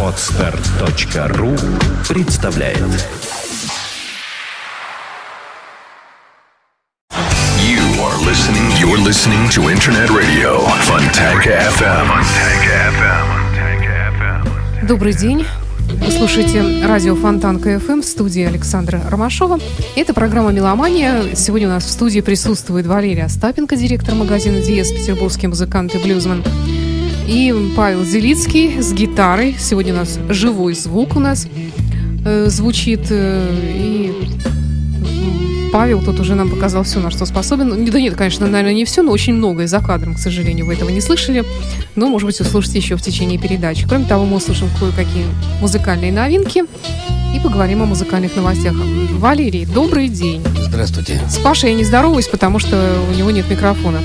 Отстар.ру 0.00 1.56
представляет 2.08 2.78
You 7.58 7.82
are 7.98 8.16
listening. 8.24 8.70
You're 8.78 9.02
listening 9.02 9.48
to 9.50 9.68
Internet 9.72 10.10
Radio 10.10 10.60
Fontanka 10.86 11.50
FM. 11.72 12.06
FM. 12.92 14.86
Добрый 14.86 15.12
день. 15.12 15.44
Вы 15.88 16.10
слушаете 16.12 16.86
радио 16.86 17.16
Фонтанка 17.16 17.80
КФМ 17.80 18.02
в 18.02 18.04
студии 18.04 18.44
Александра 18.44 19.02
Ромашова. 19.10 19.58
Это 19.96 20.14
программа 20.14 20.52
«Меломания». 20.52 21.34
Сегодня 21.34 21.66
у 21.66 21.70
нас 21.70 21.84
в 21.84 21.90
студии 21.90 22.20
присутствует 22.20 22.86
Валерия 22.86 23.24
Остапенко, 23.24 23.74
директор 23.74 24.14
магазина 24.14 24.60
«Диез», 24.60 24.92
петербургский 24.92 25.48
музыкант 25.48 25.92
и 25.96 25.98
блюзмен. 25.98 26.44
И 27.26 27.54
Павел 27.74 28.04
Зелицкий 28.04 28.82
с 28.82 28.92
гитарой. 28.92 29.56
Сегодня 29.58 29.94
у 29.94 29.96
нас 29.96 30.18
живой 30.28 30.74
звук 30.74 31.16
у 31.16 31.20
нас 31.20 31.46
э, 32.24 32.46
звучит. 32.48 33.06
Э, 33.10 33.42
и 33.74 34.12
Павел 35.72 36.02
тут 36.02 36.20
уже 36.20 36.34
нам 36.34 36.50
показал 36.50 36.84
все, 36.84 37.00
на 37.00 37.10
что 37.10 37.24
способен. 37.24 37.68
Ну, 37.68 37.90
Да 37.90 37.98
нет, 37.98 38.14
конечно, 38.14 38.46
наверное, 38.46 38.74
не 38.74 38.84
все, 38.84 39.02
но 39.02 39.10
очень 39.10 39.34
многое 39.34 39.66
за 39.66 39.80
кадром, 39.80 40.14
к 40.14 40.18
сожалению, 40.18 40.66
вы 40.66 40.74
этого 40.74 40.90
не 40.90 41.00
слышали. 41.00 41.44
Но, 41.96 42.08
может 42.08 42.26
быть, 42.26 42.40
услышите 42.40 42.78
еще 42.78 42.96
в 42.96 43.02
течение 43.02 43.38
передачи. 43.38 43.86
Кроме 43.88 44.04
того, 44.04 44.26
мы 44.26 44.36
услышим 44.36 44.68
кое-какие 44.78 45.24
музыкальные 45.60 46.12
новинки 46.12 46.64
и 47.34 47.40
поговорим 47.40 47.82
о 47.82 47.86
музыкальных 47.86 48.36
новостях. 48.36 48.74
Валерий, 49.12 49.64
добрый 49.64 50.08
день. 50.08 50.44
Здравствуйте. 50.60 51.20
С 51.28 51.38
Пашей 51.38 51.70
я 51.70 51.74
не 51.74 51.84
здороваюсь, 51.84 52.28
потому 52.28 52.58
что 52.58 52.98
у 53.10 53.16
него 53.16 53.30
нет 53.30 53.50
микрофона. 53.50 54.00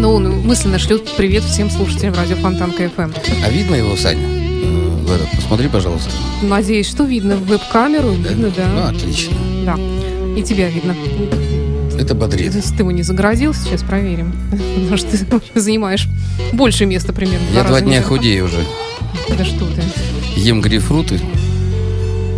Но 0.00 0.14
он 0.14 0.40
мысленно 0.46 0.78
шлет 0.78 1.14
привет 1.18 1.44
всем 1.44 1.68
слушателям 1.68 2.14
радио 2.14 2.34
Фонтан 2.36 2.72
КФМ. 2.72 3.10
А 3.44 3.50
видно 3.50 3.74
его, 3.74 3.94
Саня? 3.96 4.22
Э, 4.22 4.96
в 5.04 5.12
этот? 5.12 5.28
Посмотри, 5.36 5.68
пожалуйста. 5.68 6.10
Надеюсь, 6.40 6.88
что 6.88 7.04
видно 7.04 7.36
в 7.36 7.44
веб-камеру. 7.46 8.12
Видно, 8.12 8.48
Ну, 8.48 8.52
да. 8.56 8.88
отлично. 8.88 9.36
Да. 9.66 9.76
И 10.38 10.42
тебя 10.42 10.70
видно. 10.70 10.96
Это 11.98 12.14
бодрит. 12.14 12.50
Ты 12.50 12.76
его 12.78 12.90
не 12.92 13.02
загородил, 13.02 13.52
сейчас 13.52 13.82
проверим. 13.82 14.32
Потому 14.50 14.96
что 14.96 15.18
ты 15.18 15.60
занимаешь 15.60 16.08
больше 16.54 16.86
места 16.86 17.12
примерно. 17.12 17.44
Я 17.52 17.64
два 17.64 17.82
дня 17.82 18.00
худею 18.02 18.46
уже. 18.46 18.64
Да 19.36 19.44
что 19.44 19.66
ты. 19.66 19.82
Ем 20.34 20.62
грейпфруты 20.62 21.20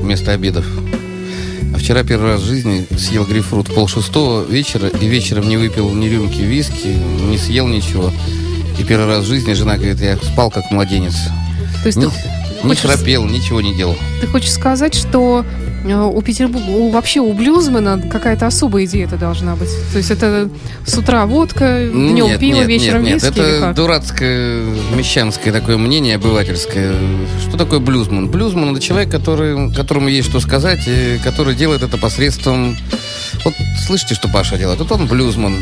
вместо 0.00 0.32
обедов. 0.32 0.66
А 1.74 1.78
вчера 1.78 2.02
первый 2.04 2.32
раз 2.32 2.42
в 2.42 2.46
жизни 2.46 2.86
съел 2.98 3.24
грейпфрут 3.24 3.68
в 3.68 3.74
полшестого 3.74 4.44
вечера 4.44 4.88
и 4.88 5.06
вечером 5.06 5.48
не 5.48 5.56
выпил 5.56 5.90
ни 5.94 6.06
рюмки 6.06 6.40
виски, 6.42 6.88
не 7.28 7.38
съел 7.38 7.66
ничего. 7.66 8.12
И 8.78 8.84
первый 8.84 9.06
раз 9.06 9.24
в 9.24 9.28
жизни 9.28 9.52
жена 9.54 9.76
говорит, 9.76 10.00
я 10.00 10.16
спал 10.18 10.50
как 10.50 10.70
младенец. 10.70 11.14
То 11.82 11.86
есть 11.86 11.98
Не, 11.98 12.06
ты, 12.06 12.12
не 12.62 12.68
хочешь- 12.70 12.82
храпел, 12.82 13.24
ничего 13.24 13.60
не 13.60 13.74
делал. 13.74 13.96
ты 14.20 14.26
хочешь 14.26 14.52
сказать, 14.52 14.94
что 14.94 15.44
у 15.84 16.22
Петербурга, 16.22 16.68
у- 16.70 16.90
вообще 16.90 17.20
у 17.20 17.32
блюзмена 17.32 18.00
какая-то 18.10 18.46
особая 18.46 18.86
диета 18.86 19.16
должна 19.16 19.56
быть? 19.56 19.70
То 19.92 19.98
есть 19.98 20.10
это 20.10 20.48
с 20.86 20.96
утра 20.96 21.26
водка, 21.26 21.86
днем 21.86 22.26
Нет, 22.26 22.40
пиво, 22.40 22.56
нет, 22.58 22.68
вечером 22.68 23.02
нет, 23.02 23.14
нет, 23.14 23.22
виски 23.22 23.38
или 23.38 23.56
это 23.58 23.72
дурацкое 23.74 24.64
мещанское 24.94 25.52
такое 25.52 25.76
мнение 25.76 26.16
обывательское. 26.16 26.94
Что 27.46 27.56
такое 27.56 27.80
блюзман? 27.80 28.28
Блюзман 28.28 28.72
это 28.72 28.80
человек, 28.80 29.10
который, 29.10 29.72
которому 29.72 30.08
есть 30.08 30.28
что 30.28 30.40
сказать, 30.40 30.80
и 30.86 31.18
который 31.22 31.54
делает 31.54 31.82
это 31.82 31.98
посредством... 31.98 32.76
Вот 33.44 33.54
слышите, 33.86 34.14
что 34.14 34.28
Паша 34.28 34.56
делает? 34.56 34.78
Вот 34.78 34.92
он 34.92 35.06
блюзман. 35.06 35.56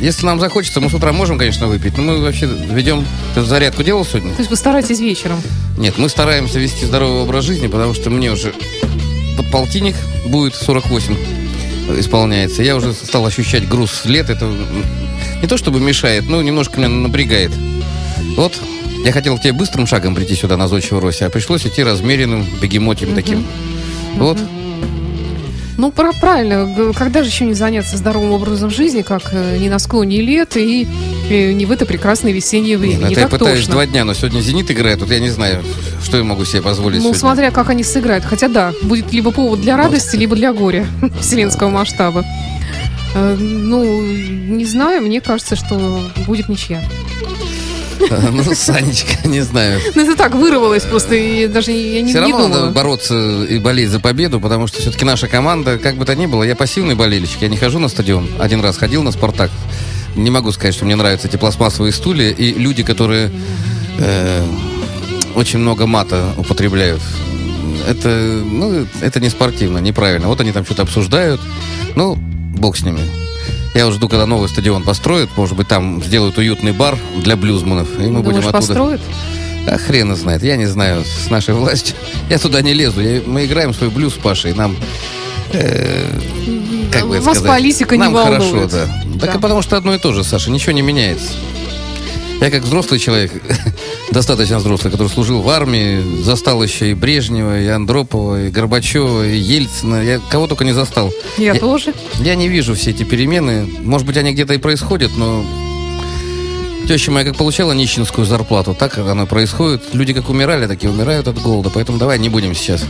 Если 0.00 0.26
нам 0.26 0.40
захочется, 0.40 0.80
мы 0.80 0.90
с 0.90 0.94
утра 0.94 1.12
можем, 1.12 1.38
конечно, 1.38 1.68
выпить, 1.68 1.96
но 1.96 2.02
мы 2.02 2.20
вообще 2.20 2.46
ведем... 2.46 3.04
Ты 3.34 3.42
зарядку 3.42 3.84
делал 3.84 4.04
сегодня? 4.04 4.32
То 4.32 4.40
есть 4.40 4.50
вы 4.50 4.56
стараетесь 4.56 4.98
вечером? 4.98 5.40
Нет, 5.78 5.96
мы 5.96 6.08
стараемся 6.08 6.58
вести 6.58 6.84
здоровый 6.84 7.22
образ 7.22 7.44
жизни, 7.44 7.68
потому 7.68 7.94
что 7.94 8.10
мне 8.10 8.32
уже 8.32 8.52
полтинник 9.52 9.94
будет 10.26 10.54
48 10.54 11.16
исполняется. 12.00 12.62
Я 12.62 12.74
уже 12.74 12.92
стал 12.92 13.26
ощущать 13.26 13.68
груз 13.68 14.04
лет. 14.06 14.30
Это 14.30 14.50
не 15.40 15.46
то 15.46 15.56
чтобы 15.56 15.78
мешает, 15.78 16.24
но 16.28 16.40
немножко 16.42 16.78
меня 16.78 16.88
напрягает. 16.88 17.52
Вот, 18.36 18.58
я 19.04 19.12
хотел 19.12 19.36
к 19.36 19.42
тебе 19.42 19.52
быстрым 19.52 19.86
шагом 19.86 20.14
прийти 20.14 20.34
сюда 20.34 20.56
на 20.56 20.68
Зодчего 20.68 21.00
Росе, 21.00 21.26
а 21.26 21.30
пришлось 21.30 21.66
идти 21.66 21.82
размеренным, 21.82 22.46
бегемотем 22.60 23.14
таким. 23.14 23.46
Вот. 24.14 24.38
Ну, 25.76 25.90
пра- 25.90 26.12
правильно. 26.20 26.92
Когда 26.94 27.22
же 27.22 27.28
еще 27.28 27.44
не 27.44 27.54
заняться 27.54 27.96
здоровым 27.96 28.30
образом 28.32 28.70
жизни, 28.70 29.02
как 29.02 29.30
э, 29.32 29.58
не 29.58 29.68
на 29.68 29.78
склоне 29.78 30.20
лет 30.20 30.56
и 30.56 30.86
э, 31.32 31.52
не 31.52 31.66
в 31.66 31.72
это 31.72 31.86
прекрасное 31.86 32.32
весеннее 32.32 32.78
время? 32.78 32.98
Ну, 33.00 33.06
не 33.08 33.12
это 33.12 33.22
я 33.22 33.28
пытаюсь 33.28 33.60
тошно. 33.60 33.72
два 33.74 33.86
дня, 33.86 34.04
но 34.04 34.14
сегодня 34.14 34.40
«Зенит» 34.40 34.70
играет, 34.70 35.00
вот 35.00 35.10
я 35.10 35.18
не 35.20 35.30
знаю, 35.30 35.62
что 36.04 36.16
я 36.18 36.24
могу 36.24 36.44
себе 36.44 36.62
позволить 36.62 36.98
Ну, 36.98 37.02
сегодня. 37.04 37.18
смотря 37.20 37.50
как 37.50 37.70
они 37.70 37.82
сыграют. 37.84 38.24
Хотя 38.24 38.48
да, 38.48 38.72
будет 38.82 39.12
либо 39.12 39.30
повод 39.30 39.60
для 39.60 39.76
радости, 39.76 40.16
либо 40.16 40.36
для 40.36 40.52
горя 40.52 40.86
вселенского 41.20 41.70
масштаба. 41.70 42.24
Э, 43.14 43.36
Ну, 43.38 44.02
не 44.02 44.64
знаю, 44.64 45.02
мне 45.02 45.20
кажется, 45.20 45.56
что 45.56 46.00
будет 46.26 46.48
ничья. 46.48 46.82
Ну, 48.32 48.42
Санечка, 48.54 49.28
не 49.28 49.40
знаю. 49.42 49.80
Ну, 49.94 50.02
это 50.02 50.16
так 50.16 50.34
вырвалось 50.34 50.82
просто, 50.82 51.14
и 51.14 51.46
даже 51.46 51.70
я 51.70 52.02
не, 52.02 52.08
Все 52.10 52.20
не 52.20 52.32
равно 52.32 52.48
надо 52.48 52.54
думала. 52.60 52.72
бороться 52.72 53.44
и 53.44 53.58
болеть 53.58 53.90
за 53.90 54.00
победу, 54.00 54.40
потому 54.40 54.66
что 54.66 54.80
все-таки 54.80 55.04
наша 55.04 55.28
команда, 55.28 55.78
как 55.78 55.96
бы 55.96 56.04
то 56.04 56.14
ни 56.16 56.26
было, 56.26 56.42
я 56.42 56.56
пассивный 56.56 56.96
болельщик, 56.96 57.42
я 57.42 57.48
не 57.48 57.56
хожу 57.56 57.78
на 57.78 57.88
стадион. 57.88 58.28
Один 58.40 58.60
раз 58.60 58.76
ходил 58.76 59.02
на 59.04 59.12
«Спартак». 59.12 59.50
Не 60.16 60.30
могу 60.30 60.52
сказать, 60.52 60.74
что 60.74 60.84
мне 60.84 60.96
нравятся 60.96 61.28
эти 61.28 61.36
пластмассовые 61.36 61.92
стулья 61.92 62.30
и 62.30 62.52
люди, 62.52 62.82
которые 62.82 63.30
э, 63.98 64.46
очень 65.34 65.58
много 65.58 65.86
мата 65.86 66.34
употребляют. 66.36 67.00
Это, 67.88 68.08
ну, 68.08 68.86
это 69.00 69.20
не 69.20 69.30
спортивно, 69.30 69.78
неправильно. 69.78 70.28
Вот 70.28 70.40
они 70.40 70.52
там 70.52 70.64
что-то 70.64 70.82
обсуждают. 70.82 71.40
Ну, 71.96 72.16
бог 72.16 72.76
с 72.76 72.82
ними. 72.82 73.00
Я 73.74 73.86
вот 73.86 73.94
жду, 73.94 74.08
когда 74.08 74.26
новый 74.26 74.48
стадион 74.48 74.82
построят. 74.82 75.30
Может 75.36 75.56
быть, 75.56 75.68
там 75.68 76.02
сделают 76.02 76.36
уютный 76.36 76.72
бар 76.72 76.98
для 77.16 77.36
блюзманов. 77.36 77.88
И 77.98 78.02
мы 78.02 78.22
Думаешь, 78.22 78.24
будем 78.24 78.38
оттуда... 78.38 78.52
построят? 78.52 79.00
А 79.66 79.78
хрен 79.78 80.14
знает, 80.16 80.42
я 80.42 80.56
не 80.56 80.66
знаю, 80.66 81.04
с 81.04 81.30
нашей 81.30 81.54
властью. 81.54 81.94
Я 82.28 82.38
туда 82.38 82.60
не 82.62 82.74
лезу. 82.74 83.00
Я- 83.00 83.22
мы 83.24 83.46
играем 83.46 83.72
свой 83.72 83.90
блюз 83.90 84.14
с 84.14 84.18
Пашей. 84.18 84.52
Нам, 84.54 84.76
э, 85.52 86.06
как 86.90 87.06
бы 87.08 87.20
Вас 87.20 87.38
сказать, 87.38 87.44
политика 87.58 87.96
не 87.96 88.02
нам 88.04 88.12
волнует. 88.14 88.42
хорошо, 88.42 88.68
да. 88.68 88.86
Так 89.20 89.32
Да. 89.32 89.38
и 89.38 89.40
потому 89.40 89.62
что 89.62 89.76
одно 89.76 89.94
и 89.94 89.98
то 89.98 90.12
же, 90.12 90.24
Саша, 90.24 90.50
ничего 90.50 90.72
не 90.72 90.82
меняется. 90.82 91.30
Я 92.40 92.50
как 92.50 92.62
взрослый 92.64 92.98
человек, 92.98 93.30
достаточно 94.10 94.58
взрослый, 94.58 94.90
который 94.90 95.06
служил 95.08 95.42
в 95.42 95.48
армии, 95.48 96.22
застал 96.24 96.60
еще 96.62 96.90
и 96.90 96.94
Брежнева, 96.94 97.60
и 97.60 97.68
Андропова, 97.68 98.46
и 98.46 98.50
Горбачева, 98.50 99.26
и 99.28 99.36
Ельцина. 99.38 100.02
Я 100.02 100.18
кого 100.28 100.48
только 100.48 100.64
не 100.64 100.72
застал. 100.72 101.12
Я 101.38 101.52
Я- 101.54 101.60
тоже. 101.60 101.94
Я 102.18 102.34
не 102.34 102.48
вижу 102.48 102.74
все 102.74 102.90
эти 102.90 103.04
перемены. 103.04 103.68
Может 103.82 104.06
быть, 104.06 104.16
они 104.16 104.32
где-то 104.32 104.54
и 104.54 104.58
происходят, 104.58 105.12
но 105.16 105.44
теща 106.88 107.12
моя 107.12 107.24
как 107.26 107.36
получала 107.36 107.70
нищенскую 107.72 108.26
зарплату, 108.26 108.74
так 108.76 108.98
оно 108.98 109.24
происходит. 109.26 109.82
Люди 109.92 110.12
как 110.12 110.28
умирали, 110.28 110.66
так 110.66 110.82
и 110.82 110.88
умирают 110.88 111.28
от 111.28 111.40
голода. 111.40 111.70
Поэтому 111.72 111.96
давай 111.98 112.18
не 112.18 112.28
будем 112.28 112.56
сейчас. 112.56 112.84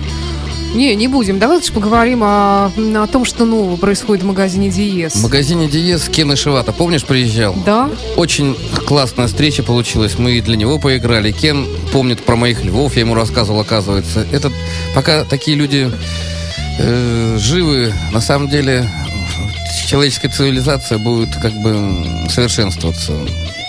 Не, 0.74 0.94
не 0.94 1.06
будем. 1.08 1.38
Давайте 1.38 1.66
же 1.66 1.72
поговорим 1.72 2.22
о, 2.22 2.66
о 2.66 3.06
том, 3.06 3.24
что 3.24 3.44
нового 3.44 3.76
происходит 3.76 4.24
в 4.24 4.26
магазине 4.26 4.70
Диез. 4.70 5.14
В 5.14 5.22
магазине 5.22 5.68
Диез 5.68 6.08
Кен 6.08 6.32
Ишивата, 6.32 6.72
помнишь, 6.72 7.04
приезжал? 7.04 7.54
Да? 7.66 7.90
Очень 8.16 8.56
классная 8.86 9.26
встреча 9.26 9.62
получилась. 9.62 10.18
Мы 10.18 10.32
и 10.32 10.40
для 10.40 10.56
него 10.56 10.78
поиграли. 10.78 11.30
Кен 11.30 11.66
помнит 11.92 12.22
про 12.22 12.36
моих 12.36 12.64
львов, 12.64 12.94
я 12.94 13.00
ему 13.00 13.14
рассказывал, 13.14 13.60
оказывается. 13.60 14.26
Это 14.32 14.50
пока 14.94 15.24
такие 15.24 15.56
люди 15.56 15.90
э, 16.78 17.36
живы, 17.38 17.92
на 18.12 18.20
самом 18.20 18.48
деле 18.48 18.88
человеческая 19.86 20.30
цивилизация 20.30 20.96
будет 20.96 21.36
как 21.36 21.52
бы 21.52 22.26
совершенствоваться. 22.30 23.12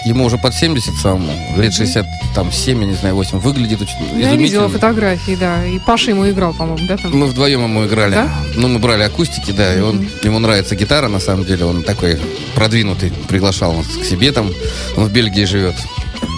Ему 0.06 0.26
уже 0.26 0.38
под 0.38 0.54
70 0.54 0.96
самому, 0.96 1.32
лет 1.58 1.74
67, 1.74 2.80
я 2.82 2.86
не 2.86 2.94
знаю, 2.94 3.16
8. 3.16 3.38
Выглядит 3.40 3.82
очень 3.82 4.20
Я 4.20 4.36
видела 4.36 4.68
фотографии, 4.68 5.36
да. 5.40 5.66
И 5.66 5.80
Паша 5.80 6.12
ему 6.12 6.30
играл, 6.30 6.54
по-моему, 6.54 6.86
да? 6.88 6.98
Там? 6.98 7.18
Мы 7.18 7.28
вдвоем 7.28 7.64
ему 7.64 7.86
играли. 7.86 8.14
Да? 8.14 8.30
Ну, 8.56 8.68
мы 8.68 8.80
брали 8.80 9.04
акустики, 9.04 9.52
да, 9.52 9.74
и 9.74 9.80
он, 9.80 10.06
ему 10.24 10.40
нравится 10.40 10.76
гитара, 10.76 11.08
на 11.08 11.20
самом 11.20 11.46
деле, 11.46 11.66
он 11.66 11.84
такой 11.84 12.20
продвинутый, 12.56 13.12
приглашал 13.30 13.74
нас 13.74 13.88
к 13.88 14.04
себе 14.04 14.32
там, 14.32 14.52
он 14.98 15.06
в 15.06 15.12
Бельгии 15.12 15.46
живет. 15.46 15.76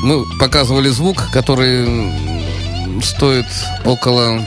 Мы 0.04 0.26
показывали 0.38 0.90
звук, 0.90 1.30
который 1.32 2.12
стоит 3.04 3.46
около, 3.84 4.46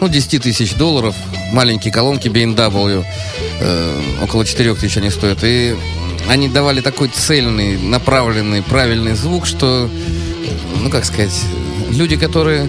ну, 0.00 0.08
10 0.08 0.42
тысяч 0.42 0.74
долларов, 0.74 1.14
маленькие 1.52 1.92
колонки 1.92 2.28
B&W, 2.28 3.04
э, 3.60 4.00
около 4.22 4.44
4 4.44 4.74
тысяч 4.74 4.96
они 4.96 5.10
стоят, 5.10 5.38
и 5.42 5.76
они 6.28 6.48
давали 6.48 6.80
такой 6.80 7.08
цельный, 7.08 7.78
направленный, 7.78 8.62
правильный 8.62 9.14
звук, 9.14 9.46
что, 9.46 9.88
ну, 10.82 10.90
как 10.90 11.04
сказать, 11.04 11.38
люди, 11.90 12.16
которые 12.16 12.68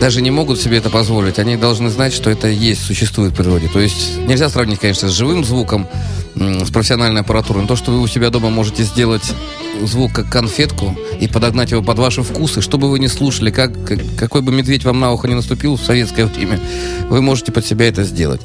даже 0.00 0.22
не 0.22 0.30
могут 0.30 0.58
себе 0.60 0.78
это 0.78 0.88
позволить. 0.88 1.38
Они 1.38 1.56
должны 1.56 1.90
знать, 1.90 2.14
что 2.14 2.30
это 2.30 2.48
есть, 2.48 2.82
существует 2.82 3.32
в 3.32 3.36
природе. 3.36 3.68
То 3.68 3.80
есть 3.80 4.16
нельзя 4.18 4.48
сравнить, 4.48 4.80
конечно, 4.80 5.08
с 5.08 5.12
живым 5.12 5.44
звуком, 5.44 5.86
с 6.34 6.70
профессиональной 6.70 7.20
аппаратурой. 7.20 7.62
Но 7.62 7.68
то, 7.68 7.76
что 7.76 7.90
вы 7.90 8.00
у 8.00 8.06
себя 8.06 8.30
дома 8.30 8.48
можете 8.48 8.82
сделать 8.82 9.34
звук 9.82 10.12
как 10.12 10.28
конфетку 10.28 10.96
и 11.20 11.28
подогнать 11.28 11.70
его 11.70 11.82
под 11.82 11.98
ваши 11.98 12.22
вкусы, 12.22 12.60
что 12.60 12.78
бы 12.78 12.90
вы 12.90 12.98
ни 12.98 13.06
слушали, 13.06 13.50
как, 13.50 13.72
какой 14.16 14.42
бы 14.42 14.52
медведь 14.52 14.84
вам 14.84 15.00
на 15.00 15.12
ухо 15.12 15.28
не 15.28 15.34
наступил 15.34 15.76
в 15.76 15.82
советское 15.82 16.26
время, 16.26 16.60
вы 17.08 17.22
можете 17.22 17.52
под 17.52 17.66
себя 17.66 17.88
это 17.88 18.04
сделать. 18.04 18.40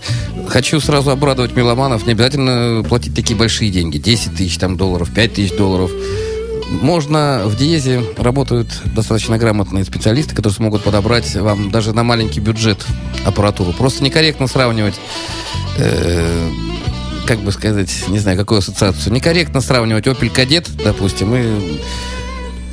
Хочу 0.48 0.80
сразу 0.80 1.12
обрадовать 1.12 1.56
меломанов, 1.56 2.06
не 2.06 2.13
обязательно 2.13 2.83
платить 2.83 3.16
такие 3.16 3.38
большие 3.38 3.72
деньги, 3.72 3.98
10 3.98 4.36
тысяч 4.36 4.57
там, 4.57 4.77
долларов, 4.77 5.12
5 5.13 5.33
тысяч 5.33 5.56
долларов. 5.56 5.92
Можно 6.69 7.44
в 7.45 7.56
Диезе 7.57 8.04
работают 8.18 8.68
достаточно 8.86 9.38
грамотные 9.38 9.86
специалисты, 9.86 10.36
которые 10.36 10.56
смогут 10.56 10.83
подобрать 10.83 11.36
вам 11.36 11.69
даже 11.69 11.94
на 11.94 12.04
маленький 12.04 12.39
бюджет 12.39 12.83
аппаратуру. 13.24 13.72
Просто 13.72 14.04
некорректно 14.04 14.48
сравнивать 14.48 14.95
э, 15.77 16.50
как 17.25 17.39
бы 17.39 17.51
сказать, 17.51 18.06
не 18.07 18.19
знаю, 18.19 18.38
какую 18.38 18.60
ассоциацию. 18.60 19.13
Некорректно 19.13 19.62
сравнивать 19.62 20.06
Opel 20.07 20.33
Kadett, 20.33 20.69
допустим, 20.83 21.36
и 21.36 21.80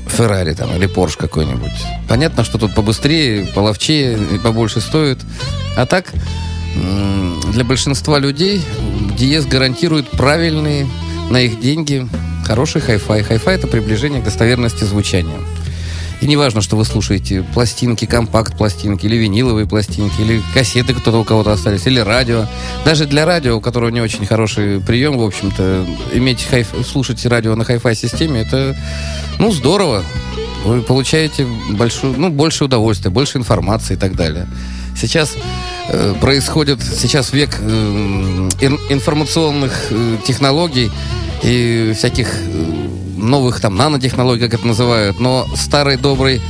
Феррари 0.07 0.53
там 0.53 0.75
или 0.77 0.89
Porsche 0.89 1.17
какой-нибудь. 1.19 1.73
Понятно, 2.09 2.45
что 2.45 2.59
тут 2.59 2.75
побыстрее, 2.75 3.47
половчее 3.47 4.19
побольше 4.43 4.81
стоит. 4.81 5.19
А 5.77 5.87
так, 5.87 6.13
для 6.75 7.65
большинства 7.65 8.19
людей 8.19 8.63
Диез 9.19 9.49
гарантирует 9.49 10.11
правильные 10.11 10.87
на 11.31 11.41
их 11.41 11.61
деньги 11.61 12.07
хороший 12.45 12.81
хай-фай. 12.81 13.23
Хай-фай 13.23 13.55
это 13.55 13.67
приближение 13.67 14.21
к 14.21 14.25
достоверности 14.25 14.85
звучания. 14.85 15.39
И 16.23 16.27
не 16.29 16.37
важно, 16.37 16.63
что 16.63 16.77
вы 16.77 16.85
слушаете 16.85 17.43
пластинки, 17.53 18.05
компакт-пластинки, 18.05 19.07
или 19.07 19.17
виниловые 19.17 19.67
пластинки, 19.67 20.21
или 20.21 20.41
кассеты 20.55 20.95
кто-то 20.95 21.19
у 21.19 21.25
кого-то 21.25 21.51
остались, 21.51 21.85
или 21.89 21.99
радио. 21.99 22.47
Даже 22.85 23.07
для 23.07 23.27
радио, 23.27 23.57
у 23.57 23.61
которого 23.61 23.89
не 23.91 24.01
очень 24.01 24.25
хороший 24.25 24.81
прием, 24.81 25.19
в 25.19 25.23
общем-то, 25.25 25.85
иметь 26.13 26.47
хай 26.49 26.65
слушать 26.87 27.27
радио 27.27 27.57
на 27.57 27.65
хай-фай 27.65 27.97
системе, 27.97 28.43
это, 28.43 28.77
ну, 29.41 29.51
здорово. 29.51 30.05
Вы 30.65 30.83
получаете 30.83 31.45
большую, 31.71 32.15
ну, 32.17 32.31
больше 32.31 32.67
удовольствия, 32.67 33.11
больше 33.11 33.39
информации 33.39 33.95
и 33.95 33.99
так 33.99 34.15
далее. 34.15 34.47
Сейчас 34.97 35.37
э, 35.89 36.15
происходит, 36.21 36.81
сейчас 36.85 37.33
век 37.33 37.59
э, 37.59 38.49
информационных 38.91 39.89
э, 39.91 40.19
технологий 40.25 40.89
и 41.43 41.93
всяких 41.97 42.29
э, 42.33 43.02
новых 43.17 43.61
там 43.61 43.77
нанотехнологий, 43.77 44.47
как 44.49 44.61
это 44.61 44.67
называют, 44.67 45.21
но 45.21 45.47
старый 45.57 45.97
добрый 45.97 46.41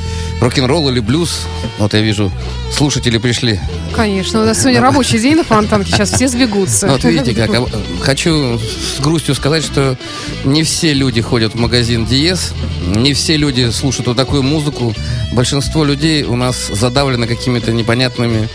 рок-н-ролл 0.40 0.88
или 0.90 1.00
блюз, 1.00 1.46
вот 1.78 1.94
я 1.94 2.00
вижу, 2.00 2.30
слушатели 2.72 3.18
пришли. 3.18 3.60
Конечно, 3.94 4.42
у 4.42 4.44
нас 4.44 4.60
сегодня 4.60 4.80
рабочий 4.80 5.18
день 5.18 5.36
на 5.36 5.44
Фонтанке, 5.44 5.92
сейчас 5.92 6.12
все 6.12 6.26
сбегутся. 6.28 6.88
Вот 6.88 7.04
видите 7.04 7.34
как. 7.34 7.54
А, 7.54 7.64
хочу 8.00 8.58
с 8.58 9.00
грустью 9.00 9.34
сказать, 9.34 9.62
что 9.62 9.96
не 10.44 10.64
все 10.64 10.92
люди 10.92 11.20
ходят 11.20 11.54
в 11.54 11.58
магазин 11.58 12.06
Диез, 12.06 12.54
не 12.84 13.14
все 13.14 13.36
люди 13.36 13.70
слушают 13.70 14.08
вот 14.08 14.16
такую 14.16 14.42
музыку. 14.42 14.94
Большинство 15.32 15.84
людей 15.84 16.24
у 16.24 16.36
нас 16.36 16.68
задавлено 16.72 17.26
какими-то 17.26 17.72
непонятными 17.72 18.48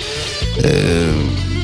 э, 0.57 1.13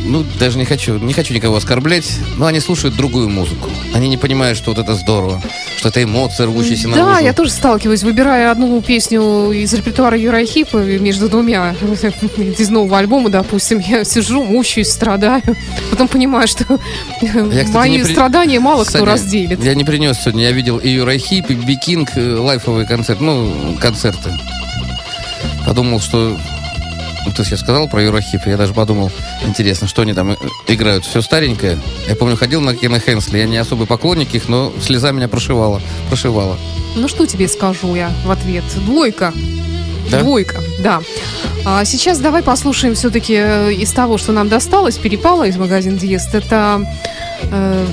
ну, 0.03 0.25
даже 0.39 0.57
не 0.57 0.65
хочу, 0.65 0.97
не 0.97 1.13
хочу 1.13 1.33
никого 1.33 1.55
оскорблять, 1.55 2.11
но 2.37 2.45
они 2.45 2.59
слушают 2.59 2.95
другую 2.95 3.29
музыку. 3.29 3.69
Они 3.93 4.09
не 4.09 4.17
понимают, 4.17 4.57
что 4.57 4.71
вот 4.71 4.79
это 4.79 4.95
здорово, 4.95 5.41
что 5.77 5.89
это 5.89 6.03
эмоции, 6.03 6.43
рвущиеся 6.43 6.89
на 6.89 6.95
Да, 6.95 7.19
я 7.19 7.33
тоже 7.33 7.51
сталкиваюсь, 7.51 8.03
выбирая 8.03 8.51
одну 8.51 8.81
песню 8.81 9.51
из 9.51 9.73
репертуара 9.73 10.17
Юрахипа 10.17 10.77
между 10.77 11.29
двумя 11.29 11.75
из 12.37 12.69
нового 12.69 12.97
альбома, 12.97 13.29
допустим, 13.29 13.79
я 13.79 14.03
сижу, 14.03 14.43
мучаюсь, 14.43 14.89
страдаю, 14.89 15.43
потом 15.91 16.07
понимаю, 16.07 16.47
что 16.47 16.79
я, 17.21 17.29
кстати, 17.29 17.71
мои 17.71 18.03
при... 18.03 18.11
страдания 18.11 18.59
мало 18.59 18.83
Кстати, 18.83 18.97
кто 18.97 19.05
разделит. 19.11 19.63
Я 19.63 19.75
не 19.75 19.83
принес 19.83 20.17
сегодня, 20.19 20.43
я 20.43 20.51
видел 20.51 20.77
и 20.77 20.89
Юрахип, 20.89 21.49
и 21.49 21.53
Бикинг, 21.53 22.09
э, 22.15 22.35
лайфовый 22.35 22.85
концерт, 22.85 23.21
ну, 23.21 23.77
концерты. 23.79 24.31
Подумал, 25.65 26.01
что 26.01 26.37
ты 27.31 27.43
сейчас 27.43 27.61
сказал 27.61 27.87
про 27.87 28.03
Юрахип, 28.03 28.41
я 28.45 28.57
даже 28.57 28.73
подумал, 28.73 29.11
интересно, 29.45 29.87
что 29.87 30.01
они 30.01 30.13
там 30.13 30.31
э, 30.31 30.35
играют. 30.67 31.05
Все 31.05 31.21
старенькое. 31.21 31.79
Я 32.07 32.15
помню, 32.15 32.35
ходил 32.35 32.61
на 32.61 32.75
Кена 32.75 32.99
Хенсли, 32.99 33.37
я 33.37 33.45
не 33.45 33.57
особый 33.57 33.87
поклонник 33.87 34.35
их, 34.35 34.49
но 34.49 34.73
слеза 34.81 35.11
меня 35.11 35.27
прошивала. 35.27 35.81
прошивала. 36.09 36.57
Ну, 36.95 37.07
что 37.07 37.25
тебе 37.25 37.47
скажу 37.47 37.95
я 37.95 38.11
в 38.25 38.31
ответ? 38.31 38.63
Двойка. 38.85 39.33
Да? 40.11 40.19
Двойка, 40.19 40.61
да. 40.83 41.01
А 41.65 41.85
сейчас 41.85 42.19
давай 42.19 42.43
послушаем 42.43 42.93
все-таки 42.93 43.35
э, 43.35 43.73
из 43.73 43.91
того, 43.91 44.17
что 44.17 44.31
нам 44.33 44.49
досталось, 44.49 44.97
перепало 44.97 45.47
из 45.47 45.55
магазина 45.55 45.97
Диест. 45.97 46.35
Это 46.35 46.85
э, 47.49 47.85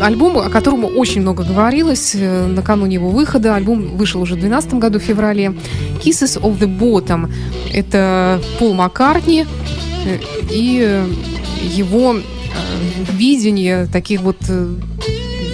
альбом, 0.00 0.38
о 0.38 0.48
котором 0.48 0.84
очень 0.84 1.20
много 1.20 1.44
говорилось 1.44 2.14
э, 2.14 2.46
накануне 2.46 2.94
его 2.94 3.10
выхода. 3.10 3.54
Альбом 3.54 3.96
вышел 3.96 4.22
уже 4.22 4.34
в 4.34 4.40
2012 4.40 4.74
году, 4.74 4.98
в 4.98 5.02
феврале. 5.02 5.54
Kisses 6.02 6.40
of 6.40 6.58
the 6.58 6.78
Bottom. 6.78 7.30
Это 7.72 8.40
Пол 8.58 8.74
Маккартни 8.74 9.44
э, 10.06 10.18
и 10.50 10.82
э, 10.82 11.06
его 11.74 12.16
видение 13.12 13.86
таких 13.86 14.20
вот 14.22 14.36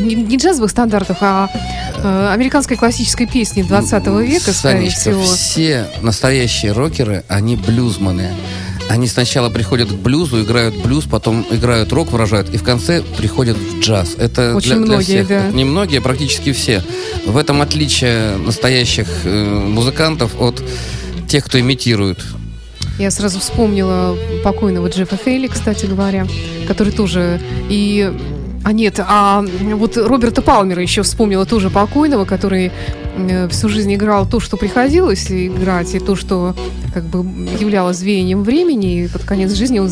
не, 0.05 0.15
не 0.15 0.37
джазовых 0.37 0.71
стандартов, 0.71 1.19
а 1.21 1.49
э, 1.97 2.29
американской 2.33 2.77
классической 2.77 3.27
песни 3.27 3.63
20 3.63 4.07
века, 4.27 4.53
скорее 4.53 4.91
всего. 4.91 5.23
все 5.23 5.87
настоящие 6.03 6.73
рокеры, 6.73 7.25
они 7.29 7.57
блюзманы. 7.57 8.31
Они 8.89 9.07
сначала 9.09 9.49
приходят 9.49 9.89
к 9.89 9.95
блюзу, 9.95 10.43
играют 10.43 10.77
блюз, 10.77 11.05
потом 11.05 11.47
играют 11.51 11.91
рок, 11.93 12.13
выражают, 12.13 12.51
и 12.53 12.59
в 12.59 12.63
конце 12.63 13.03
приходят 13.17 13.57
в 13.57 13.81
джаз. 13.81 14.15
Это 14.19 14.55
Очень 14.55 14.69
для, 14.69 14.77
для 14.77 14.87
многие, 14.87 15.05
всех. 15.05 15.29
да. 15.29 15.49
Не 15.49 15.65
многие, 15.65 16.01
практически 16.01 16.53
все. 16.53 16.83
В 17.27 17.39
этом 17.39 17.63
отличие 17.63 18.37
настоящих 18.37 19.09
э, 19.25 19.45
музыкантов 19.45 20.39
от 20.39 20.63
тех, 21.27 21.47
кто 21.47 21.59
имитирует. 21.59 22.19
Я 22.99 23.11
сразу 23.11 23.41
вспомнила 23.41 24.17
покойного 24.45 24.89
Джеффа 24.89 25.17
Хейли, 25.17 25.49
кстати 25.49 25.87
говоря, 25.87 26.27
который 26.69 26.93
тоже 26.93 27.41
и 27.69 28.13
а 28.65 28.73
нет, 28.73 28.99
а 28.99 29.45
вот 29.75 29.99
Роберта 29.99 30.41
Палмера 30.41 30.81
еще 30.81 31.03
вспомнила 31.03 31.45
тоже 31.45 31.69
покойного, 31.69 32.25
который 32.25 32.73
э, 33.17 33.49
всю 33.49 33.69
жизнь 33.69 33.95
играл 33.95 34.27
то, 34.27 34.41
что 34.41 34.57
приходилось 34.57 35.31
играть, 35.31 35.95
и 35.95 36.01
то, 36.01 36.17
что 36.17 36.57
как 36.95 37.05
бы 37.05 37.19
являлось 37.61 38.01
веянием 38.01 38.43
времени. 38.43 39.05
И 39.05 39.09
под 39.09 39.25
конец 39.25 39.53
жизни 39.53 39.81
он 39.81 39.91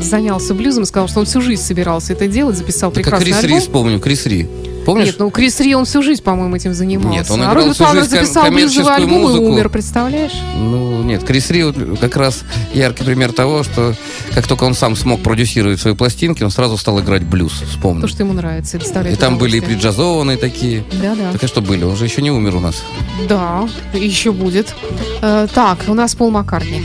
занялся 0.00 0.54
блюзом, 0.54 0.86
сказал, 0.86 1.06
что 1.06 1.20
он 1.20 1.26
всю 1.26 1.40
жизнь 1.40 1.62
собирался 1.62 2.12
это 2.12 2.26
делать, 2.26 2.56
записал 2.56 2.90
прекрасный 2.90 3.30
как 3.30 3.40
Крис 3.40 3.44
альбом. 3.44 3.58
Ри 3.58 3.60
вспомню, 3.60 4.00
Крис 4.00 4.26
Ри. 4.26 4.48
Помнишь? 4.84 5.06
Нет, 5.06 5.16
ну 5.18 5.30
Крис 5.30 5.60
Ри, 5.60 5.74
он 5.74 5.84
всю 5.84 6.02
жизнь, 6.02 6.22
по-моему, 6.22 6.56
этим 6.56 6.74
занимался. 6.74 7.18
Нет, 7.18 7.30
он 7.30 7.42
а 7.42 7.50
играл 7.52 7.72
всю 7.72 7.86
жизнь 7.86 8.08
записал 8.10 8.50
блюзовый 8.50 8.94
альбом 8.94 9.20
музыку. 9.20 9.44
и 9.44 9.46
умер, 9.46 9.68
представляешь? 9.68 10.32
Ну, 10.56 11.02
нет, 11.02 11.24
Крис 11.24 11.50
Ри 11.50 11.64
как 12.00 12.16
раз 12.16 12.42
яркий 12.72 13.04
пример 13.04 13.32
того, 13.32 13.62
что 13.62 13.94
как 14.34 14.46
только 14.46 14.64
он 14.64 14.74
сам 14.74 14.96
смог 14.96 15.22
продюсировать 15.22 15.80
свои 15.80 15.94
пластинки, 15.94 16.42
он 16.42 16.50
сразу 16.50 16.76
стал 16.76 17.00
играть 17.00 17.22
блюз, 17.22 17.62
вспомнил. 17.68 18.02
То, 18.02 18.08
что 18.08 18.22
ему 18.22 18.32
нравится, 18.32 18.76
и 18.76 18.80
доставляет 18.80 19.16
И 19.16 19.20
там 19.20 19.38
были 19.38 19.56
и 19.56 19.58
удовольствие. 19.58 19.76
приджазованные 19.76 20.36
такие. 20.36 20.84
Да-да. 21.00 21.32
Так 21.32 21.44
а 21.44 21.48
что 21.48 21.60
были? 21.60 21.84
Он 21.84 21.96
же 21.96 22.04
еще 22.04 22.22
не 22.22 22.30
умер 22.30 22.56
у 22.56 22.60
нас. 22.60 22.82
Да, 23.28 23.68
еще 23.92 24.32
будет. 24.32 24.74
Э, 25.22 25.46
так, 25.52 25.78
у 25.88 25.94
нас 25.94 26.14
Пол 26.14 26.30
Маккартни. 26.30 26.82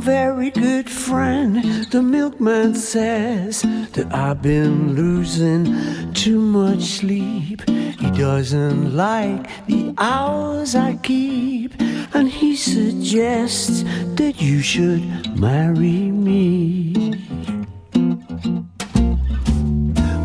Very 0.00 0.50
good 0.50 0.88
friend. 0.88 1.62
The 1.90 2.02
milkman 2.02 2.74
says 2.74 3.62
that 3.92 4.08
I've 4.12 4.40
been 4.40 4.94
losing 4.94 6.12
too 6.14 6.40
much 6.40 6.82
sleep. 6.82 7.68
He 7.68 8.10
doesn't 8.12 8.96
like 8.96 9.66
the 9.66 9.94
hours 9.98 10.74
I 10.74 10.96
keep, 11.02 11.78
and 12.14 12.30
he 12.30 12.56
suggests 12.56 13.82
that 14.16 14.40
you 14.40 14.62
should 14.62 15.04
marry 15.38 16.10
me. 16.10 16.94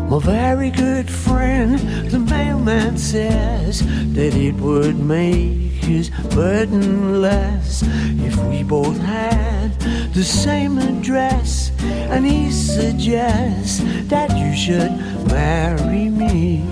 My 0.08 0.18
very 0.20 0.70
good 0.70 1.10
friend, 1.10 1.78
the 2.10 2.18
mailman 2.18 2.96
says 2.96 3.80
that 4.14 4.34
it 4.34 4.54
would 4.54 4.98
make 4.98 5.65
his 5.86 6.10
burden 6.34 7.22
less 7.22 7.82
if 8.26 8.36
we 8.48 8.64
both 8.64 8.98
had 8.98 9.70
the 10.12 10.24
same 10.24 10.78
address. 10.78 11.70
And 11.80 12.26
he 12.26 12.50
suggests 12.50 13.80
that 14.08 14.36
you 14.36 14.54
should 14.54 14.92
marry 15.28 16.08
me. 16.08 16.64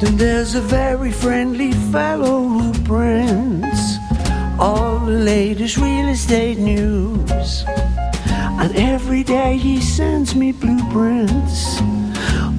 Then 0.00 0.16
there's 0.16 0.54
a 0.54 0.60
very 0.60 1.10
friendly 1.10 1.72
fellow 1.90 2.38
who 2.44 2.72
prints 2.84 3.96
all 4.58 5.00
the 5.00 5.12
latest 5.12 5.78
real 5.78 6.08
estate 6.08 6.58
news. 6.58 7.64
And 8.60 8.76
every 8.76 9.24
day 9.24 9.56
he 9.56 9.80
sends 9.80 10.36
me 10.36 10.52
blueprints 10.52 11.80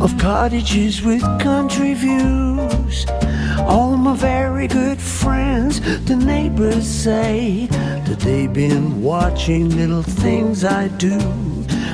of 0.01 0.17
cottages 0.17 1.01
with 1.03 1.21
country 1.39 1.93
views. 1.93 3.05
All 3.67 3.97
my 3.97 4.15
very 4.15 4.67
good 4.67 4.99
friends, 4.99 5.79
the 6.05 6.15
neighbors 6.15 6.87
say 6.87 7.67
that 7.67 8.19
they've 8.19 8.51
been 8.51 9.01
watching 9.01 9.69
little 9.75 10.03
things 10.03 10.63
I 10.63 10.87
do. 10.89 11.19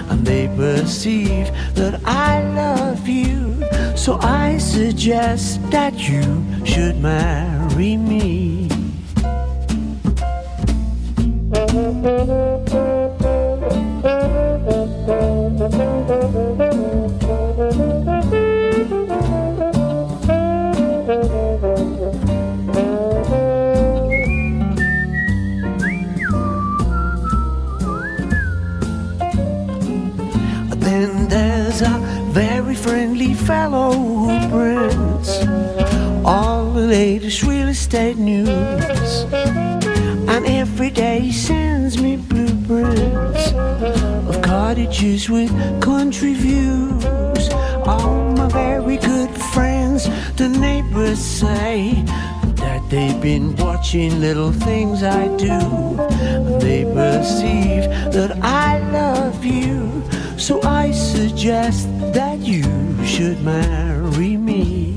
And 0.09 0.25
they 0.25 0.47
perceive 0.47 1.51
that 1.75 2.01
I 2.05 2.43
love 2.53 3.07
you. 3.07 3.63
So 3.95 4.17
I 4.21 4.57
suggest 4.57 5.61
that 5.71 6.09
you 6.09 6.43
should 6.65 6.97
marry 7.01 7.97
me. 7.97 8.69
Estate 37.87 38.17
news. 38.17 39.23
And 40.27 40.45
every 40.45 40.89
day 40.89 41.31
sends 41.31 42.01
me 42.01 42.17
blueprints 42.17 43.53
of 44.27 44.41
cottages 44.41 45.29
with 45.29 45.49
country 45.81 46.33
views. 46.33 47.49
All 47.85 48.33
my 48.33 48.49
very 48.49 48.97
good 48.97 49.29
friends, 49.53 50.03
the 50.35 50.49
neighbors 50.49 51.17
say 51.17 52.03
that 52.61 52.81
they've 52.89 53.21
been 53.21 53.55
watching 53.55 54.19
little 54.19 54.51
things 54.51 55.01
I 55.01 55.29
do. 55.37 55.59
They 56.59 56.83
perceive 56.83 57.83
that 58.11 58.37
I 58.41 58.79
love 58.91 59.45
you. 59.45 60.03
So 60.37 60.61
I 60.61 60.91
suggest 60.91 61.87
that 62.11 62.39
you 62.39 62.65
should 63.05 63.41
marry 63.43 64.35
me. 64.35 64.93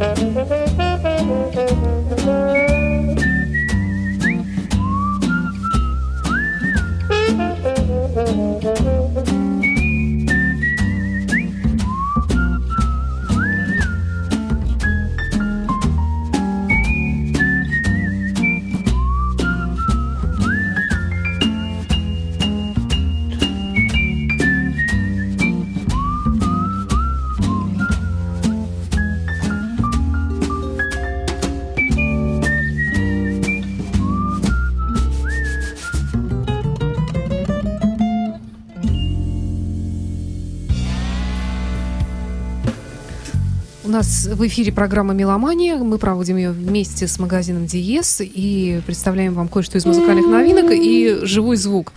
Нас 44.01 44.25
в 44.25 44.47
эфире 44.47 44.73
программа 44.73 45.13
«Меломания». 45.13 45.77
Мы 45.77 45.99
проводим 45.99 46.39
ее 46.39 46.53
вместе 46.53 47.07
с 47.07 47.19
магазином 47.19 47.67
«Диез» 47.67 48.23
и 48.23 48.81
представляем 48.87 49.35
вам 49.35 49.47
кое-что 49.47 49.77
из 49.77 49.85
музыкальных 49.85 50.27
новинок 50.27 50.71
и 50.71 51.19
живой 51.25 51.57
звук. 51.57 51.93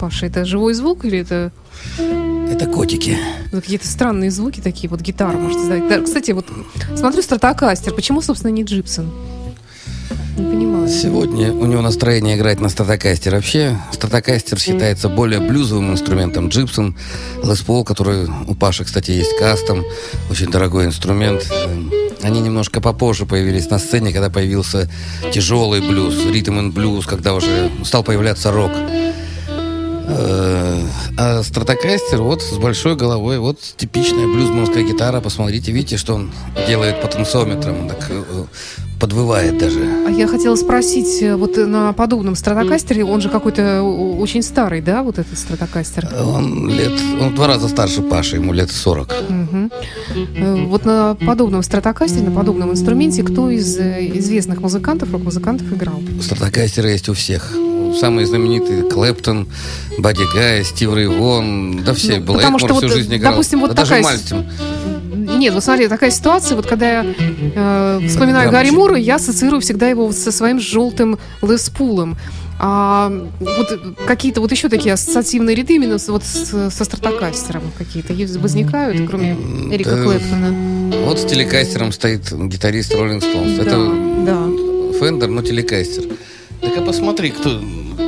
Паша, 0.00 0.24
это 0.24 0.46
живой 0.46 0.72
звук 0.72 1.04
или 1.04 1.18
это 1.18 1.52
Это 2.50 2.64
котики. 2.64 3.18
ну, 3.52 3.60
какие-то 3.60 3.86
странные 3.86 4.30
звуки 4.30 4.60
такие? 4.60 4.88
Вот 4.88 5.02
гитара, 5.02 5.36
может, 5.36 5.58
издать. 5.58 5.86
Да, 5.86 6.00
кстати, 6.00 6.30
вот 6.30 6.46
смотрю 6.96 7.20
Стратокастер. 7.20 7.92
Почему, 7.92 8.22
собственно, 8.22 8.50
не 8.50 8.62
Джипсон? 8.62 9.10
Не 10.36 10.44
понимаю. 10.44 10.88
Сегодня 10.88 11.52
у 11.52 11.66
него 11.66 11.80
настроение 11.80 12.36
играть 12.36 12.60
на 12.60 12.68
стратокастер. 12.68 13.34
Вообще, 13.36 13.78
стратокастер 13.92 14.58
считается 14.58 15.08
более 15.08 15.40
блюзовым 15.40 15.92
инструментом. 15.92 16.48
Джипсон, 16.48 16.96
Лес 17.44 17.60
Пол, 17.62 17.84
который 17.84 18.26
у 18.48 18.54
Паши, 18.54 18.84
кстати, 18.84 19.12
есть 19.12 19.36
кастом, 19.38 19.84
очень 20.30 20.50
дорогой 20.50 20.86
инструмент. 20.86 21.46
Эм, 21.50 21.92
Они 22.22 22.40
немножко 22.40 22.80
попозже 22.80 23.26
появились 23.26 23.68
на 23.70 23.78
сцене, 23.78 24.12
когда 24.12 24.30
появился 24.30 24.90
тяжелый 25.32 25.80
блюз, 25.80 26.16
ритм 26.26 26.58
и 26.58 26.70
блюз, 26.70 27.06
когда 27.06 27.34
уже 27.34 27.70
стал 27.84 28.02
появляться 28.02 28.50
рок. 28.50 28.72
Э, 30.06 30.80
А 31.16 31.42
стратокастер 31.42 32.22
вот 32.22 32.42
с 32.42 32.58
большой 32.58 32.96
головой, 32.96 33.38
вот 33.38 33.58
типичная 33.76 34.26
блюзманская 34.26 34.82
гитара. 34.82 35.20
Посмотрите, 35.20 35.72
видите, 35.72 35.96
что 35.96 36.14
он 36.14 36.30
делает 36.66 37.00
потенциометром, 37.00 37.82
он 37.82 37.88
так 37.88 38.06
э, 38.10 38.44
подвывает 39.00 39.58
даже. 39.58 39.78
А 40.06 40.10
я 40.10 40.26
хотела 40.26 40.56
спросить, 40.56 41.22
э, 41.22 41.36
вот 41.36 41.56
на 41.56 41.92
подобном 41.92 42.34
стратокастере, 42.34 43.04
он 43.04 43.20
же 43.20 43.28
какой-то 43.28 43.82
очень 43.82 44.42
старый, 44.42 44.80
да, 44.80 45.02
вот 45.02 45.18
этот 45.18 45.38
стратокастер? 45.38 46.08
Он 46.20 46.68
лет, 46.68 46.92
он 47.20 47.34
два 47.34 47.46
раза 47.46 47.68
старше 47.68 48.02
Паши, 48.02 48.36
ему 48.36 48.52
лет 48.52 48.70
40. 48.70 49.14
Мгм. 49.28 49.70
Э, 50.36 50.64
Вот 50.66 50.84
на 50.84 51.14
подобном 51.14 51.62
стратокастере, 51.62 52.24
на 52.26 52.30
подобном 52.32 52.70
инструменте, 52.72 53.22
кто 53.22 53.50
из 53.50 53.76
э, 53.78 54.10
известных 54.14 54.60
музыкантов, 54.60 55.12
рок-музыкантов 55.12 55.72
играл? 55.72 56.00
Стратокастеры 56.20 56.90
есть 56.90 57.08
у 57.08 57.14
всех. 57.14 57.52
Самые 58.00 58.26
знаменитые 58.26 58.82
Клэптон, 58.82 59.46
Бадди 59.98 60.24
Гай, 60.34 60.64
Стив 60.64 60.92
Рэй 60.94 61.06
Вон, 61.06 61.82
да 61.84 61.94
все. 61.94 62.18
Ну, 62.20 62.34
потому 62.34 62.58
что 62.58 62.74
всю 62.74 62.86
вот, 62.88 62.92
жизнь 62.92 63.14
играл. 63.16 63.32
допустим, 63.32 63.60
вот 63.60 63.68
да 63.70 63.74
даже 63.84 63.90
такая 63.96 64.02
с- 64.02 64.30
Мальтин. 64.32 65.38
Нет, 65.38 65.54
вот 65.54 65.64
смотри, 65.64 65.88
такая 65.88 66.10
ситуация, 66.10 66.56
вот 66.56 66.66
когда 66.66 67.00
я 67.02 67.06
э, 67.54 68.00
вспоминаю 68.08 68.50
Громче. 68.50 68.70
Гарри 68.70 68.70
Мура, 68.70 68.96
я 68.96 69.14
ассоциирую 69.16 69.60
всегда 69.60 69.88
его 69.88 70.12
со 70.12 70.30
своим 70.32 70.60
желтым 70.60 71.18
Леспулом. 71.42 72.16
А 72.58 73.10
вот 73.40 73.96
какие-то 74.06 74.40
вот 74.40 74.52
еще 74.52 74.68
такие 74.68 74.92
ассоциативные 74.92 75.56
ряды 75.56 75.74
именно 75.74 75.98
вот 76.08 76.22
с- 76.24 76.70
со 76.70 76.84
стратокастером 76.84 77.62
какие-то 77.76 78.12
возникают, 78.38 79.08
кроме 79.08 79.32
Эрика 79.72 79.96
Да. 79.96 80.04
Клэптона. 80.04 80.54
Вот 81.06 81.18
с 81.18 81.24
телекастером 81.24 81.90
стоит 81.92 82.32
гитарист 82.32 82.94
Роллинг 82.94 83.22
Стоунс. 83.24 83.56
Да, 83.56 83.62
Это 83.62 83.92
да. 84.26 84.98
Фендер, 85.00 85.28
но 85.28 85.42
телекастер. 85.42 86.04
Так 86.64 86.76
а 86.78 86.82
посмотри, 86.82 87.30
кто, 87.30 87.60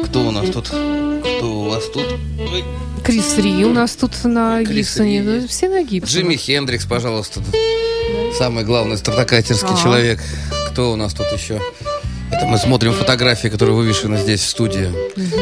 кто 0.07 0.21
у 0.27 0.31
нас 0.31 0.49
тут, 0.51 0.67
кто 0.69 1.47
у 1.47 1.69
вас 1.69 1.85
тут. 1.87 2.07
Ой, 2.39 2.65
Крис 3.05 3.39
Ри 3.39 3.65
у 3.65 3.73
нас 3.73 3.95
тут 3.97 4.13
на 4.25 4.65
Крис 4.65 4.89
Гибсоне. 4.89 5.17
Есть. 5.19 5.51
все 5.51 5.69
на 5.69 5.83
Гибсоне. 5.85 6.23
Джимми 6.23 6.37
Хендрикс, 6.37 6.87
пожалуйста. 6.87 7.43
Самый 8.39 8.65
главный 8.65 8.97
стратокастерский 8.99 9.69
Ага. 9.69 9.83
человек. 9.83 10.21
Кто 10.71 10.93
у 10.93 10.97
нас 10.97 11.15
тут 11.15 11.27
еще? 11.33 11.61
Это 12.31 12.45
мы 12.47 12.59
смотрим 12.59 12.93
фотографии, 12.93 13.49
которые 13.49 13.77
вывешены 13.77 14.19
здесь 14.19 14.41
в 14.41 14.49
студии. 14.49 14.91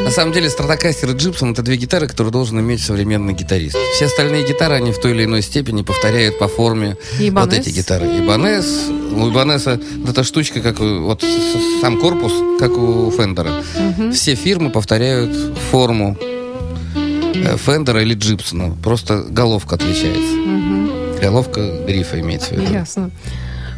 На 0.04 0.10
самом 0.10 0.32
деле 0.32 0.50
стратокастер 0.50 1.10
и 1.10 1.14
Джипсон 1.16 1.52
это 1.52 1.62
две 1.62 1.76
гитары, 1.76 2.06
которые 2.06 2.30
должен 2.32 2.60
иметь 2.60 2.82
современный 2.82 3.32
гитарист. 3.32 3.76
Все 3.94 4.06
остальные 4.06 4.46
гитары, 4.46 4.74
они 4.74 4.92
в 4.92 4.98
той 5.00 5.12
или 5.12 5.24
иной 5.24 5.42
степени 5.42 5.82
повторяют 5.82 6.38
по 6.38 6.46
форме 6.46 6.96
И 7.18 7.30
вот 7.30 7.46
Ибанес. 7.46 7.66
эти 7.66 7.74
гитары. 7.74 8.06
Ибанес, 8.06 8.66
у 9.12 9.30
Ибанеса 9.30 9.80
вот 9.96 10.10
эта 10.10 10.24
штучка, 10.24 10.60
как 10.60 10.78
вот 10.80 11.24
сам 11.80 11.98
корпус, 11.98 12.32
как 12.60 12.72
у 12.76 13.10
Фендера. 13.10 13.62
Все 14.12 14.34
фирмы 14.34 14.70
повторяют 14.70 15.34
форму 15.70 16.16
э, 16.94 17.56
Фендера 17.56 18.02
или 18.02 18.14
Джипсона. 18.14 18.76
Просто 18.82 19.24
головка 19.28 19.76
отличается. 19.76 21.20
Головка 21.20 21.84
грифа 21.86 22.20
имеется 22.20 22.50
в 22.54 22.58
виду. 22.58 22.72
Ясно. 22.72 23.10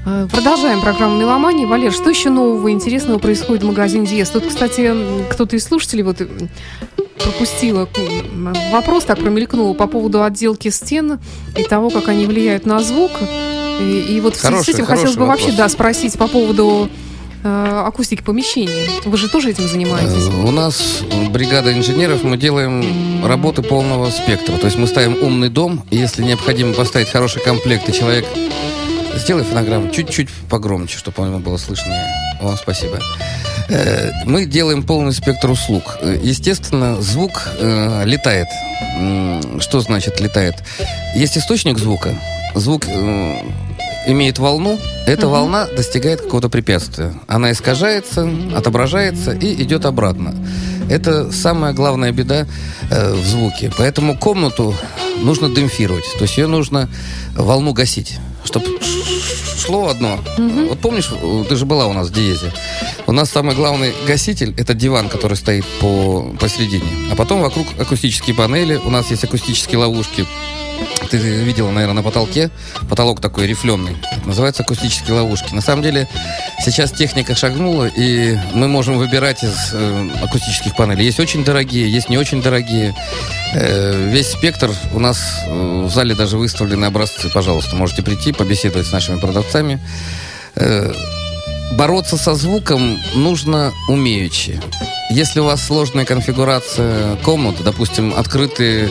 Э, 0.07 0.29
Продолжаем 0.31 0.81
программу 0.81 1.19
«Меломания». 1.19 1.67
Валер, 1.67 1.93
что 1.93 2.11
еще 2.11 2.31
нового 2.31 2.71
интересного 2.71 3.19
происходит 3.19 3.65
в 3.65 3.67
магазине 3.67 4.07
«Диез»? 4.07 4.31
Тут, 4.31 4.47
кстати, 4.47 4.95
кто-то 5.31 5.57
из 5.57 5.65
слушателей 5.65 6.05
вот 6.05 6.19
пропустила 7.23 7.89
вопрос, 8.71 9.05
так 9.05 9.19
промелькнул 9.19 9.75
по 9.75 9.89
поводу 9.89 10.23
отделки 10.23 10.69
стен 10.69 11.19
и 11.57 11.65
того, 11.65 11.91
как 11.91 12.09
они 12.09 12.27
влияют 12.27 12.67
на 12.67 12.81
звук. 12.81 13.11
И, 13.81 14.07
и 14.17 14.21
вот 14.21 14.37
в 14.37 14.41
связи 14.41 14.63
с 14.63 14.69
этим 14.69 14.87
хотелось 14.87 15.17
бы 15.17 15.27
вообще 15.27 15.47
вопрос. 15.47 15.59
да, 15.59 15.69
спросить 15.69 16.17
по 16.17 16.29
поводу 16.29 16.89
э, 17.43 17.83
акустики 17.85 18.23
помещения. 18.23 18.87
Вы 19.05 19.17
же 19.19 19.29
тоже 19.29 19.51
этим 19.51 19.67
занимаетесь? 19.67 20.29
Э, 20.29 20.47
У 20.47 20.53
нас 20.53 21.03
бригада 21.31 21.77
инженеров, 21.77 22.23
мы 22.23 22.37
делаем 22.37 23.27
работы 23.27 23.63
полного 23.63 24.09
спектра. 24.11 24.57
То 24.57 24.67
есть 24.67 24.79
мы 24.79 24.87
ставим 24.87 25.17
умный 25.21 25.49
дом, 25.49 25.85
и 25.91 25.97
если 25.97 26.23
необходимо 26.23 26.75
поставить 26.75 27.09
хороший 27.09 27.43
комплект, 27.43 27.89
и 27.89 27.93
человек... 27.93 28.25
Сделай 29.17 29.45
фонограмму 29.45 29.91
чуть-чуть 29.91 30.29
погромче, 30.49 30.99
чтобы 30.99 31.25
ему 31.25 31.39
было 31.39 31.57
слышно. 31.57 31.95
О, 32.41 32.55
спасибо. 32.57 33.01
Э, 33.69 34.11
Мы 34.25 34.45
делаем 34.47 34.83
полный 34.83 35.13
спектр 35.13 35.51
услуг. 35.51 35.99
Естественно, 36.23 37.01
звук 37.01 37.49
э, 37.59 38.05
летает. 38.05 38.49
Что 39.61 39.81
значит 39.81 40.21
летает? 40.21 40.55
Есть 41.15 41.37
источник 41.39 41.79
звука. 41.79 42.15
Звук 42.55 42.85
э, 42.87 43.41
имеет 44.07 44.39
волну, 44.39 44.79
эта 45.07 45.29
волна 45.29 45.67
достигает 45.67 46.21
какого-то 46.21 46.49
препятствия. 46.49 47.13
Она 47.27 47.53
искажается, 47.53 48.29
отображается 48.55 49.33
и 49.33 49.63
идет 49.63 49.85
обратно. 49.85 50.35
Это 50.89 51.33
самая 51.33 51.73
главная 51.73 52.13
беда 52.13 52.47
э, 52.91 53.13
в 53.13 53.27
звуке. 53.27 53.73
Поэтому 53.77 54.17
комнату 54.17 54.75
нужно 55.19 55.49
демпфировать. 55.51 56.05
То 56.19 56.23
есть 56.23 56.39
ее 56.39 56.47
нужно 56.47 56.89
волну 57.35 57.73
гасить, 57.73 58.19
чтобы 58.47 58.79
шло 59.57 59.89
одно. 59.89 60.19
Вот 60.39 60.79
помнишь, 60.81 61.11
э, 61.11 61.45
ты 61.49 61.57
же 61.57 61.67
была 61.67 61.87
у 61.87 61.93
нас 61.93 62.09
в 62.09 62.13
Диезе. 62.13 62.53
У 63.07 63.13
нас 63.13 63.31
самый 63.31 63.55
главный 63.55 63.93
гаситель– 64.07 64.55
это 64.59 64.75
диван, 64.75 65.09
который 65.09 65.37
стоит 65.37 65.65
по, 65.81 66.35
посередине. 66.39 66.89
А 67.11 67.17
потом 67.17 67.41
вокруг 67.41 67.67
акустические 67.79 68.35
панели. 68.37 68.77
У 68.77 68.91
нас 68.91 69.11
есть 69.11 69.25
акустические 69.25 69.79
ловушки 69.79 70.27
ты 71.11 71.19
видела, 71.19 71.71
наверное, 71.71 71.97
на 71.97 72.03
потолке. 72.03 72.51
Потолок 72.89 73.21
такой 73.21 73.47
рифленый. 73.47 73.97
Называется 74.25 74.63
акустические 74.63 75.15
ловушки. 75.15 75.55
На 75.55 75.61
самом 75.61 75.83
деле, 75.83 76.09
сейчас 76.65 76.93
техника 76.93 77.35
шагнула, 77.35 77.87
и 77.87 78.37
мы 78.55 78.69
можем 78.69 78.99
выбирать 78.99 79.43
из 79.43 79.71
э, 79.73 80.09
акустических 80.23 80.75
панелей. 80.77 81.05
Есть 81.05 81.21
очень 81.21 81.45
дорогие, 81.45 81.91
есть 81.91 82.09
не 82.09 82.19
очень 82.19 82.43
дорогие. 82.43 82.95
Э, 83.55 84.11
весь 84.11 84.33
спектр 84.33 84.71
у 84.93 84.99
нас 84.99 85.19
э, 85.47 85.85
в 85.87 85.93
зале 85.93 86.15
даже 86.15 86.37
выставлены 86.37 86.87
образцы. 86.87 87.31
Пожалуйста, 87.31 87.77
можете 87.77 88.03
прийти, 88.03 88.33
побеседовать 88.33 88.87
с 88.87 88.93
нашими 88.93 89.19
продавцами. 89.19 89.46
Э, 90.57 90.93
бороться 91.73 92.17
со 92.17 92.35
звуком 92.35 92.99
нужно 93.15 93.73
умеючи. 93.89 94.61
Если 95.11 95.41
у 95.41 95.45
вас 95.45 95.65
сложная 95.65 96.05
конфигурация 96.05 97.17
комнаты, 97.17 97.63
допустим, 97.63 98.13
открытые 98.17 98.91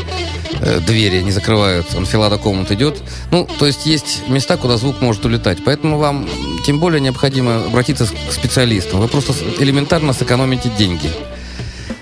э, 0.61 0.79
двери 0.79 1.21
не 1.21 1.31
закрываются, 1.31 1.97
анфилада 1.97 2.37
комнат 2.37 2.71
идет, 2.71 3.01
ну, 3.31 3.47
то 3.59 3.65
есть 3.65 3.85
есть 3.85 4.21
места, 4.27 4.55
куда 4.57 4.77
звук 4.77 5.01
может 5.01 5.25
улетать. 5.25 5.57
Поэтому 5.65 5.97
вам 5.97 6.27
тем 6.65 6.79
более 6.79 7.01
необходимо 7.01 7.65
обратиться 7.65 8.05
к 8.05 8.31
специалистам. 8.31 9.01
Вы 9.01 9.07
просто 9.07 9.33
элементарно 9.59 10.13
сэкономите 10.13 10.69
деньги. 10.77 11.09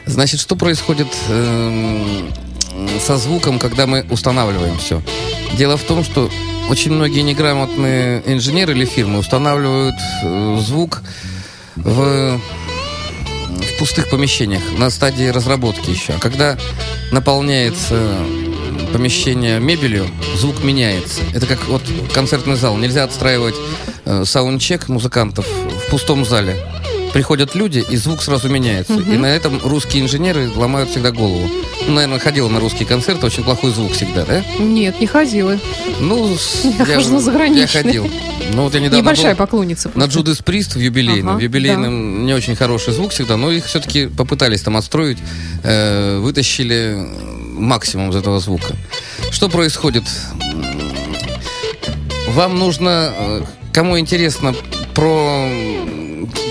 Значит, 0.06 0.40
что 0.40 0.56
происходит 0.56 1.08
э, 1.30 2.30
со 3.04 3.18
звуком, 3.18 3.58
когда 3.58 3.88
мы 3.88 4.06
устанавливаем 4.10 4.78
все? 4.78 5.02
Дело 5.58 5.78
в 5.78 5.84
том, 5.84 6.04
что 6.04 6.30
очень 6.70 6.92
многие 6.92 7.22
неграмотные 7.22 8.24
инженеры 8.26 8.74
или 8.74 8.86
фирмы 8.86 9.20
устанавливают 9.20 9.96
э, 10.24 10.58
звук 10.62 11.02
в 11.76 12.40
в 13.64 13.78
пустых 13.80 14.10
помещениях, 14.10 14.62
на 14.78 14.90
стадии 14.90 15.28
разработки 15.28 15.90
еще. 15.90 16.14
А 16.14 16.20
когда 16.20 16.58
наполняется 17.12 18.18
помещение 18.92 19.60
мебелью, 19.60 20.08
звук 20.36 20.64
меняется. 20.64 21.22
Это 21.34 21.48
как 21.48 21.66
вот 21.68 21.82
концертный 22.14 22.56
зал. 22.56 22.78
Нельзя 22.78 23.04
отстраивать 23.04 23.56
э, 24.06 24.24
саундчек 24.26 24.88
музыкантов 24.88 25.48
в 25.48 25.90
пустом 25.90 26.26
зале. 26.26 26.58
Приходят 27.14 27.54
люди, 27.54 27.84
и 27.88 27.96
звук 27.96 28.24
сразу 28.24 28.50
меняется. 28.50 28.94
И 28.96 29.18
на 29.18 29.28
этом 29.28 29.60
русские 29.64 30.04
инженеры 30.04 30.50
ломают 30.56 30.90
всегда 30.90 31.12
голову. 31.12 31.48
Ну, 31.88 31.94
наверное, 31.94 32.20
ходила 32.20 32.50
на 32.50 32.60
русские 32.60 32.88
концерты, 32.88 33.26
очень 33.26 33.44
плохой 33.44 33.72
звук 33.72 33.92
всегда, 33.92 34.26
да? 34.26 34.44
Нет, 34.60 35.00
не 35.00 35.06
ходила. 35.08 35.58
Ну, 36.00 36.36
с- 36.36 36.64
Я 36.80 36.86
хожу 36.86 37.20
на 37.20 37.44
Я 37.46 37.68
ходил. 37.68 38.10
Ну, 38.54 38.64
вот 38.64 38.74
я 38.74 38.80
недавно 38.80 39.04
Небольшая 39.04 39.34
был 39.36 39.38
поклонница. 39.46 39.90
на 39.90 39.94
просто. 39.94 40.12
Джудас 40.12 40.38
Прист 40.40 40.76
в 40.76 40.80
юбилейном. 40.80 41.30
Ага, 41.30 41.38
в 41.38 41.42
юбилейном 41.42 42.26
не 42.26 42.34
очень 42.34 42.56
хороший 42.56 42.94
звук 42.94 43.12
всегда, 43.12 43.38
но 43.38 43.52
их 43.52 43.66
все-таки 43.66 44.08
попытались 44.08 44.62
там 44.62 44.76
отстроить, 44.78 45.18
э, 45.64 46.18
вытащили 46.20 46.98
максимум 47.54 48.10
из 48.10 48.16
этого 48.16 48.40
звука. 48.40 48.76
Что 49.32 49.50
происходит? 49.50 50.04
Вам 52.30 52.58
нужно, 52.58 53.14
э, 53.16 53.42
кому 53.72 54.00
интересно 54.00 54.56
про 54.94 55.48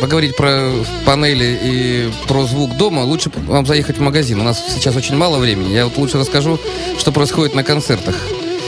поговорить 0.03 0.35
про 0.35 0.69
панели 1.07 1.61
и 1.63 2.11
про 2.27 2.45
звук 2.45 2.77
дома, 2.77 3.05
лучше 3.05 3.31
вам 3.47 3.65
заехать 3.65 3.99
в 3.99 4.01
магазин. 4.01 4.41
У 4.41 4.43
нас 4.43 4.61
сейчас 4.75 4.97
очень 4.97 5.15
мало 5.15 5.39
времени. 5.39 5.73
Я 5.73 5.85
вот 5.85 5.97
лучше 5.97 6.19
расскажу, 6.19 6.59
что 6.99 7.13
происходит 7.13 7.55
на 7.55 7.63
концертах. 7.63 8.17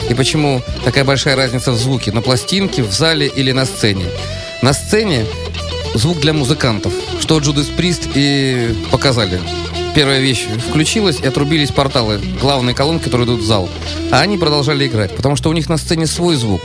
И 0.08 0.14
почему 0.14 0.62
такая 0.84 1.02
большая 1.02 1.34
разница 1.34 1.72
в 1.72 1.76
звуке 1.76 2.12
на 2.12 2.22
пластинке, 2.22 2.84
в 2.84 2.92
зале 2.92 3.26
или 3.26 3.50
на 3.50 3.64
сцене. 3.64 4.04
На 4.62 4.72
сцене 4.72 5.26
звук 5.94 6.20
для 6.20 6.32
музыкантов, 6.32 6.92
что 7.18 7.40
Джудас 7.40 7.66
Прист 7.66 8.02
и 8.14 8.72
показали. 8.92 9.40
Первая 9.92 10.20
вещь 10.20 10.46
включилась 10.68 11.18
и 11.18 11.26
отрубились 11.26 11.72
порталы, 11.72 12.20
главные 12.40 12.76
колонки, 12.76 13.04
которые 13.04 13.26
идут 13.26 13.40
в 13.40 13.44
зал. 13.44 13.68
А 14.12 14.20
они 14.20 14.38
продолжали 14.38 14.86
играть, 14.86 15.16
потому 15.16 15.34
что 15.34 15.50
у 15.50 15.52
них 15.52 15.68
на 15.68 15.78
сцене 15.78 16.06
свой 16.06 16.36
звук. 16.36 16.62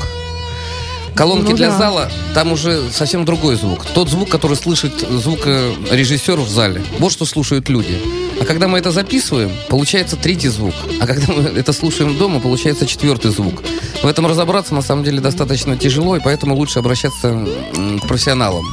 Колонки 1.16 1.52
Ну 1.52 1.58
для 1.58 1.70
да. 1.70 1.78
зала, 1.78 2.12
там 2.34 2.52
уже 2.52 2.90
совсем 2.92 3.26
другой 3.26 3.56
звук. 3.56 3.86
Тот 3.94 4.10
звук, 4.10 4.30
который 4.30 4.56
слышит 4.56 4.94
звукорежиссер 5.00 6.40
в 6.40 6.50
зале. 6.50 6.82
Вот 7.00 7.12
что 7.12 7.26
слушают 7.26 7.70
люди. 7.70 8.00
А 8.42 8.46
когда 8.46 8.68
мы 8.68 8.78
это 8.80 8.92
записываем, 8.92 9.52
получается 9.68 10.16
третий 10.16 10.48
звук. 10.48 10.74
А 11.02 11.06
когда 11.08 11.34
мы 11.34 11.44
это 11.58 11.74
слушаем 11.74 12.18
дома, 12.18 12.40
получается 12.40 12.86
четвертый 12.86 13.32
звук. 13.32 13.62
В 14.02 14.08
этом 14.08 14.28
разобраться, 14.28 14.74
на 14.74 14.82
самом 14.82 15.04
деле, 15.04 15.20
достаточно 15.20 15.78
тяжело, 15.78 16.16
и 16.16 16.22
поэтому 16.22 16.56
лучше 16.56 16.80
обращаться 16.80 17.46
к 17.74 18.08
профессионалам. 18.08 18.66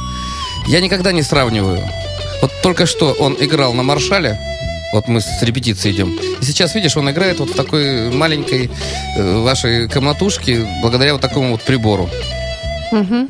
Я 0.67 0.79
никогда 0.79 1.11
не 1.11 1.23
сравниваю. 1.23 1.81
Вот 2.41 2.51
только 2.61 2.85
что 2.85 3.11
он 3.13 3.35
играл 3.39 3.73
на 3.73 3.83
маршале, 3.83 4.39
вот 4.93 5.07
мы 5.07 5.21
с 5.21 5.41
репетицией 5.41 5.95
идем. 5.95 6.17
И 6.41 6.45
сейчас, 6.45 6.75
видишь, 6.75 6.95
он 6.97 7.09
играет 7.09 7.39
вот 7.39 7.49
в 7.49 7.55
такой 7.55 8.09
маленькой 8.11 8.69
э, 9.17 9.39
вашей 9.39 9.87
комнатушке 9.89 10.65
благодаря 10.81 11.13
вот 11.13 11.21
такому 11.21 11.51
вот 11.51 11.61
прибору. 11.61 12.09
Мгм. 12.91 13.29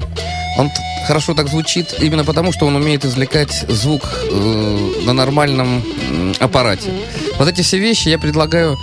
Он 0.58 0.72
хорошо 1.08 1.34
так 1.34 1.48
звучит 1.48 1.96
именно 2.00 2.26
потому, 2.26 2.52
что 2.52 2.66
он 2.66 2.76
умеет 2.76 3.06
извлекать 3.06 3.66
звук 3.70 4.02
э, 4.30 4.92
на 5.06 5.14
нормальном 5.14 5.84
аппарате. 6.40 6.92
Вот 7.38 7.48
эти 7.48 7.62
все 7.62 7.78
вещи 7.78 8.10
я 8.10 8.20
предлагаю 8.20 8.78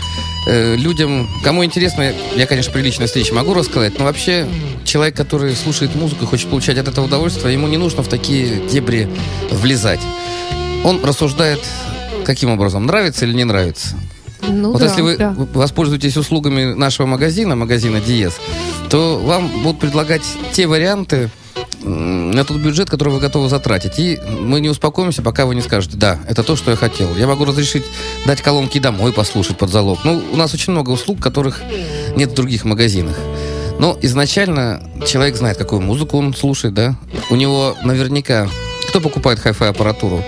э, 0.49 0.77
людям, 0.77 1.29
кому 1.43 1.65
интересно, 1.65 2.13
я, 2.35 2.47
конечно, 2.47 2.73
при 2.73 2.81
личной 2.81 3.07
встрече 3.07 3.35
могу 3.35 3.55
рассказать, 3.55 3.99
но 3.99 4.05
вообще 4.05 4.47
человек, 4.85 5.17
который 5.17 5.55
слушает 5.55 5.95
музыку 5.95 6.25
и 6.25 6.27
хочет 6.27 6.49
получать 6.49 6.79
от 6.79 6.89
этого 6.89 7.07
удовольствие, 7.07 7.53
ему 7.53 7.69
не 7.69 7.77
нужно 7.77 8.03
в 8.03 8.09
такие 8.09 8.67
дебри 8.69 9.09
влезать. 9.51 10.01
Он 10.83 11.05
рассуждает 11.05 11.61
каким 12.25 12.51
образом, 12.51 12.87
нравится 12.87 13.25
или 13.25 13.35
не 13.35 13.45
нравится. 13.45 13.97
Ну 14.47 14.73
Вот 14.73 14.81
да, 14.81 14.87
если 14.87 15.01
вы 15.01 15.17
да. 15.17 15.35
воспользуетесь 15.37 16.17
услугами 16.17 16.75
нашего 16.75 17.07
магазина, 17.07 17.57
магазина 17.57 18.01
Диез, 18.01 18.35
то 18.91 19.19
вам 19.19 19.49
будут 19.63 19.81
предлагать 19.81 20.23
те 20.53 20.67
варианты 20.67 21.31
на 21.83 22.45
тот 22.45 22.57
бюджет, 22.59 22.89
который 22.91 23.11
вы 23.11 23.21
готовы 23.21 23.49
затратить. 23.49 23.99
И 23.99 24.19
мы 24.41 24.61
не 24.61 24.69
успокоимся, 24.69 25.23
пока 25.23 25.47
вы 25.47 25.55
не 25.55 25.61
скажете, 25.61 25.97
да, 25.97 26.19
это 26.29 26.43
то, 26.43 26.57
что 26.57 26.71
я 26.71 26.77
хотел. 26.77 27.15
Я 27.17 27.27
могу 27.27 27.45
разрешить 27.45 27.85
дать 28.27 28.43
колонки 28.43 28.79
домой 28.79 29.13
послушать 29.13 29.59
под 29.59 29.71
залог. 29.71 30.01
Ну, 30.05 30.23
у 30.33 30.37
нас 30.37 30.55
очень 30.55 30.73
много 30.73 30.91
услуг, 30.91 31.21
которых 31.21 31.61
нет 32.17 32.31
в 32.31 32.35
других 32.35 32.65
магазинах. 32.65 33.17
Но 33.79 33.99
изначально 34.03 34.89
человек 35.07 35.37
знает, 35.37 35.59
какую 35.59 35.83
музыку 35.83 36.19
он 36.19 36.35
слушает, 36.35 36.75
да. 36.75 36.97
У 37.31 37.37
него 37.37 37.77
наверняка... 37.83 38.49
Кто 38.89 39.01
покупает 39.01 39.41
хай-фай 39.41 39.71
аппаратуру? 39.71 40.23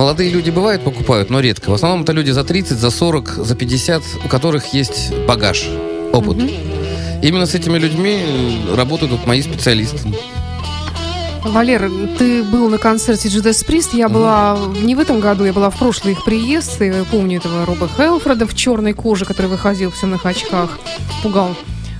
Молодые 0.00 0.30
люди 0.30 0.48
бывают 0.48 0.82
покупают, 0.82 1.28
но 1.28 1.40
редко. 1.40 1.68
В 1.68 1.74
основном 1.74 2.04
это 2.04 2.12
люди 2.12 2.30
за 2.30 2.42
30, 2.42 2.78
за 2.78 2.90
40, 2.90 3.44
за 3.44 3.54
50, 3.54 4.02
у 4.24 4.28
которых 4.28 4.72
есть 4.72 5.14
багаж, 5.28 5.68
опыт. 6.10 6.38
Именно 7.20 7.44
с 7.44 7.54
этими 7.54 7.76
людьми 7.76 8.64
работают 8.74 9.12
вот 9.12 9.26
мои 9.26 9.42
специалисты. 9.42 9.98
Валер, 11.44 11.90
ты 12.16 12.42
был 12.42 12.70
на 12.70 12.78
концерте 12.78 13.28
Judas 13.28 13.62
Priest. 13.62 13.90
Я 13.92 14.08
была 14.08 14.58
не 14.80 14.94
в 14.94 15.00
этом 15.00 15.20
году, 15.20 15.44
я 15.44 15.52
была 15.52 15.68
в 15.68 15.78
прошлый 15.78 16.14
их 16.14 16.24
приезд. 16.24 16.80
И 16.80 16.90
помню 17.10 17.36
этого 17.36 17.66
Роба 17.66 17.86
Хелфреда 17.86 18.46
в 18.46 18.54
черной 18.54 18.94
коже, 18.94 19.26
который 19.26 19.48
выходил 19.48 19.90
в 19.90 20.00
темных 20.00 20.24
очках, 20.24 20.78
пугал. 21.22 21.54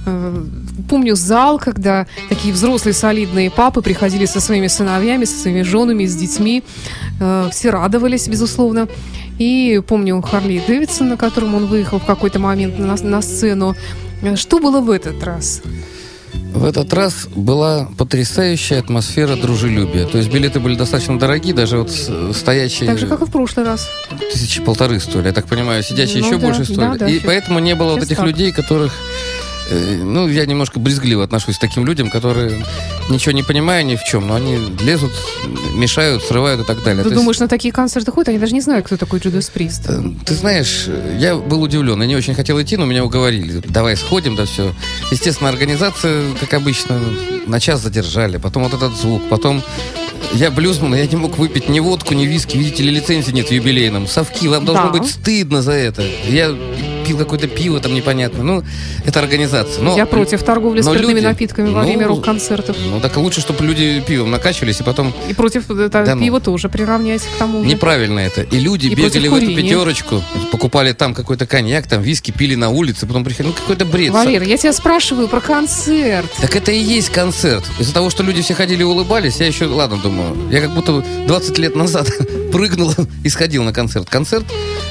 Э, 0.07 0.45
Помню 0.89 1.15
зал, 1.15 1.59
когда 1.59 2.07
такие 2.29 2.53
взрослые 2.53 2.95
солидные 2.95 3.51
папы 3.51 3.81
приходили 3.83 4.25
со 4.27 4.41
своими 4.41 4.67
сыновьями, 4.67 5.25
со 5.25 5.39
своими 5.39 5.63
женами, 5.63 6.05
с 6.07 6.17
детьми. 6.17 6.63
Э, 7.21 7.49
Все 7.53 7.71
радовались, 7.71 8.27
безусловно. 8.29 8.89
И 9.39 9.81
помню 9.87 10.21
Харли 10.23 10.63
Дэвидсон, 10.67 11.09
на 11.11 11.17
котором 11.17 11.55
он 11.55 11.67
выехал 11.67 11.99
в 11.99 12.05
какой-то 12.07 12.39
момент 12.39 12.79
на, 12.79 12.97
на 12.97 13.23
сцену. 13.23 13.77
Э, 14.23 14.37
Что 14.37 14.59
было 14.59 14.81
в 14.81 14.91
этот 14.91 15.23
раз? 15.23 15.63
В 16.53 16.65
этот 16.65 16.93
раз 16.93 17.29
была 17.35 17.89
потрясающая 17.97 18.81
атмосфера 18.81 19.37
дружелюбия. 19.37 20.07
То 20.07 20.19
есть 20.19 20.33
билеты 20.33 20.59
были 20.59 20.75
достаточно 20.75 21.17
дорогие, 21.19 21.55
даже 21.55 21.79
вот 21.79 21.91
с- 21.93 22.33
стоячие 22.37 22.89
Так 22.89 22.99
же, 22.99 23.07
как 23.07 23.23
и 23.23 23.25
в 23.27 23.31
прошлый 23.31 23.65
раз. 23.67 23.89
тысячи 24.33 24.61
полторы 24.61 24.99
стоили. 24.99 25.29
Я 25.29 25.33
так 25.33 25.47
понимаю, 25.47 25.83
сидячие 25.85 26.21
Ну 26.23 26.27
еще 26.27 26.39
да, 26.39 26.47
больше 26.47 26.65
стоили. 26.65 26.81
да, 26.81 26.95
да, 26.97 27.09
и 27.09 27.13
сейчас- 27.15 27.27
поэтому 27.27 27.61
не 27.61 27.75
было 27.77 27.93
вот 27.95 28.03
этих 28.03 28.17
так. 28.17 28.27
людей, 28.27 28.51
которых 28.51 28.93
Ну, 29.71 30.29
я 30.29 30.47
немножко 30.47 30.81
брезгливо 30.81 31.23
отношусь 31.25 31.57
к 31.57 31.61
таким 31.61 31.87
людям, 31.87 32.11
которые 32.11 32.65
ничего 33.09 33.33
не 33.33 33.43
понимая 33.43 33.83
ни 33.85 33.97
в 33.97 34.03
чем, 34.05 34.27
но 34.27 34.35
они 34.35 34.57
лезут, 34.83 35.13
мешают, 35.75 36.23
срывают 36.25 36.61
и 36.61 36.65
так 36.65 36.79
далее. 36.83 37.03
Ты 37.03 37.09
То 37.09 37.09
есть, 37.11 37.21
думаешь, 37.21 37.39
на 37.39 37.49
такие 37.49 37.73
концерты 37.73 38.11
ходят, 38.11 38.29
они 38.31 38.39
даже 38.39 38.53
не 38.53 38.61
знают, 38.61 38.87
кто 38.87 38.97
такой 38.97 39.21
Джудас 39.21 39.49
Прист. 39.51 39.83
э, 39.89 40.03
Ты 40.25 40.35
знаешь, 40.35 40.87
я 41.19 41.37
был 41.37 41.63
удивлен. 41.63 42.01
Я 42.01 42.07
не 42.09 42.17
очень 42.17 42.35
хотел 42.35 42.61
идти, 42.61 42.77
но 42.77 42.85
меня 42.85 43.05
уговорили. 43.05 43.63
Давай 43.67 43.97
сходим, 43.97 44.35
да 44.37 44.45
все. 44.47 44.75
Естественно, 45.11 45.49
организация, 45.51 46.25
как 46.41 46.53
обычно, 46.55 47.01
на 47.47 47.61
час 47.61 47.81
задержали. 47.81 48.39
Потом 48.39 48.65
вот 48.65 48.75
этот 48.75 48.97
звук. 48.97 49.23
Потом 49.29 49.63
я 50.33 50.51
блюзман, 50.51 50.95
я 50.95 51.07
не 51.07 51.17
мог 51.17 51.39
выпить 51.39 51.69
ни 51.69 51.81
водку, 51.81 52.15
ни 52.15 52.27
виски. 52.27 52.57
Видите 52.57 52.83
ли, 52.83 52.91
лицензии 52.91 53.33
нет 53.33 53.49
в 53.49 53.53
юбилейном. 53.53 54.07
Совки, 54.07 54.49
вам 54.49 54.65
должно 54.65 54.91
Да. 54.93 54.99
быть 54.99 55.09
стыдно 55.09 55.63
за 55.63 55.73
это. 55.73 56.03
Я 56.29 56.55
пил 57.11 57.19
какое-то 57.19 57.49
пиво 57.49 57.81
там 57.81 57.93
непонятно. 57.93 58.45
Ну, 58.45 58.63
это 59.05 59.19
организация. 59.19 59.83
Но, 59.83 59.97
Я 59.97 60.07
против 60.07 60.45
торговли 60.45 60.81
но 60.81 60.93
спиртными 60.93 61.17
люди- 61.17 61.25
напитками 61.25 61.71
во 61.71 61.83
ну, 61.83 61.89
время 61.89 62.07
рок-концертов. 62.07 62.77
Ну, 62.87 63.01
так 63.01 63.17
лучше, 63.17 63.41
чтобы 63.41 63.65
люди 63.65 64.01
пивом 64.07 64.31
накачивались, 64.31 64.79
и 64.81 64.85
потом 64.85 65.13
И 65.29 65.35
против 65.35 65.69
это, 65.69 66.05
Да 66.05 66.15
ну. 66.15 66.23
пива 66.23 66.41
тоже 66.41 66.69
приравнять 66.69 67.23
к 67.23 67.39
тому 67.39 67.65
же. 67.65 67.69
Неправильно 67.69 68.21
это. 68.21 68.43
И 68.43 68.61
люди 68.61 68.87
И 68.87 68.95
бегали 68.95 69.27
в 69.27 69.35
эту 69.35 69.47
пятерочку, 69.57 70.23
покупали 70.53 70.93
там 70.93 71.15
какой-то 71.15 71.47
коньяк, 71.47 71.89
там 71.89 72.01
виски, 72.01 72.31
пили 72.31 72.55
на 72.55 72.71
улице, 72.71 73.07
потом 73.07 73.25
приходили. 73.25 73.49
Ну, 73.49 73.61
какой-то 73.61 73.85
бред. 73.85 74.13
Валер, 74.13 74.43
я 74.43 74.57
тебя 74.57 74.73
спрашиваю 74.73 75.27
про 75.27 75.41
концерт. 75.41 76.31
Так 76.41 76.55
это 76.55 76.71
и 76.71 76.79
есть 76.79 77.11
концерт. 77.11 77.65
Из-за 77.81 77.93
того, 77.93 78.11
что 78.11 78.23
люди 78.23 78.41
все 78.43 78.55
ходили 78.55 78.83
и 78.83 78.85
улыбались, 78.85 79.41
я 79.41 79.49
еще, 79.49 79.67
ладно, 79.67 79.97
думаю, 79.97 80.37
я 80.53 80.61
как 80.61 80.71
будто 80.71 81.05
20 81.27 81.59
лет 81.59 81.75
назад 81.75 82.07
прыгнул 82.53 82.95
и 83.25 83.29
сходил 83.29 83.65
на 83.65 83.73
концерт. 83.73 84.09
Концерт 84.09 84.45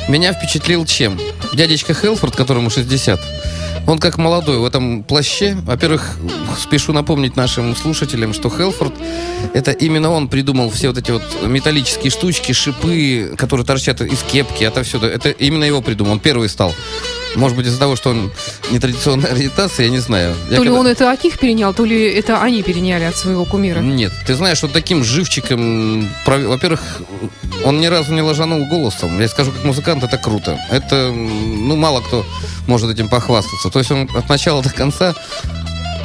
меня 0.09 0.33
впечатлил 0.33 0.85
чем? 0.85 1.19
Дядечка 1.53 1.93
Хелфорд, 1.93 2.35
которому 2.35 2.69
60, 2.69 3.19
он 3.87 3.99
как 3.99 4.17
молодой 4.17 4.57
в 4.57 4.65
этом 4.65 5.03
плаще. 5.03 5.55
Во-первых, 5.63 6.17
спешу 6.59 6.93
напомнить 6.93 7.35
нашим 7.35 7.75
слушателям, 7.75 8.33
что 8.33 8.49
Хелфорд, 8.49 8.93
это 9.53 9.71
именно 9.71 10.09
он 10.09 10.27
придумал 10.27 10.69
все 10.69 10.87
вот 10.89 10.97
эти 10.97 11.11
вот 11.11 11.23
металлические 11.43 12.11
штучки, 12.11 12.51
шипы, 12.51 13.33
которые 13.37 13.65
торчат 13.65 14.01
из 14.01 14.21
кепки, 14.23 14.63
это 14.63 14.83
все. 14.83 14.99
Это 14.99 15.29
именно 15.29 15.63
его 15.63 15.81
придумал. 15.81 16.13
Он 16.13 16.19
первый 16.19 16.49
стал. 16.49 16.73
Может 17.39 17.55
быть, 17.57 17.67
из-за 17.67 17.79
того, 17.79 17.95
что 17.95 18.09
он 18.09 18.31
нетрадиционной 18.69 19.31
ориентации, 19.31 19.85
я 19.85 19.89
не 19.89 19.99
знаю. 19.99 20.35
Я 20.49 20.57
то 20.57 20.63
ли 20.63 20.69
когда- 20.69 20.79
он 20.81 20.87
это 20.87 21.11
от 21.11 21.23
них 21.23 21.39
перенял, 21.39 21.73
то 21.73 21.85
ли 21.85 22.03
это 22.13 22.41
они 22.41 22.61
переняли 22.63 23.05
от 23.05 23.15
своего 23.15 23.45
кумира. 23.45 23.79
нет, 23.79 24.11
ты 24.27 24.35
знаешь, 24.35 24.61
вот 24.61 24.73
таким 24.73 25.03
живчиком, 25.03 26.07
во-первых, 26.25 26.81
он 27.63 27.79
ни 27.79 27.85
разу 27.87 28.13
не 28.13 28.21
ложанул 28.21 28.65
голосом. 28.67 29.19
Я 29.21 29.27
скажу, 29.29 29.51
как 29.51 29.63
музыкант, 29.63 30.03
это 30.03 30.17
круто. 30.17 30.59
Это, 30.69 31.11
ну, 31.11 31.75
мало 31.77 32.01
кто 32.01 32.25
может 32.67 32.89
этим 32.91 33.07
похвастаться. 33.07 33.69
То 33.69 33.79
есть 33.79 33.91
он 33.91 34.09
от 34.13 34.27
начала 34.27 34.61
до 34.61 34.69
конца, 34.69 35.15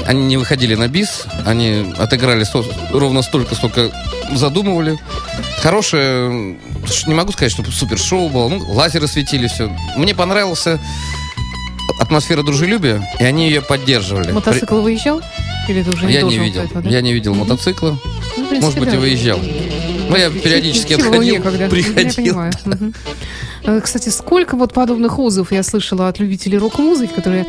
они 0.07 0.25
не 0.27 0.37
выходили 0.37 0.75
на 0.77 0.87
бис, 0.89 1.25
они 1.47 1.95
отыграли 1.99 2.45
со- 2.45 2.65
ровно 2.93 3.23
столько, 3.23 3.55
сколько 3.57 3.91
задумывали. 4.33 4.99
Хорошее, 5.63 6.59
не 7.07 7.15
могу 7.15 7.33
сказать, 7.33 7.51
что 7.53 7.65
супер 7.73 7.99
шоу 7.99 8.29
было, 8.29 8.49
ну, 8.49 8.59
лазеры 8.73 9.09
светили, 9.09 9.49
все. 9.49 9.75
Мне 9.97 10.15
понравился 10.15 10.79
атмосфера 11.99 12.43
дружелюбия, 12.43 13.03
и 13.19 13.25
они 13.25 13.47
ее 13.49 13.63
поддерживали. 13.63 14.33
Мотоцикл 14.33 14.81
выезжал? 14.81 15.21
Или 15.69 15.83
ты 15.83 15.91
уже 15.91 16.07
не 16.07 16.13
Я 16.13 16.23
не 16.23 16.39
видел. 16.39 16.63
этого, 16.63 16.83
да? 16.83 16.89
Я 16.91 17.01
не 17.01 17.13
видел 17.13 17.35
мотоцикла. 17.35 17.99
Ну, 18.37 18.47
принципе, 18.47 18.61
Может 18.61 18.79
быть, 18.81 18.91
да. 18.91 18.97
и 18.97 18.99
выезжал. 18.99 19.39
Ну, 20.09 20.17
я 20.17 20.31
периодически 20.31 20.95
отходил, 20.95 21.23
некогда. 21.23 21.69
приходил. 21.69 22.25
Я 22.25 22.51
понимаю. 22.53 22.53
Э, 23.65 23.81
Кстати, 23.83 24.11
сколько 24.11 24.57
вот 24.57 24.73
подобных 24.75 25.19
отзывов 25.19 25.53
я 25.53 25.63
слышала 25.63 26.09
от 26.09 26.19
любителей 26.19 26.59
рок-музыки, 26.59 27.13
которые 27.15 27.47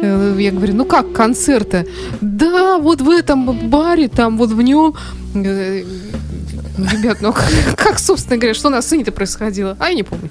э, 0.00 0.36
я 0.38 0.52
говорю, 0.52 0.74
ну 0.74 0.84
как 0.84 1.12
концерты? 1.12 1.88
Да, 2.20 2.78
вот 2.78 3.00
в 3.00 3.10
этом 3.10 3.68
баре, 3.68 4.06
там 4.08 4.36
вот 4.38 4.50
в 4.50 4.62
нем. 4.62 4.94
Э, 5.34 5.82
Ребят, 6.78 7.18
ну 7.22 7.32
как, 7.32 7.50
как, 7.76 7.98
собственно 7.98 8.36
говоря, 8.36 8.54
что 8.54 8.68
на 8.68 8.80
сцене-то 8.82 9.10
происходило? 9.10 9.76
А 9.80 9.88
я 9.88 9.94
не 9.94 10.02
помню. 10.04 10.30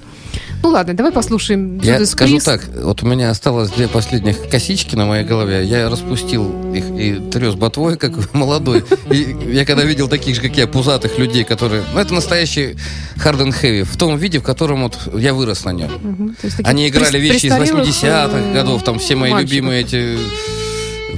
Ну 0.62 0.70
ладно, 0.70 0.94
давай 0.94 1.12
послушаем 1.12 1.78
Я 1.80 1.98
Judas 1.98 2.06
скажу 2.06 2.36
Priest. 2.36 2.44
так, 2.44 2.68
вот 2.82 3.02
у 3.02 3.06
меня 3.06 3.30
осталось 3.30 3.70
две 3.70 3.88
последних 3.88 4.48
косички 4.48 4.96
на 4.96 5.06
моей 5.06 5.24
голове. 5.24 5.64
Я 5.64 5.88
распустил 5.88 6.72
их 6.74 6.84
и 6.90 7.14
трес 7.30 7.54
ботвой, 7.54 7.96
как 7.96 8.12
молодой. 8.34 8.84
И 9.10 9.36
я 9.52 9.64
когда 9.64 9.84
видел 9.84 10.08
таких 10.08 10.36
же, 10.36 10.42
как 10.42 10.56
я, 10.56 10.66
пузатых 10.66 11.18
людей, 11.18 11.44
которые... 11.44 11.82
Ну, 11.94 12.00
это 12.00 12.14
настоящий 12.14 12.76
hard 13.16 13.40
and 13.42 13.54
heavy, 13.62 13.84
в 13.84 13.96
том 13.96 14.16
виде, 14.16 14.38
в 14.38 14.42
котором 14.42 14.82
вот 14.82 14.98
я 15.14 15.34
вырос 15.34 15.64
на 15.64 15.72
нем. 15.72 16.34
Они 16.64 16.88
играли 16.88 17.18
вещи 17.18 17.46
из 17.46 17.54
престарелых, 17.54 17.88
80-х 17.88 18.38
э, 18.38 18.52
годов, 18.54 18.82
там 18.84 18.98
все 18.98 19.14
мои 19.16 19.30
мальчиков. 19.30 19.52
любимые 19.52 19.80
эти... 19.82 20.18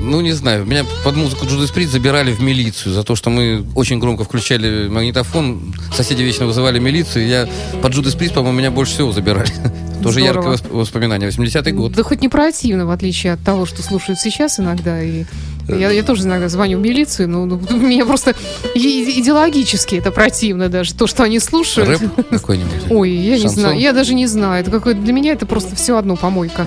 Ну, 0.00 0.20
не 0.20 0.32
знаю, 0.32 0.64
меня 0.64 0.84
под 1.04 1.16
музыку 1.16 1.44
Judas 1.46 1.74
Priest 1.74 1.88
забирали 1.88 2.32
в 2.32 2.40
милицию 2.40 2.94
за 2.94 3.02
то, 3.02 3.16
что 3.16 3.30
мы 3.30 3.64
очень 3.74 3.98
громко 3.98 4.24
включали 4.24 4.88
магнитофон. 4.88 5.74
Соседи 5.94 6.22
вечно 6.22 6.46
вызывали 6.46 6.78
милицию. 6.78 7.26
и 7.26 7.28
Я 7.28 7.48
под 7.82 7.92
Judas 7.94 8.16
Priest, 8.18 8.34
по-моему, 8.34 8.58
меня 8.58 8.70
больше 8.70 8.92
всего 8.94 9.12
забирали. 9.12 9.50
Тоже 10.02 10.20
яркое 10.20 10.54
восп- 10.54 10.70
воспоминание. 10.70 11.28
80-й 11.28 11.72
год. 11.72 11.92
Да 11.92 12.02
хоть 12.04 12.20
не 12.22 12.28
противно, 12.28 12.87
в 12.87 12.90
отличие 12.90 13.32
от 13.32 13.42
того, 13.42 13.66
что 13.66 13.82
слушают 13.82 14.20
сейчас 14.20 14.61
иногда. 14.61 15.02
И 15.02 15.24
я, 15.68 15.90
я 15.90 16.02
тоже 16.02 16.24
иногда 16.24 16.48
звоню 16.48 16.78
в 16.78 16.81
милицию, 16.81 17.28
но 17.28 17.46
ну, 17.46 17.61
меня 17.76 18.04
просто 18.07 18.35
и- 18.74 19.20
идеологически 19.20 19.96
это 19.96 20.11
противно 20.11 20.68
даже, 20.68 20.94
то, 20.94 21.07
что 21.07 21.22
они 21.24 21.38
слушают. 21.40 21.88
Рэп 21.88 22.28
какой-нибудь. 22.31 22.90
Ой, 22.90 23.11
я 23.11 23.37
не 23.37 23.42
Шансон? 23.42 23.61
знаю, 23.61 23.78
я 23.81 23.92
даже 23.92 24.14
не 24.14 24.26
знаю. 24.26 24.62
Это 24.62 24.70
какое 24.70 24.94
для 24.94 25.12
меня 25.12 25.33
это 25.33 25.46
просто 25.46 25.76
все 25.76 25.96
одно 25.96 26.16
помойка. 26.16 26.66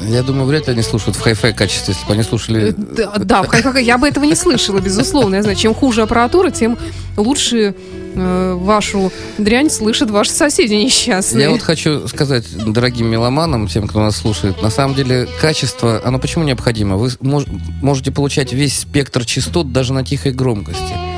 Я 0.00 0.22
думаю, 0.22 0.46
вряд 0.46 0.66
ли 0.66 0.72
они 0.72 0.82
слушают 0.82 1.16
в 1.16 1.20
хай-фай 1.20 1.52
качестве, 1.52 1.94
если 1.94 2.06
бы 2.06 2.12
они 2.12 2.22
Э, 2.22 2.24
слушали... 2.24 2.74
Да, 2.76 3.12
да, 3.18 3.42
в 3.42 3.48
хай-фай- 3.48 3.82
я 3.82 3.98
бы 3.98 4.08
этого 4.08 4.24
не 4.24 4.34
слышала, 4.34 4.80
безусловно. 4.80 5.36
Я 5.36 5.42
знаю, 5.42 5.56
чем 5.56 5.74
хуже 5.74 6.02
аппаратура, 6.02 6.50
тем 6.50 6.78
лучше 7.16 7.74
э, 8.14 8.54
вашу 8.58 9.12
дрянь 9.38 9.70
слышат 9.70 10.10
ваши 10.10 10.30
соседи 10.30 10.74
несчастные. 10.74 11.44
Я 11.44 11.50
вот 11.50 11.62
хочу 11.62 12.06
сказать 12.08 12.44
дорогим 12.72 13.06
меломанам, 13.06 13.68
тем, 13.68 13.86
кто 13.86 14.00
нас 14.00 14.16
слушает, 14.16 14.62
на 14.62 14.70
самом 14.70 14.94
деле 14.94 15.28
качество, 15.40 16.00
оно 16.04 16.18
почему 16.18 16.44
необходимо? 16.44 16.96
Вы 16.96 17.08
мож- 17.20 17.48
можете 17.82 18.10
получать 18.12 18.52
весь 18.52 18.78
спектр 18.78 19.24
частот 19.24 19.72
даже 19.72 19.92
на 19.92 20.04
тихой 20.04 20.32
громкости. 20.32 21.09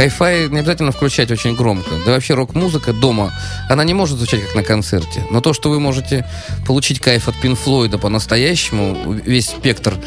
Хай-фай 0.00 0.48
не 0.48 0.60
обязательно 0.60 0.92
включать 0.92 1.30
очень 1.30 1.54
громко. 1.54 1.90
Да 2.06 2.12
вообще 2.12 2.32
рок-музыка 2.32 2.94
дома, 2.94 3.34
она 3.68 3.84
не 3.84 3.92
может 3.92 4.16
звучать 4.16 4.40
как 4.40 4.54
на 4.54 4.62
концерте. 4.62 5.26
Но 5.30 5.42
то, 5.42 5.52
что 5.52 5.68
вы 5.68 5.78
можете 5.78 6.26
получить 6.66 7.00
кайф 7.00 7.28
от 7.28 7.38
Пин 7.38 7.54
Флойда 7.54 7.98
по-настоящему, 7.98 9.12
весь 9.12 9.50
спектр, 9.50 9.98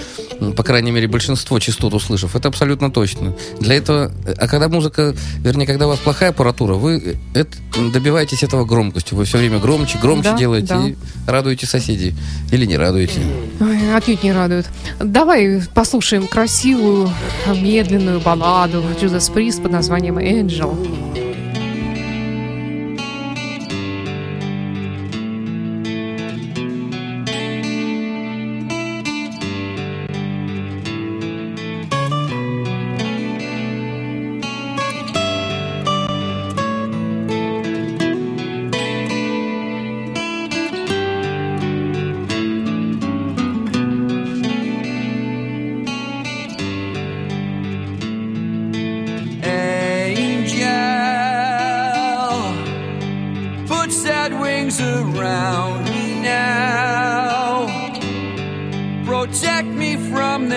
по 0.58 0.63
крайней 0.63 0.89
мере, 0.89 1.08
большинство 1.08 1.60
частот 1.60 1.93
услышав, 1.93 2.36
это 2.36 2.47
абсолютно 2.47 2.89
точно. 2.89 3.36
Для 3.60 3.75
этого, 3.75 4.12
а 4.25 4.47
когда 4.47 4.67
музыка, 4.67 5.13
вернее, 5.38 5.67
когда 5.67 5.86
у 5.86 5.89
вас 5.89 5.99
плохая 5.99 6.32
аппаратура, 6.32 6.73
вы 6.73 7.17
это, 7.36 7.56
добиваетесь 7.93 8.41
этого 8.41 8.65
громкостью. 8.65 9.15
Вы 9.15 9.25
все 9.25 9.38
время 9.38 9.60
громче, 9.60 9.99
громче 9.99 10.32
Да, 10.32 10.38
делаете 10.38 10.67
да. 10.73 10.88
и 10.88 10.95
радуете 11.27 11.67
соседей. 11.67 12.15
Или 12.51 12.65
не 12.65 12.77
радуете. 12.77 13.21
Ой, 13.60 13.95
отнюдь 13.95 14.23
не 14.23 14.34
радует. 14.34 14.65
Давай 14.99 15.62
послушаем 15.75 16.27
красивую, 16.27 17.12
медленную 17.47 18.19
балладу 18.19 18.82
Judas 18.99 19.32
Priest 19.32 19.62
под 19.62 19.71
названием 19.84 20.17
«Angel». 20.17 21.33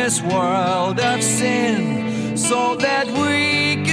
This 0.07 0.23
world 0.23 1.01
of 1.01 1.21
sin 1.21 2.37
so 2.37 2.77
that 2.77 3.09
we 3.09 3.86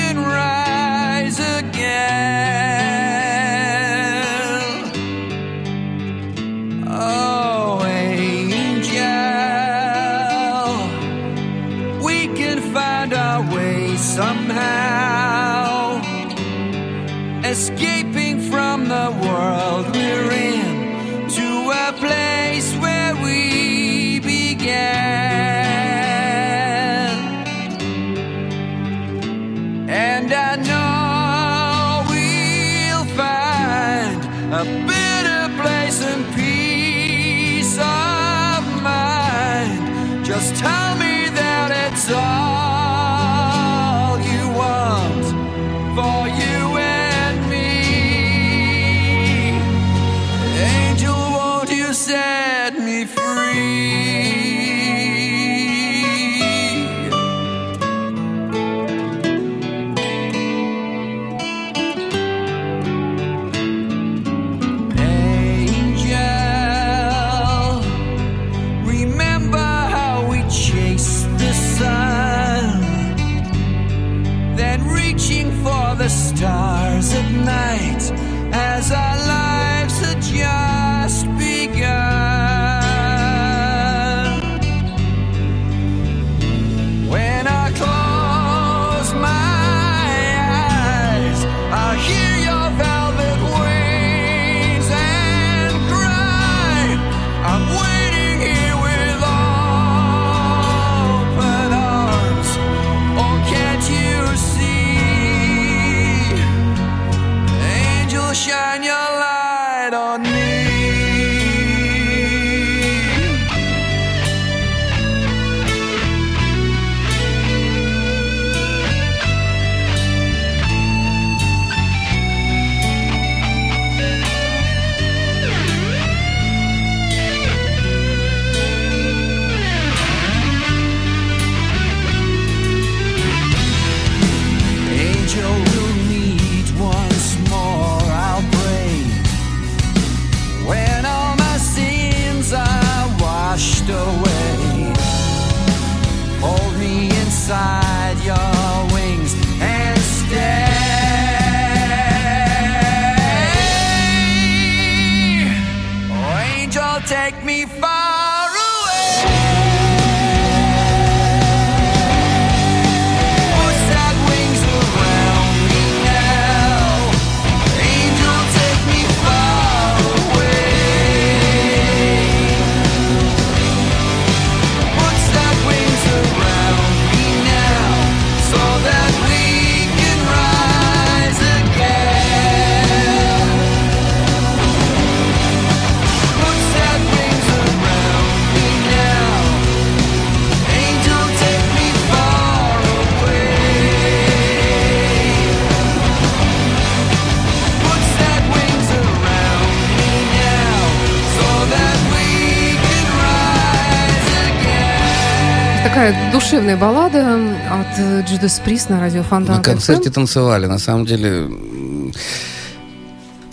Такая 206.03 206.31
душевная 206.33 206.75
баллада 206.75 207.39
от 207.71 208.27
Джудас 208.27 208.59
Прист 208.59 208.89
на 208.89 208.99
радио 208.99 209.23
Фонтан. 209.23 209.55
На 209.55 209.63
концерте 209.63 210.09
танцевали. 210.09 210.65
На 210.65 210.77
самом 210.77 211.05
деле, 211.05 211.49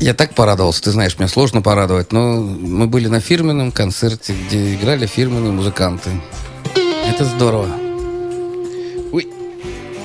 я 0.00 0.14
так 0.14 0.34
порадовался. 0.34 0.82
Ты 0.82 0.90
знаешь, 0.90 1.16
меня 1.16 1.28
сложно 1.28 1.62
порадовать. 1.62 2.10
Но 2.10 2.40
мы 2.40 2.88
были 2.88 3.06
на 3.06 3.20
фирменном 3.20 3.70
концерте, 3.70 4.34
где 4.34 4.74
играли 4.74 5.06
фирменные 5.06 5.52
музыканты. 5.52 6.10
Это 7.08 7.24
здорово. 7.24 7.68
Ой, 9.12 9.28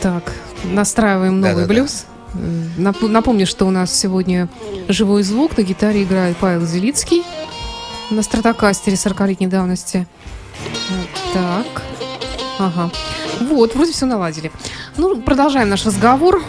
Так, 0.03 0.31
настраиваем 0.65 1.39
новый 1.41 1.55
Да-да-да. 1.55 1.73
блюз. 1.73 2.05
Э, 2.36 2.38
нап- 2.77 3.08
Напомню, 3.08 3.47
что 3.47 3.65
у 3.65 3.71
нас 3.71 3.91
сегодня 3.91 4.49
живой 4.88 5.23
звук. 5.23 5.58
На 5.58 5.63
гитаре 5.63 6.03
играет 6.03 6.38
Павел 6.38 6.63
Зелицкий 6.67 7.23
на 8.12 8.21
стратокастере 8.21 8.97
40-летней 8.97 9.47
давности. 9.47 10.05
Так. 11.34 11.81
Ага. 12.59 12.89
Вот, 13.41 13.75
вроде 13.75 13.91
все 13.91 14.05
наладили. 14.05 14.51
Ну, 14.97 15.21
продолжаем 15.21 15.69
наш 15.69 15.85
разговор. 15.85 16.41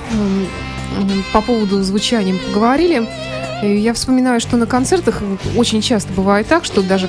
По 1.33 1.41
поводу 1.41 1.83
звучания 1.83 2.33
мы 2.35 2.39
поговорили. 2.39 3.09
Э, 3.63 3.77
Я 3.77 3.93
вспоминаю, 3.93 4.41
что 4.41 4.57
на 4.57 4.67
концертах 4.67 5.21
очень 5.57 5.83
часто 5.83 6.13
бывает 6.13 6.47
так, 6.47 6.65
что 6.65 6.83
даже 6.83 7.09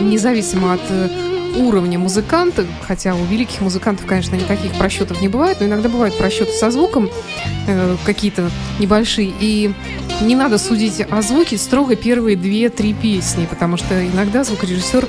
независимо 0.00 0.74
от 0.74 0.80
э, 0.90 1.08
уровня 1.56 1.98
музыканта, 1.98 2.66
хотя 2.86 3.14
у 3.14 3.24
великих 3.24 3.60
музыкантов, 3.60 4.06
конечно, 4.06 4.34
никаких 4.34 4.72
просчетов 4.74 5.20
не 5.22 5.28
бывает, 5.28 5.58
но 5.60 5.66
иногда 5.66 5.88
бывают 5.88 6.16
просчеты 6.18 6.52
со 6.52 6.70
звуком 6.70 7.08
э, 7.66 7.96
какие-то 8.04 8.50
небольшие, 8.78 9.32
и 9.40 9.72
не 10.20 10.36
надо 10.36 10.58
судить 10.58 11.00
о 11.08 11.22
звуке 11.22 11.56
строго 11.56 11.96
первые 11.96 12.36
две-три 12.36 12.92
песни, 12.92 13.46
потому 13.48 13.76
что 13.76 14.06
иногда 14.06 14.44
звукорежиссер 14.44 15.08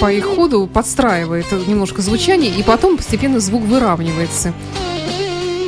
по 0.00 0.12
их 0.12 0.24
ходу 0.24 0.66
подстраивает 0.66 1.50
немножко 1.66 2.02
звучание, 2.02 2.50
и 2.50 2.62
потом 2.62 2.96
постепенно 2.96 3.40
звук 3.40 3.62
выравнивается. 3.62 4.52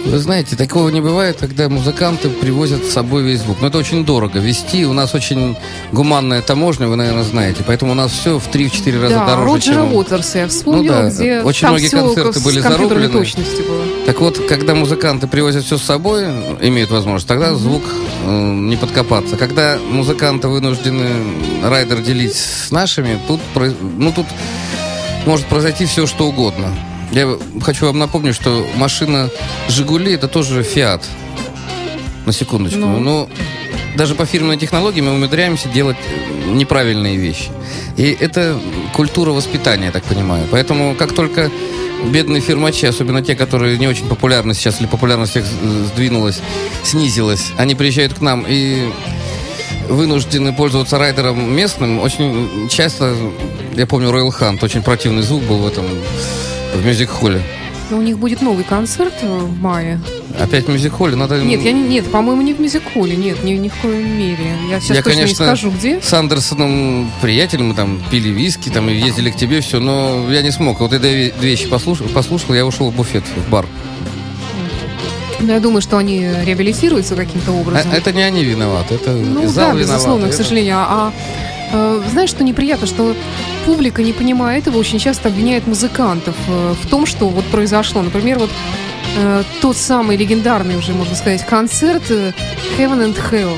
Вы 0.04 0.18
знаете, 0.18 0.56
такого 0.56 0.88
не 0.88 1.00
бывает, 1.00 1.36
когда 1.38 1.68
музыканты 1.68 2.28
привозят 2.30 2.84
с 2.84 2.90
собой 2.90 3.22
весь 3.22 3.40
звук. 3.40 3.58
Но 3.60 3.68
это 3.68 3.78
очень 3.78 4.04
дорого 4.04 4.38
вести. 4.38 4.84
У 4.84 4.92
нас 4.92 5.14
очень 5.14 5.56
гуманная 5.92 6.42
таможня, 6.42 6.88
вы, 6.88 6.96
наверное, 6.96 7.22
знаете. 7.22 7.62
Поэтому 7.66 7.92
у 7.92 7.94
нас 7.94 8.10
все 8.10 8.38
в 8.38 8.48
3-4 8.48 9.00
раза 9.00 9.14
да, 9.14 9.26
дороже, 9.26 9.52
Роджера 9.52 9.74
чем... 9.74 9.94
Уотерса 9.94 10.38
я 10.38 10.48
вспомнила, 10.48 10.94
Ну 10.94 11.02
да, 11.02 11.10
где 11.10 11.40
очень 11.42 11.60
там 11.62 11.70
многие 11.70 11.86
всё 11.88 12.04
концерты 12.06 12.40
были 12.40 12.60
зарублены. 12.60 13.08
точностью 13.08 13.64
было. 13.64 13.84
Так 14.06 14.20
вот, 14.20 14.38
когда 14.48 14.74
музыканты 14.74 15.26
привозят 15.28 15.64
все 15.64 15.76
с 15.76 15.82
собой, 15.82 16.24
имеют 16.60 16.90
возможность, 16.90 17.28
тогда 17.28 17.54
звук 17.54 17.82
э, 18.24 18.30
не 18.30 18.76
подкопаться. 18.76 19.36
Когда 19.36 19.78
музыканты 19.90 20.48
вынуждены 20.48 21.08
райдер 21.62 22.00
делить 22.00 22.34
с 22.34 22.70
нашими, 22.70 23.18
тут, 23.28 23.40
ну, 23.80 24.12
тут 24.12 24.26
может 25.26 25.46
произойти 25.46 25.84
все, 25.86 26.06
что 26.06 26.26
угодно. 26.26 26.74
Я 27.12 27.38
хочу 27.62 27.87
вам 27.87 27.99
напомнить, 27.99 28.35
что 28.35 28.66
машина 28.77 29.31
«Жигули»— 29.68 30.12
это 30.14 30.29
тоже 30.29 30.62
«Фиат». 30.62 31.05
На 32.27 32.33
секундочку. 32.33 32.79
Ну. 32.79 33.01
Ну, 33.01 33.29
даже 33.96 34.14
по 34.14 34.27
фирменной 34.27 34.59
технологии 34.59 35.01
мы 35.01 35.12
умудряемся 35.12 35.68
делать 35.68 35.96
э, 36.07 36.51
неправильные 36.51 37.16
вещи. 37.16 37.51
И 37.96 38.16
это 38.20 38.59
культура 38.92 39.31
воспитания, 39.31 39.87
я 39.87 39.90
так 39.90 40.05
понимаю. 40.05 40.46
Поэтому 40.51 40.94
как 40.94 41.12
только 41.12 41.51
бедные 42.05 42.40
фирмачи, 42.40 42.87
особенно 42.87 43.23
те, 43.23 43.35
которые 43.35 43.79
не 43.79 43.88
очень 43.88 44.07
популярны 44.07 44.55
сейчас, 44.55 44.81
или 44.81 44.87
популярность 44.87 45.37
их 45.37 45.44
сдвинулась, 45.44 46.40
снизилась, 46.85 47.53
они 47.57 47.75
приезжают 47.75 48.14
к 48.14 48.20
нам 48.20 48.44
и 48.46 48.90
вынуждены 49.88 50.53
пользоваться 50.53 50.99
райдером 50.99 51.55
местным. 51.55 51.99
Очень 52.01 52.68
часто, 52.68 53.16
я 53.75 53.87
помню, 53.87 54.11
Royal 54.11 54.31
Hunt, 54.31 54.64
очень 54.64 54.83
противный 54.83 55.23
звук 55.23 55.42
был 55.42 55.59
в 55.59 55.66
этом, 55.66 55.85
в 56.74 56.85
мюзик-холле. 56.87 57.42
Но 57.90 57.98
у 57.98 58.02
них 58.02 58.18
будет 58.18 58.40
новый 58.40 58.62
концерт 58.62 59.12
э, 59.22 59.26
в 59.38 59.61
мае. 59.61 60.00
Опять 60.38 60.66
в 60.66 60.68
мюзик-холле 60.70 61.16
надо... 61.16 61.40
Нет, 61.42 61.61
я 61.62 61.72
не, 61.72 61.83
нет, 61.83 62.09
по-моему, 62.11 62.42
не 62.42 62.54
в 62.54 62.61
мюзик-холле, 62.61 63.16
нет, 63.16 63.42
ни, 63.42 63.52
ни 63.54 63.68
в 63.68 63.74
коем 63.76 64.16
мере. 64.16 64.56
Я 64.68 64.78
сейчас 64.80 64.96
Я, 64.96 65.02
точно 65.02 65.22
конечно, 65.22 65.42
не 65.42 65.46
скажу, 65.48 65.70
где. 65.72 66.00
с 66.00 66.12
Андерсоном 66.12 67.11
приятель, 67.20 67.62
мы 67.62 67.74
там 67.74 68.00
пили 68.11 68.28
виски, 68.28 68.68
там 68.68 68.88
и 68.88 68.94
ездили 68.94 69.30
к 69.30 69.37
тебе, 69.37 69.61
все, 69.61 69.80
но 69.80 70.30
я 70.30 70.42
не 70.42 70.52
смог. 70.52 70.78
Вот 70.80 70.92
эти 70.92 71.00
две 71.00 71.30
вещи 71.40 71.66
послушал, 71.68 72.06
послушал, 72.09 72.54
я 72.54 72.64
ушел 72.64 72.90
в 72.90 72.94
буфет, 72.94 73.24
в 73.24 73.50
бар. 73.50 73.66
Но 75.40 75.54
я 75.54 75.61
думаю, 75.61 75.80
что 75.80 75.96
они 75.98 76.20
реабилитируются 76.44 77.16
каким-то 77.16 77.50
А- 77.50 77.54
образом. 77.54 77.90
это 77.92 78.12
не 78.12 78.22
они 78.22 78.44
виноваты, 78.44 78.94
это 78.96 79.11
Ну 79.12 79.48
зал 79.48 79.72
да, 79.72 79.78
безусловно, 79.78 80.18
виноват. 80.26 80.30
к 80.30 80.35
Это- 80.35 80.37
сожалению. 80.44 80.76
А, 80.76 80.87
а, 80.88 81.12
знаешь, 81.70 82.30
что 82.30 82.44
неприятно, 82.44 82.87
что 82.87 83.14
публика, 83.64 84.02
не 84.02 84.12
понимая 84.12 84.59
этого, 84.59 84.78
очень 84.78 84.98
часто 84.98 85.28
обвиняет 85.28 85.66
музыкантов 85.66 86.35
э, 86.48 86.74
в 86.80 86.88
том, 86.88 87.06
что 87.06 87.28
вот 87.28 87.44
произошло. 87.46 88.02
Например, 88.02 88.38
вот 88.38 88.50
э, 89.16 89.44
тот 89.61 89.76
самый 89.76 90.16
легендарный 90.16 90.76
уже, 90.76 90.92
можно 90.92 91.14
сказать, 91.14 91.44
концерт 91.46 92.02
э, 92.11 92.33
Heaven 92.78 93.06
and 93.06 93.16
Hell. 93.30 93.56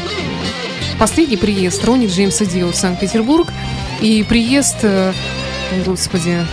Последний 0.98 1.36
приезд 1.36 1.84
Ронни 1.84 2.06
Джеймса 2.06 2.44
Дио 2.44 2.70
в 2.70 2.76
Санкт-Петербург 2.76 3.48
и 4.00 4.22
приезд, 4.22 4.84
господи, 5.84 6.46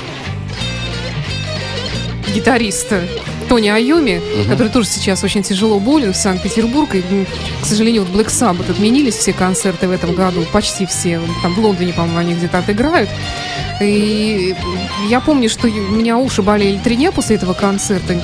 гитариста 2.33 3.03
Тони 3.49 3.67
Айоми, 3.67 4.21
который 4.47 4.69
тоже 4.69 4.87
сейчас 4.87 5.23
очень 5.23 5.41
тяжело 5.41 5.79
болен 5.79 6.13
в 6.13 6.15
Санкт-Петербург. 6.15 6.93
И, 6.93 7.01
к 7.61 7.65
сожалению, 7.65 8.05
вот 8.05 8.15
Black 8.15 8.27
Sabbath 8.27 8.69
отменились 8.69 9.15
все 9.15 9.33
концерты 9.33 9.87
в 9.87 9.91
этом 9.91 10.13
году, 10.13 10.45
почти 10.53 10.85
все. 10.85 11.19
Там 11.41 11.55
в 11.55 11.59
Лондоне, 11.59 11.91
по-моему, 11.91 12.19
они 12.19 12.33
где-то 12.35 12.59
отыграют. 12.59 13.09
И 13.81 14.55
я 15.07 15.19
помню, 15.19 15.49
что 15.49 15.67
у 15.67 15.71
меня 15.71 16.17
уши 16.17 16.41
болели 16.41 16.77
три 16.77 16.95
дня 16.95 17.11
после 17.11 17.37
этого 17.37 17.53
концерта. 17.53 18.21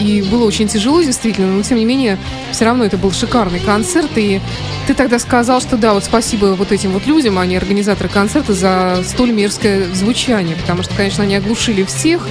И 0.00 0.22
было 0.22 0.44
очень 0.44 0.68
тяжело, 0.68 1.02
действительно, 1.02 1.48
но 1.48 1.62
тем 1.62 1.76
не 1.76 1.84
менее, 1.84 2.18
все 2.52 2.64
равно 2.64 2.84
это 2.84 2.96
был 2.96 3.12
шикарный 3.12 3.60
концерт. 3.60 4.10
И 4.16 4.40
ты 4.86 4.94
тогда 4.94 5.18
сказал, 5.18 5.60
что 5.60 5.76
да, 5.76 5.92
вот 5.92 6.04
спасибо 6.04 6.46
вот 6.56 6.72
этим 6.72 6.92
вот 6.92 7.06
людям, 7.06 7.38
они 7.38 7.56
организаторы 7.56 8.08
концерта, 8.08 8.54
за 8.54 9.02
столь 9.06 9.32
мерзкое 9.32 9.92
звучание. 9.92 10.56
Потому 10.56 10.82
что, 10.82 10.94
конечно, 10.94 11.24
они 11.24 11.34
оглушили 11.34 11.82
всех. 11.82 12.26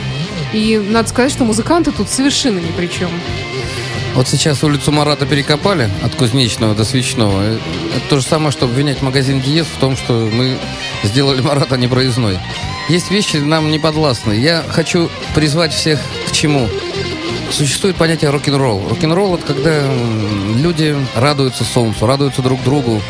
И 0.53 0.77
надо 0.77 1.10
сказать, 1.10 1.31
что 1.31 1.43
музыканты 1.43 1.91
тут 1.91 2.10
совершенно 2.10 2.60
ни 2.60 2.71
при 2.71 2.88
чем. 2.88 3.10
Вот 4.15 4.27
сейчас 4.27 4.63
улицу 4.63 4.91
Марата 4.91 5.27
перекопали 5.27 5.89
от 6.01 6.15
Кузнечного 6.15 6.73
до 6.73 6.86
Свечного. 6.86 7.39
Э, 7.43 7.60
Это 7.95 8.10
то 8.10 8.15
же 8.19 8.23
самое, 8.23 8.51
что 8.51 8.65
обвинять 8.65 9.01
магазин 9.03 9.41
Диез 9.41 9.67
в 9.67 9.79
том, 9.79 9.95
что 9.95 10.13
мы 10.33 10.57
сделали 11.03 11.41
Марата 11.41 11.77
непроездной. 11.77 12.39
Есть 12.89 13.12
вещи 13.12 13.38
нам 13.38 13.69
не 13.69 13.77
подвластны. 13.77 14.33
Я 14.33 14.63
хочу 14.67 15.12
призвать 15.36 15.73
всех 15.73 15.99
к 16.27 16.31
чему? 16.31 16.67
Существует 17.51 17.95
понятие 17.95 18.31
рок-н-ролл. 18.31 18.88
Рок-н-ролл 18.89 19.36
это 19.36 19.45
когда 19.45 19.83
люди 20.55 20.95
радуются 21.15 21.63
солнцу, 21.63 22.07
радуются 22.07 22.41
друг 22.41 22.63
другу, 22.63 23.01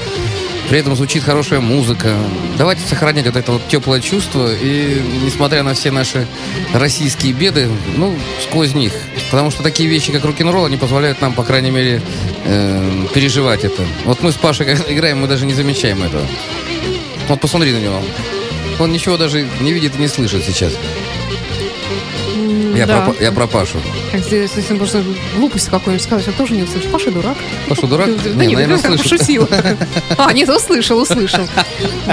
при 0.70 0.80
этом 0.80 0.96
звучит 0.96 1.24
хорошая 1.24 1.60
музыка. 1.60 2.14
Давайте 2.58 2.82
сохранять 2.86 3.26
вот 3.26 3.36
это 3.36 3.52
вот 3.54 3.68
теплое 3.68 4.02
чувство 4.02 4.54
и, 4.54 5.02
несмотря 5.24 5.64
на 5.64 5.74
все 5.74 5.92
наши 5.92 6.28
российские 6.74 7.34
беды, 7.34 7.70
ну, 7.96 8.16
сквозь 8.44 8.74
них. 8.74 8.94
Потому 9.32 9.50
что 9.50 9.64
такие 9.64 9.90
вещи, 9.90 10.12
как 10.12 10.26
рок-н-ролл, 10.26 10.66
они 10.66 10.78
позволяют 10.78 11.22
нам, 11.22 11.34
по 11.34 11.44
крайней 11.44 11.72
мере, 11.72 12.02
э, 12.46 13.08
переживать 13.14 13.64
это. 13.64 13.84
Вот 14.06 14.22
мы 14.22 14.32
с 14.32 14.36
Пашей, 14.36 14.66
играем, 14.90 15.20
мы 15.20 15.28
даже 15.28 15.46
не 15.46 15.54
замечаем 15.54 16.04
этого. 16.04 16.26
Вот 17.30 17.40
посмотри 17.40 17.72
на 17.72 17.80
него. 17.80 18.02
Он 18.80 18.92
ничего 18.92 19.18
даже 19.18 19.48
не 19.62 19.74
видит 19.74 19.96
и 19.96 20.00
не 20.00 20.08
слышит 20.08 20.44
сейчас. 20.44 20.74
Я, 22.78 22.86
да. 22.86 23.02
про, 23.02 23.24
я 23.24 23.32
про 23.32 23.48
Пашу. 23.48 23.78
Если, 24.14 24.62
просто 24.76 25.04
глупость 25.36 25.70
какую-нибудь 25.70 26.04
сказать, 26.06 26.28
он 26.28 26.34
тоже 26.34 26.54
не 26.54 26.64
услышит. 26.64 26.92
Паша 26.92 27.12
дурак. 27.12 27.38
Паша 27.68 27.88
дурак? 27.88 28.10
Да 28.24 28.30
Не, 28.32 28.48
нет, 28.48 28.54
наверное, 28.54 28.78
как 28.80 28.88
слышит. 28.88 29.12
пошутила. 29.12 29.48
А, 30.18 30.34
нет, 30.34 30.50
услышал, 30.50 31.00
услышал. 31.00 31.46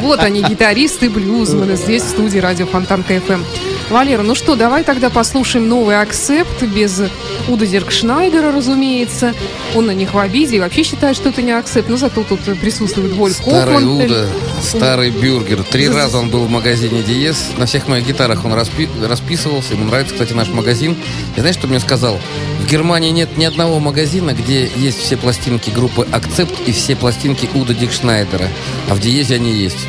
Вот 0.00 0.20
они, 0.20 0.42
гитаристы, 0.42 1.08
блюзмены, 1.10 1.76
здесь 1.76 2.02
в 2.02 2.08
студии 2.08 2.38
радио 2.38 2.66
Фонтанка 2.66 3.20
ФМ. 3.20 3.42
Валера, 3.90 4.22
ну 4.22 4.34
что, 4.34 4.56
давай 4.56 4.82
тогда 4.82 5.10
послушаем 5.10 5.68
новый 5.68 6.00
Accept 6.00 6.62
без 6.62 7.02
Уда 7.48 7.66
Диркшнайдера, 7.66 8.50
разумеется. 8.50 9.34
Он 9.74 9.86
на 9.86 9.90
них 9.90 10.14
в 10.14 10.18
обиде 10.18 10.56
и 10.56 10.60
вообще 10.60 10.82
считает, 10.84 11.16
что 11.16 11.28
это 11.28 11.42
не 11.42 11.52
Accept, 11.52 11.88
но 11.90 11.96
зато 11.98 12.22
тут 12.24 12.40
присутствует 12.60 13.12
Вольф 13.12 13.36
Старый 13.36 13.74
Хоффман. 13.74 13.88
Уда, 14.00 14.26
старый 14.62 15.10
бюргер. 15.10 15.62
Три 15.64 15.88
За- 15.88 15.94
раза 15.96 16.18
он 16.18 16.30
был 16.30 16.44
в 16.46 16.50
магазине 16.50 17.02
Диез. 17.02 17.50
На 17.58 17.66
всех 17.66 17.86
моих 17.86 18.06
гитарах 18.06 18.44
он 18.46 18.54
распи- 18.54 18.88
расписывался. 19.06 19.74
Ему 19.74 19.84
нравится, 19.84 20.14
кстати, 20.14 20.32
наш 20.32 20.48
магазин. 20.54 20.96
И 21.36 21.40
знаешь, 21.40 21.56
что 21.56 21.66
мне 21.66 21.80
сказал? 21.80 22.18
В 22.60 22.66
Германии 22.66 23.10
нет 23.10 23.36
ни 23.36 23.44
одного 23.44 23.78
магазина, 23.80 24.32
где 24.32 24.70
есть 24.76 24.98
все 24.98 25.16
пластинки 25.16 25.70
группы 25.70 26.06
Акцепт 26.10 26.54
и 26.66 26.72
все 26.72 26.96
пластинки 26.96 27.48
Уда 27.54 27.74
Дикшнайдера. 27.74 28.48
А 28.88 28.94
в 28.94 29.00
Диезе 29.00 29.34
они 29.34 29.52
есть. 29.52 29.86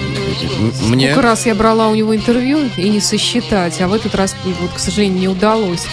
Мне... 0.81 1.11
Сколько 1.11 1.27
раз 1.27 1.45
я 1.45 1.55
брала 1.55 1.87
у 1.87 1.95
него 1.95 2.15
интервью 2.15 2.59
и 2.77 2.89
не 2.89 2.99
сосчитать, 2.99 3.79
а 3.81 3.87
в 3.87 3.93
этот 3.93 4.15
раз, 4.15 4.35
вот, 4.43 4.71
к 4.73 4.79
сожалению, 4.79 5.19
не 5.19 5.27
удалось. 5.27 5.85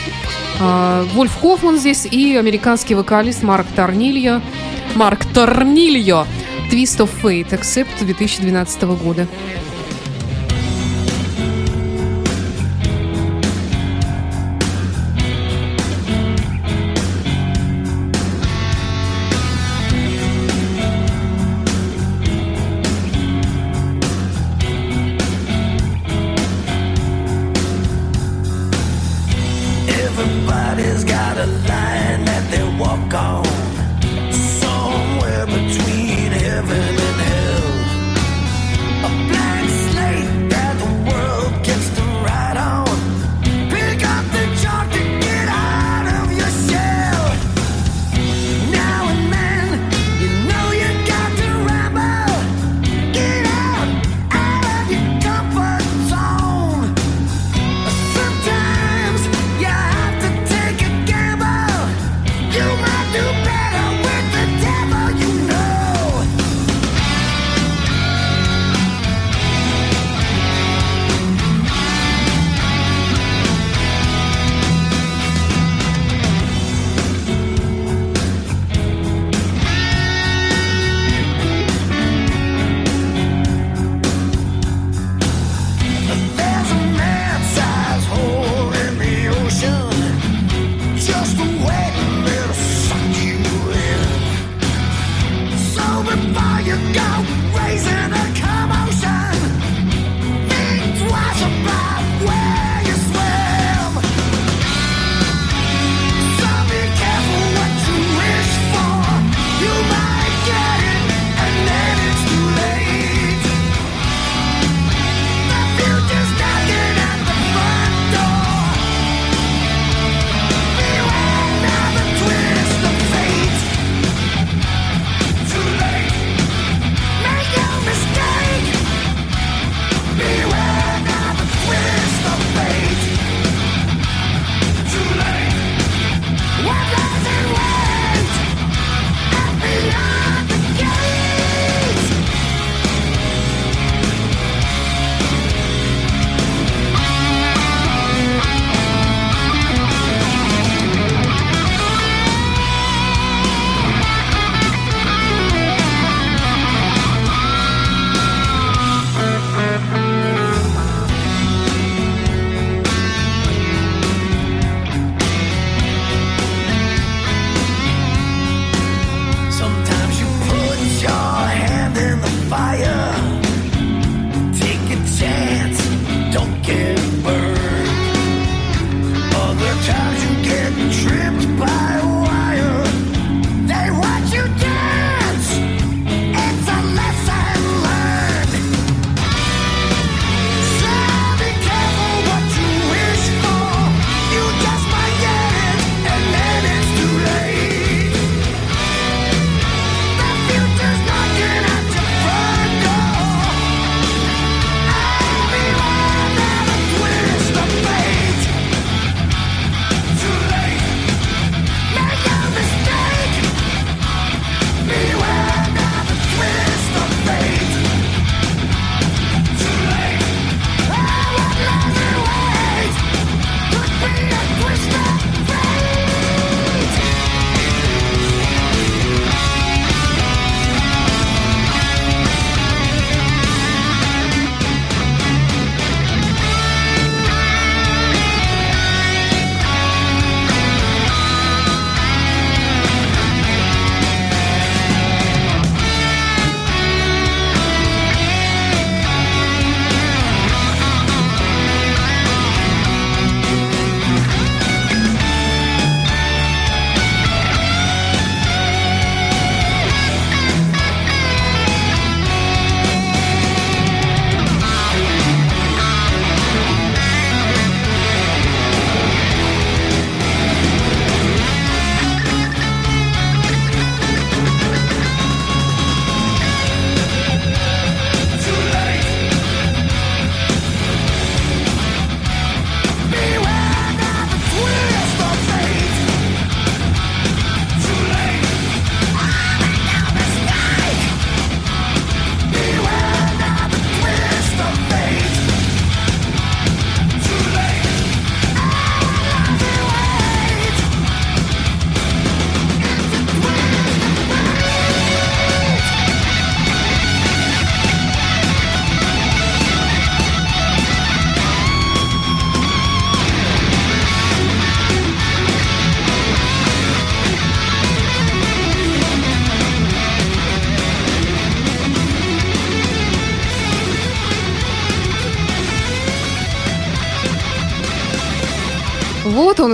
А, 0.60 1.06
Вольф 1.14 1.34
Хоффман 1.40 1.78
здесь 1.78 2.06
и 2.06 2.36
американский 2.36 2.94
вокалист 2.94 3.42
Марк 3.42 3.66
Торнильо. 3.74 4.42
Марк 4.94 5.24
Торнильо. 5.32 6.26
Twist 6.70 6.98
of 7.00 7.10
Fate, 7.22 7.50
Accept 7.50 8.04
2012 8.04 8.82
года. 8.82 9.28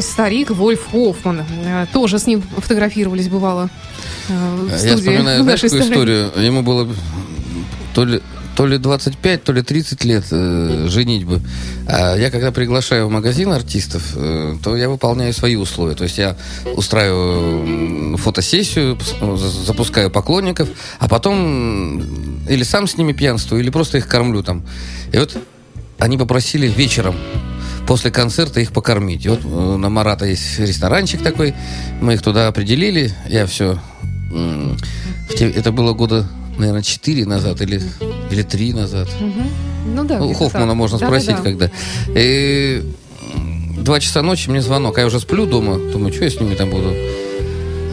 Старик 0.01 0.51
Вольф 0.51 0.87
Хоффман. 0.91 1.43
Э, 1.65 1.87
Тоже 1.93 2.19
с 2.19 2.27
ним 2.27 2.43
фотографировались, 2.43 3.29
бывало, 3.29 3.69
э, 4.29 4.57
в 4.57 4.85
Я 4.85 4.97
вспоминаю, 4.97 5.43
знаешь, 5.43 5.61
какую 5.61 5.83
историю? 5.83 6.31
Ему 6.37 6.63
было 6.63 6.89
то 7.95 8.05
ли, 8.05 8.21
то 8.57 8.67
ли 8.67 8.79
25, 8.79 9.45
то 9.45 9.53
ли 9.53 9.63
30 9.63 10.05
лет 10.05 10.25
э, 10.31 10.87
женитьбы. 10.89 11.41
А 11.87 12.17
я 12.17 12.31
когда 12.31 12.51
приглашаю 12.51 13.07
в 13.07 13.11
магазин 13.11 13.53
артистов, 13.53 14.03
э, 14.17 14.57
то 14.63 14.77
я 14.77 14.89
выполняю 14.89 15.33
свои 15.33 15.57
условия. 15.57 15.95
То 15.95 16.05
есть 16.05 16.19
я 16.19 16.37
устраиваю 16.75 18.17
фотосессию, 18.17 18.99
за- 19.21 19.49
запускаю 19.65 20.11
поклонников, 20.11 20.69
а 20.99 21.09
потом 21.09 22.01
или 22.49 22.63
сам 22.65 22.87
с 22.87 22.97
ними 22.97 23.13
пьянствую, 23.13 23.61
или 23.63 23.71
просто 23.71 23.99
их 23.99 24.09
кормлю 24.09 24.43
там. 24.43 24.65
И 25.13 25.19
вот 25.19 25.37
они 25.99 26.17
попросили 26.19 26.67
вечером 26.67 27.15
после 27.89 28.11
концерта 28.11 28.61
их 28.61 28.73
покормить. 28.73 29.25
И 29.25 29.31
вот 29.31 29.41
э, 29.43 29.49
на 29.49 29.89
Марата 29.89 30.27
есть 30.27 30.59
ресторанчик 30.59 31.23
такой, 31.23 31.55
мы 32.03 32.15
их 32.15 32.23
туда 32.23 32.47
определили, 32.47 33.13
я 33.29 33.47
все... 33.47 33.81
Это 35.41 35.73
было 35.73 35.95
года, 35.95 36.29
наверное, 36.59 36.83
4 36.83 37.25
назад 37.25 37.63
или, 37.63 37.83
или 38.31 38.43
3 38.43 38.75
назад. 38.75 39.09
Ну 39.87 40.05
да. 40.05 40.21
У 40.21 40.27
где-то 40.27 40.39
Хоффмана 40.39 40.75
можно 40.75 40.99
спросить, 40.99 41.37
когда. 41.43 41.71
И 42.09 42.85
два 43.79 44.01
часа 44.01 44.21
ночи 44.21 44.51
мне 44.51 44.61
звонок, 44.61 44.99
а 44.99 45.01
я 45.01 45.07
уже 45.07 45.19
сплю 45.19 45.47
дома, 45.47 45.79
думаю, 45.79 46.13
что 46.13 46.25
я 46.25 46.31
с 46.31 46.39
ними 46.39 46.55
там 46.55 46.69
буду. 46.69 46.93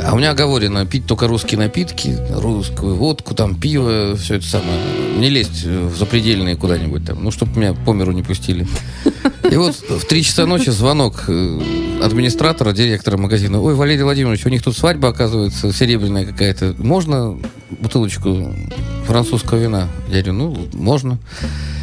А 0.04 0.14
у 0.14 0.18
меня 0.18 0.32
оговорено 0.32 0.86
пить 0.86 1.08
только 1.08 1.28
русские 1.28 1.58
напитки, 1.58 2.18
русскую 2.32 2.96
водку, 2.96 3.34
там 3.34 3.56
пиво, 3.56 4.18
все 4.18 4.36
это 4.36 4.46
самое. 4.46 4.78
Не 5.18 5.30
лезть 5.30 5.64
в 5.64 5.96
запредельные 5.96 6.58
куда-нибудь 6.58 7.06
там, 7.06 7.24
ну, 7.24 7.32
чтобы 7.32 7.58
меня 7.58 7.74
по 7.74 7.94
миру 7.94 8.12
не 8.12 8.24
пустили. 8.24 8.68
И 9.52 9.56
вот 9.56 9.76
в 9.76 10.06
три 10.06 10.24
часа 10.24 10.46
ночи 10.46 10.70
звонок 10.70 11.26
э, 11.28 11.60
администратора, 12.02 12.72
директора 12.72 13.18
магазина. 13.18 13.62
Ой, 13.62 13.74
Валерий 13.76 14.04
Владимирович, 14.04 14.46
у 14.46 14.50
них 14.50 14.64
тут 14.64 14.78
свадьба, 14.78 15.10
оказывается, 15.10 15.72
серебряная 15.74 16.26
какая-то. 16.26 16.76
Можно 16.78 17.38
бутылочку 17.70 18.54
французского 19.06 19.58
вина? 19.60 19.88
Я 20.10 20.22
говорю, 20.22 20.34
ну, 20.34 20.68
можно. 20.74 21.18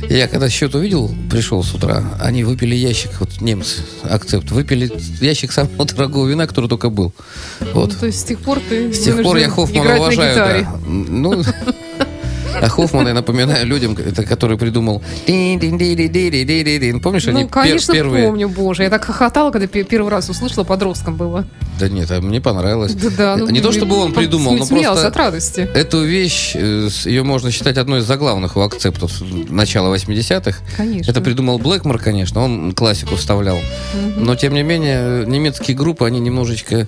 И 0.08 0.14
я 0.14 0.26
когда 0.28 0.48
счет 0.48 0.74
увидел, 0.74 1.10
пришел 1.30 1.62
с 1.62 1.72
утра, 1.74 2.02
они 2.20 2.44
выпили 2.44 2.74
ящик, 2.74 3.12
вот 3.20 3.40
немцы, 3.40 3.82
акцепт, 4.02 4.50
выпили 4.50 4.90
ящик 5.20 5.52
самого 5.52 5.84
дорогого 5.86 6.26
вина, 6.28 6.46
который 6.46 6.68
только 6.68 6.90
был. 6.90 7.12
Вот. 7.72 7.92
Ну, 7.92 7.98
то 8.00 8.06
есть 8.06 8.20
с 8.20 8.24
тех 8.24 8.40
пор 8.40 8.58
ты 8.68 8.92
С 8.92 9.00
тех 9.00 9.22
пор 9.22 9.36
я 9.36 9.48
Хоффмана 9.48 9.96
уважаю. 9.98 10.34
да. 10.64 10.76
Ну, 10.86 11.42
а 12.62 12.68
Хоффмана 12.68 13.08
я 13.08 13.14
напоминаю 13.14 13.66
людям, 13.66 13.96
это 13.96 14.24
который 14.24 14.56
придумал... 14.56 15.02
Помнишь, 17.00 17.26
они 17.26 17.42
Ну, 17.42 17.48
пер- 17.48 17.50
конечно, 17.50 17.92
первые... 17.92 18.26
помню, 18.26 18.48
боже. 18.48 18.84
Я 18.84 18.90
так 18.90 19.04
хохотала, 19.04 19.50
когда 19.50 19.66
пе- 19.66 19.82
первый 19.82 20.10
раз 20.10 20.28
услышала, 20.28 20.62
подростком 20.62 21.16
было. 21.16 21.44
Да 21.80 21.88
нет, 21.88 22.10
а 22.12 22.20
мне 22.20 22.40
понравилось. 22.40 22.94
Да-да. 22.94 23.36
ну, 23.36 23.48
не 23.48 23.60
то, 23.60 23.72
чтобы 23.72 23.96
он 23.96 24.12
придумал, 24.12 24.52
но 24.56 24.64
просто... 24.66 25.08
от 25.08 25.16
радости. 25.16 25.68
Эту 25.74 26.04
вещь, 26.04 26.52
э, 26.54 26.88
ее 27.04 27.24
можно 27.24 27.50
считать 27.50 27.78
одной 27.78 28.00
из 28.00 28.04
заглавных 28.04 28.56
у 28.56 28.60
акцептов 28.60 29.12
начала 29.48 29.92
80-х. 29.94 30.58
Конечно. 30.76 31.10
Это 31.10 31.20
придумал 31.20 31.58
Блэкмор, 31.58 31.98
конечно, 31.98 32.42
он 32.42 32.72
классику 32.72 33.16
вставлял. 33.16 33.58
Но, 34.16 34.36
тем 34.36 34.54
не 34.54 34.62
менее, 34.62 35.26
немецкие 35.26 35.76
группы, 35.76 36.06
они 36.06 36.20
немножечко, 36.20 36.86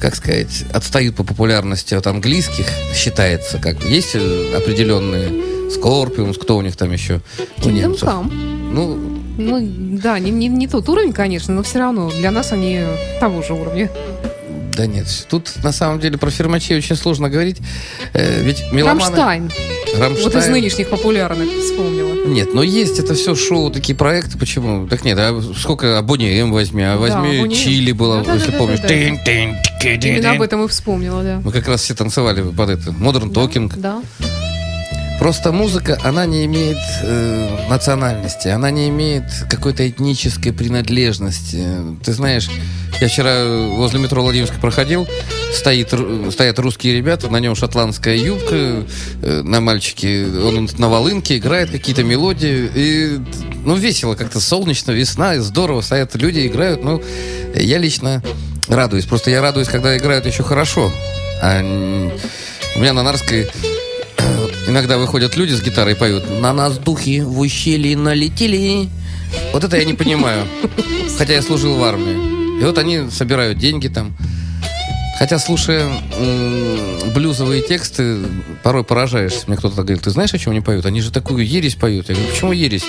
как 0.00 0.14
сказать, 0.14 0.64
отстают 0.72 1.16
по 1.16 1.24
популярности 1.24 1.94
от 1.94 2.06
английских, 2.06 2.66
считается. 2.94 3.58
Как 3.58 3.82
Есть 3.84 4.14
э, 4.14 4.54
определенные 4.54 5.28
Scorpions, 5.70 6.38
кто 6.38 6.56
у 6.56 6.62
них 6.62 6.76
там 6.76 6.92
еще? 6.92 7.20
У 7.64 7.70
немцев. 7.70 8.08
Come. 8.08 8.30
Ну, 8.72 8.98
Ну, 9.38 9.98
да, 10.02 10.18
не, 10.18 10.30
не, 10.30 10.48
не 10.48 10.66
тот 10.66 10.88
уровень, 10.88 11.12
конечно, 11.12 11.54
но 11.54 11.62
все 11.62 11.78
равно 11.78 12.10
для 12.10 12.30
нас 12.30 12.52
они 12.52 12.80
того 13.20 13.42
же 13.42 13.52
уровня. 13.52 13.90
Да 14.76 14.86
нет, 14.86 15.06
тут 15.28 15.52
на 15.62 15.72
самом 15.72 16.00
деле 16.00 16.18
про 16.18 16.30
фирмачей 16.30 16.76
очень 16.76 16.96
сложно 16.96 17.30
говорить. 17.30 17.58
Э, 18.12 18.42
ведь 18.42 18.62
меломаны... 18.72 19.00
Рамштайн. 19.00 19.50
Рамштайн. 19.98 20.22
Вот 20.22 20.34
из 20.34 20.48
нынешних 20.48 20.90
популярных 20.90 21.48
вспомнила. 21.48 22.26
Нет, 22.26 22.52
но 22.52 22.62
есть 22.62 22.98
это 22.98 23.14
все 23.14 23.34
шоу, 23.34 23.70
такие 23.70 23.96
проекты. 23.96 24.36
Почему? 24.36 24.86
Так 24.88 25.04
нет, 25.04 25.18
а 25.18 25.40
сколько 25.58 25.98
Абони 25.98 26.28
М 26.38 26.52
возьми, 26.52 26.82
а 26.82 26.96
возьми 26.96 27.38
M. 27.38 27.50
Чили 27.50 27.92
было, 27.92 28.18
Да-да-да-да-да. 28.18 28.44
если 28.44 28.58
помнишь. 28.58 28.80
Тин, 28.80 29.24
тин, 29.24 29.56
тин, 29.80 30.00
тин, 30.00 30.12
Именно 30.16 30.32
об 30.32 30.42
этом 30.42 30.64
и 30.64 30.68
вспомнила, 30.68 31.22
да. 31.22 31.40
Мы 31.42 31.52
как 31.52 31.66
раз 31.68 31.82
все 31.82 31.94
танцевали 31.94 32.42
под 32.42 32.70
это. 32.70 32.90
Modern 32.90 33.32
Talking. 33.32 33.72
Да. 33.76 34.02
Просто 35.18 35.50
музыка, 35.50 35.98
она 36.04 36.26
не 36.26 36.44
имеет 36.44 36.76
э, 37.02 37.68
национальности, 37.70 38.48
она 38.48 38.70
не 38.70 38.88
имеет 38.90 39.24
какой-то 39.48 39.88
этнической 39.88 40.52
принадлежности. 40.52 41.66
Ты 42.04 42.12
знаешь, 42.12 42.48
я 43.00 43.08
вчера 43.08 43.44
возле 43.68 43.98
метро 43.98 44.22
Владимирской 44.22 44.58
проходил, 44.58 45.08
стоит, 45.52 45.92
стоят 46.32 46.58
русские 46.58 46.96
ребята, 46.96 47.28
на 47.28 47.38
нем 47.40 47.54
шотландская 47.54 48.16
юбка, 48.16 48.84
э, 49.22 49.42
на 49.42 49.60
мальчике, 49.60 50.26
он 50.26 50.68
на 50.78 50.88
волынке 50.88 51.38
играет 51.38 51.70
какие-то 51.70 52.04
мелодии, 52.04 52.70
и, 52.74 53.18
ну, 53.64 53.74
весело 53.74 54.14
как-то, 54.14 54.38
солнечно, 54.38 54.92
весна, 54.92 55.34
и 55.34 55.38
здорово, 55.38 55.80
стоят 55.80 56.14
люди, 56.14 56.46
играют, 56.46 56.84
ну, 56.84 57.02
я 57.54 57.78
лично 57.78 58.22
радуюсь, 58.68 59.06
просто 59.06 59.30
я 59.30 59.40
радуюсь, 59.40 59.68
когда 59.68 59.96
играют 59.96 60.26
еще 60.26 60.42
хорошо, 60.42 60.92
а 61.42 61.60
у 62.76 62.78
меня 62.78 62.92
на 62.92 63.02
Нарской 63.02 63.48
Иногда 64.68 64.98
выходят 64.98 65.36
люди 65.36 65.52
с 65.52 65.62
гитарой 65.62 65.92
и 65.92 65.96
поют 65.96 66.28
«На 66.40 66.52
нас 66.52 66.78
духи 66.78 67.20
в 67.20 67.38
ущелье 67.38 67.96
налетели». 67.96 68.88
Вот 69.52 69.62
это 69.62 69.76
я 69.76 69.84
не 69.84 69.94
понимаю. 69.94 70.44
Хотя 71.16 71.34
я 71.34 71.42
служил 71.42 71.76
в 71.76 71.84
армии. 71.84 72.60
И 72.60 72.64
вот 72.64 72.76
они 72.78 73.08
собирают 73.10 73.58
деньги 73.58 73.88
там. 73.88 74.16
Хотя, 75.18 75.38
слушая 75.38 75.88
блюзовые 77.14 77.62
тексты, 77.62 78.18
порой 78.62 78.84
поражаешься. 78.84 79.44
Мне 79.46 79.56
кто-то 79.56 79.76
говорит, 79.82 80.02
ты 80.02 80.10
знаешь, 80.10 80.34
о 80.34 80.38
чем 80.38 80.52
они 80.52 80.60
поют? 80.60 80.84
Они 80.84 81.00
же 81.00 81.10
такую 81.10 81.46
ересь 81.46 81.74
поют. 81.74 82.08
Я 82.10 82.14
говорю, 82.14 82.30
почему 82.30 82.52
ересь? 82.52 82.84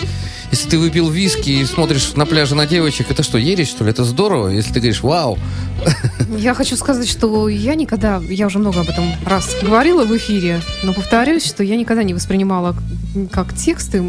Если 0.52 0.70
ты 0.70 0.78
выпил 0.78 1.10
виски 1.10 1.50
и 1.50 1.66
смотришь 1.66 2.14
на 2.16 2.26
пляже 2.26 2.56
на 2.56 2.66
девочек, 2.66 3.10
это 3.12 3.24
что, 3.24 3.38
ересь, 3.38 3.70
что 3.70 3.86
ли? 3.86 3.92
Это 3.92 4.04
здорово. 4.04 4.50
Если 4.50 4.74
ты 4.74 4.80
говоришь, 4.80 5.02
вау, 5.04 5.38
Я 6.38 6.54
хочу 6.54 6.76
сказать, 6.76 7.08
что 7.10 7.48
я 7.48 7.76
никогда, 7.76 8.22
я 8.28 8.48
уже 8.48 8.60
много 8.60 8.82
об 8.82 8.90
этом 8.90 9.06
раз 9.26 9.56
говорила 9.62 10.04
в 10.04 10.16
эфире, 10.18 10.60
но 10.84 10.92
повторюсь, 10.94 11.46
что 11.46 11.64
я 11.64 11.78
никогда 11.78 12.04
не 12.04 12.14
воспринимала 12.14 12.76
как 13.32 13.56
тексты, 13.56 14.04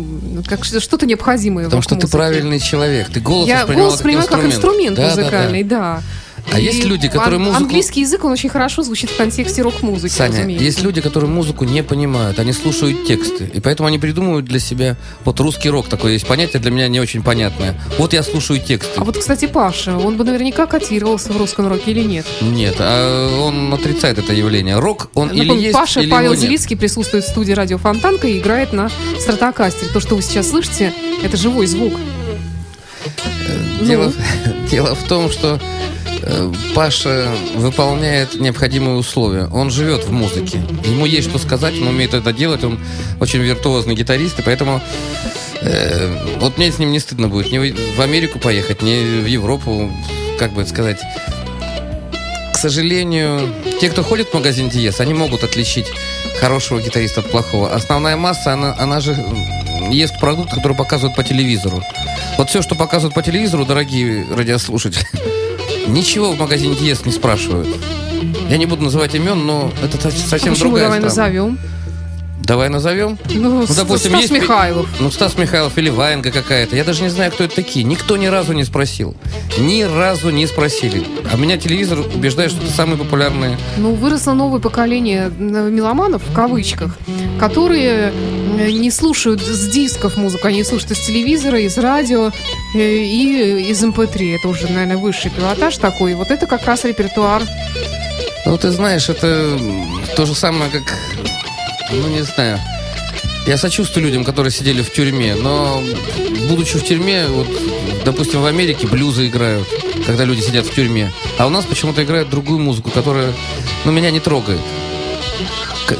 как 0.46 0.64
что- 0.64 0.80
что-то 0.80 1.06
необходимое 1.06 1.66
потому 1.66 1.82
что 1.82 1.90
ты 1.90 2.02
музыке. 2.02 2.12
правильный 2.16 2.58
человек. 2.58 3.08
Ты 3.10 3.20
голос 3.20 3.46
Я 3.48 3.58
воспринимал 3.58 3.84
голос 3.86 3.94
воспринимаю 4.00 4.28
как 4.28 4.44
инструмент 4.44 4.96
Да, 4.96 5.08
да, 5.10 5.14
да. 5.14 5.20
музыкальный, 5.22 5.62
да. 5.62 6.02
А 6.52 6.58
И 6.58 6.64
есть 6.64 6.84
люди, 6.84 7.08
которые 7.08 7.36
ан- 7.36 7.42
музыку- 7.42 7.62
Английский 7.64 8.00
язык, 8.00 8.24
он 8.24 8.32
очень 8.32 8.48
хорошо 8.48 8.82
звучит 8.82 9.10
в 9.10 9.16
контексте 9.16 9.62
рок-музыки, 9.62 10.12
Саня, 10.12 10.30
разумеется. 10.38 10.64
есть 10.64 10.82
люди, 10.82 11.00
которые 11.00 11.30
музыку 11.30 11.64
не 11.64 11.82
понимают, 11.82 12.38
они 12.38 12.52
слушают 12.52 13.06
тексты, 13.06 13.50
и 13.52 13.60
поэтому 13.60 13.86
они 13.88 13.98
придумывают 13.98 14.46
для 14.46 14.58
себя, 14.58 14.96
вот 15.24 15.38
русский 15.40 15.68
рок 15.70 15.88
такое 15.88 16.12
есть 16.12 16.26
понятие 16.26 16.60
для 16.60 16.70
меня 16.70 16.88
не 16.88 17.00
очень 17.00 17.22
понятное. 17.22 17.78
Вот 17.98 18.12
я 18.12 18.22
слушаю 18.22 18.60
тексты. 18.60 18.92
А 18.96 19.04
вот, 19.04 19.18
кстати, 19.18 19.46
Паша, 19.46 19.96
он 19.96 20.16
бы 20.16 20.24
наверняка 20.24 20.66
котировался 20.66 21.32
в 21.32 21.36
русском 21.36 21.68
роке 21.68 21.90
или 21.90 22.02
нет? 22.02 22.26
Нет, 22.40 22.76
а 22.78 23.42
он 23.42 23.72
отрицает 23.72 24.18
это 24.18 24.32
явление. 24.32 24.78
Рок, 24.78 25.10
он 25.14 25.30
или 25.30 25.40
Напомню, 25.42 25.62
есть, 25.62 25.74
Паша 25.74 26.00
или 26.00 26.10
Павел. 26.10 26.34
Зелицкий 26.34 26.76
присутствует 26.76 27.24
в 27.24 27.28
студии 27.28 27.52
радио 27.52 27.78
Фонтанка 27.78 28.26
и 28.26 28.38
играет 28.38 28.72
на 28.72 28.90
стратокастере. 29.20 29.90
То, 29.92 30.00
что 30.00 30.14
вы 30.16 30.22
сейчас 30.22 30.48
слышите, 30.50 30.92
это 31.22 31.36
живой 31.36 31.66
звук. 31.66 31.92
Дело, 33.82 34.12
Ну. 34.46 34.66
дело 34.70 34.94
в 34.94 35.02
том, 35.08 35.30
что 35.30 35.58
э, 36.22 36.52
Паша 36.74 37.30
выполняет 37.56 38.40
необходимые 38.40 38.96
условия. 38.96 39.46
Он 39.52 39.70
живет 39.70 40.04
в 40.04 40.12
музыке. 40.12 40.60
Ему 40.84 41.06
есть 41.06 41.28
что 41.28 41.38
сказать, 41.38 41.74
он 41.80 41.88
умеет 41.88 42.14
это 42.14 42.32
делать, 42.32 42.64
он 42.64 42.78
очень 43.20 43.40
виртуозный 43.40 43.94
гитарист, 43.94 44.38
и 44.38 44.42
поэтому 44.42 44.80
э, 45.60 46.36
вот 46.40 46.58
мне 46.58 46.70
с 46.72 46.78
ним 46.78 46.90
не 46.92 47.00
стыдно 47.00 47.28
будет 47.28 47.52
ни 47.52 47.58
в- 47.58 48.00
Америку 48.00 48.38
поехать, 48.38 48.82
ни 48.82 49.20
в 49.22 49.26
Европу, 49.26 49.90
как 50.38 50.52
бы 50.52 50.62
это 50.62 50.70
сказать. 50.70 51.00
К 52.52 52.56
сожалению, 52.60 53.48
те, 53.80 53.88
кто 53.88 54.02
ходит 54.02 54.28
в 54.30 54.34
магазин 54.34 54.68
Диес, 54.68 54.98
они 55.00 55.14
могут 55.14 55.44
отличить 55.44 55.86
хорошего 56.40 56.80
гитариста 56.80 57.20
от 57.20 57.30
плохого. 57.30 57.72
Основная 57.74 58.16
масса, 58.16 58.52
она, 58.52 58.74
она 58.78 59.00
же 59.00 59.16
ест 59.90 60.18
продукт, 60.20 60.50
который 60.54 60.76
показывают 60.76 61.16
по 61.16 61.24
телевизору. 61.24 61.82
Вот 62.36 62.48
все, 62.50 62.62
что 62.62 62.74
показывают 62.74 63.14
по 63.14 63.22
телевизору, 63.22 63.64
дорогие 63.64 64.24
радиослушатели, 64.32 65.06
ничего 65.88 66.32
в 66.32 66.38
магазине 66.38 66.74
Диес 66.74 67.04
не 67.04 67.12
спрашивают. 67.12 67.68
Я 68.48 68.56
не 68.56 68.66
буду 68.66 68.82
называть 68.82 69.14
имен, 69.14 69.46
но 69.46 69.72
это 69.82 70.00
со- 70.00 70.10
совсем 70.10 70.52
а 70.54 70.56
другая 70.56 70.84
давай 70.84 70.98
страна. 71.00 71.08
назовем? 71.08 71.58
Давай 72.48 72.70
назовем. 72.70 73.18
Ну, 73.34 73.60
Ну, 73.60 73.66
допустим, 73.76 74.12
Стас 74.12 74.22
есть 74.22 74.32
Михайлов. 74.32 74.88
Ну, 75.00 75.10
Стас 75.10 75.36
Михайлов 75.36 75.76
или 75.76 75.90
Ваенга 75.90 76.30
какая-то. 76.30 76.74
Я 76.76 76.82
даже 76.82 77.02
не 77.02 77.10
знаю, 77.10 77.30
кто 77.30 77.44
это 77.44 77.54
такие. 77.54 77.84
Никто 77.84 78.16
ни 78.16 78.24
разу 78.26 78.54
не 78.54 78.64
спросил. 78.64 79.14
Ни 79.58 79.82
разу 79.82 80.30
не 80.30 80.46
спросили. 80.46 81.04
А 81.30 81.36
меня 81.36 81.58
телевизор 81.58 81.98
убеждает, 82.00 82.50
что 82.52 82.64
это 82.64 82.72
самые 82.72 82.96
популярные. 82.96 83.58
Ну, 83.76 83.92
выросло 83.92 84.32
новое 84.32 84.60
поколение 84.60 85.24
м, 85.38 85.74
меломанов, 85.74 86.22
в 86.26 86.32
кавычках, 86.32 86.96
которые 87.38 88.14
э, 88.58 88.70
не 88.70 88.90
слушают 88.90 89.42
с 89.42 89.68
дисков 89.68 90.16
музыку, 90.16 90.48
они 90.48 90.64
слушают 90.64 90.92
из 90.92 91.00
телевизора, 91.00 91.60
из 91.60 91.76
радио 91.76 92.30
э, 92.74 92.78
и 92.78 93.68
из 93.70 93.84
МП3. 93.84 94.36
Это 94.36 94.48
уже, 94.48 94.68
наверное, 94.68 94.96
высший 94.96 95.30
пилотаж 95.30 95.76
такой. 95.76 96.14
Вот 96.14 96.30
это 96.30 96.46
как 96.46 96.64
раз 96.64 96.84
репертуар. 96.84 97.42
Ну, 98.46 98.56
ты 98.56 98.70
знаешь, 98.70 99.10
это 99.10 99.58
то 100.16 100.24
же 100.24 100.34
самое, 100.34 100.70
как, 100.70 100.94
ну, 101.90 102.08
не 102.08 102.22
знаю, 102.22 102.58
я 103.46 103.56
сочувствую 103.56 104.04
людям, 104.04 104.24
которые 104.24 104.50
сидели 104.50 104.82
в 104.82 104.92
тюрьме, 104.92 105.34
но 105.34 105.82
будучи 106.48 106.78
в 106.78 106.84
тюрьме, 106.84 107.26
вот, 107.28 107.48
допустим, 108.04 108.42
в 108.42 108.46
Америке 108.46 108.86
блюзы 108.86 109.28
играют, 109.28 109.66
когда 110.06 110.24
люди 110.24 110.40
сидят 110.40 110.66
в 110.66 110.74
тюрьме, 110.74 111.12
а 111.38 111.46
у 111.46 111.50
нас 111.50 111.64
почему-то 111.64 112.04
играют 112.04 112.28
другую 112.28 112.58
музыку, 112.58 112.90
которая, 112.90 113.32
ну, 113.84 113.92
меня 113.92 114.10
не 114.10 114.20
трогает. 114.20 114.60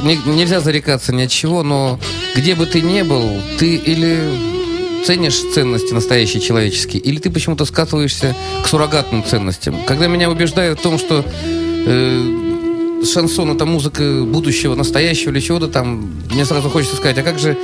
Нельзя 0.03 0.59
зарекаться 0.59 1.11
ни 1.11 1.23
от 1.23 1.31
чего, 1.31 1.63
но 1.63 1.99
где 2.35 2.53
бы 2.53 2.67
ты 2.67 2.81
ни 2.81 3.01
был, 3.01 3.41
ты 3.57 3.75
или 3.75 4.19
ценишь 5.03 5.39
ценности 5.53 5.93
настоящие 5.93 6.41
человеческие, 6.41 7.01
или 7.01 7.17
ты 7.17 7.31
почему-то 7.31 7.65
скатываешься 7.65 8.35
к 8.63 8.67
суррогатным 8.67 9.23
ценностям. 9.23 9.83
Когда 9.85 10.07
меня 10.07 10.29
убеждают 10.29 10.79
в 10.79 10.83
том, 10.83 10.99
что 10.99 11.25
э, 11.25 12.48
шансон 13.05 13.51
это 13.51 13.65
музыка 13.65 14.23
будущего, 14.23 14.75
настоящего 14.75 15.31
или 15.31 15.39
чего-то 15.39 15.67
там, 15.67 16.11
мне 16.31 16.45
сразу 16.45 16.69
хочется 16.69 16.95
сказать, 16.95 17.17
а 17.17 17.23
как 17.23 17.39
же 17.39 17.57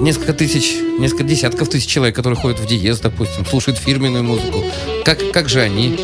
несколько 0.00 0.32
тысяч, 0.32 0.76
несколько 0.98 1.24
десятков 1.24 1.68
тысяч 1.68 1.86
человек, 1.88 2.14
которые 2.14 2.38
ходят 2.38 2.60
в 2.60 2.66
диез, 2.66 3.00
допустим, 3.00 3.46
слушают 3.46 3.78
фирменную 3.78 4.24
музыку. 4.24 4.62
Как, 5.04 5.18
как 5.32 5.48
же 5.48 5.60
они? 5.60 5.98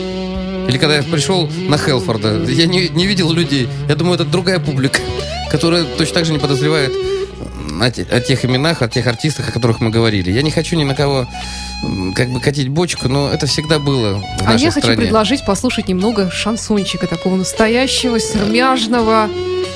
Или 0.69 0.79
когда 0.79 0.97
я 0.97 1.03
пришел 1.03 1.49
на 1.69 1.77
Хелфорда, 1.77 2.45
я 2.45 2.67
не, 2.67 2.89
не 2.89 3.07
видел 3.07 3.33
людей. 3.33 3.69
Я 3.89 3.95
думаю, 3.95 4.15
это 4.15 4.25
другая 4.25 4.59
публика, 4.59 5.01
которая 5.51 5.85
точно 5.85 6.15
так 6.15 6.25
же 6.25 6.33
не 6.33 6.39
подозревает 6.39 6.93
о, 7.81 7.91
те- 7.91 8.03
о 8.11 8.21
тех 8.21 8.45
именах, 8.45 8.83
о 8.83 8.89
тех 8.89 9.07
артистах, 9.07 9.49
о 9.49 9.53
которых 9.53 9.81
мы 9.81 9.91
говорили. 9.91 10.31
Я 10.31 10.43
не 10.43 10.51
хочу 10.51 10.77
ни 10.77 10.85
на 10.85 10.95
кого 10.95 11.27
как 12.15 12.29
бы 12.31 12.41
катить 12.41 12.69
бочку, 12.69 13.09
но 13.09 13.31
это 13.31 13.47
всегда 13.47 13.79
было 13.79 14.19
в 14.19 14.43
А 14.43 14.53
нашей 14.53 14.65
я 14.65 14.71
хочу 14.71 14.87
стране. 14.87 15.03
предложить 15.03 15.45
послушать 15.45 15.89
немного 15.89 16.31
шансончика, 16.31 17.07
такого 17.07 17.37
настоящего, 17.37 18.21
сермяжного, 18.21 19.29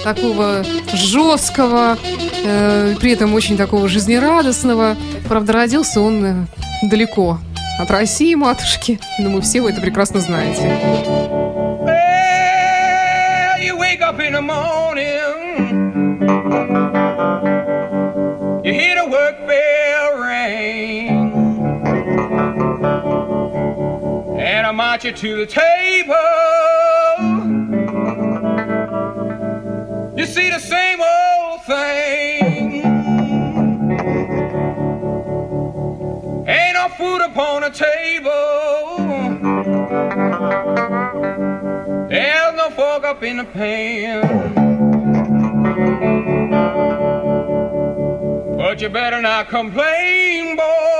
такого 0.04 0.64
жесткого, 0.92 1.98
э, 2.44 2.94
при 3.00 3.12
этом 3.12 3.34
очень 3.34 3.56
такого 3.56 3.88
жизнерадостного. 3.88 4.96
Правда, 5.28 5.52
родился 5.52 6.00
он 6.00 6.24
э, 6.24 6.46
далеко 6.88 7.38
от 7.80 7.90
России, 7.90 8.34
матушки. 8.34 9.00
Думаю, 9.18 9.42
все 9.42 9.60
вы 9.60 9.70
это 9.70 9.80
прекрасно 9.80 10.20
знаете. 10.20 10.62
Well, 11.86 13.58
you 13.60 13.76
wake 13.78 14.00
up 14.00 14.18
in 14.20 14.32
the 14.32 14.40
morning, 14.40 15.55
and 24.96 25.04
I 25.04 25.08
you 25.08 25.12
to 25.14 25.36
the 25.36 25.46
table. 25.46 26.14
You 30.16 30.26
see 30.26 30.50
the 30.50 30.58
same 30.58 31.00
old 31.00 31.64
thing. 31.64 32.84
Ain't 36.48 36.74
no 36.74 36.88
food 36.96 37.20
upon 37.22 37.62
the 37.62 37.70
table. 37.70 38.32
There's 42.08 42.54
no 42.54 42.70
fork 42.70 43.04
up 43.04 43.22
in 43.22 43.36
the 43.38 43.44
pan. 43.44 44.54
But 48.56 48.80
you 48.80 48.88
better 48.88 49.20
not 49.20 49.48
complain, 49.48 50.56
boy. 50.56 50.95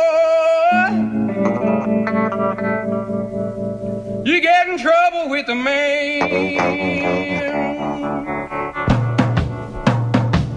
With 5.28 5.46
the 5.46 5.54
man. 5.54 6.20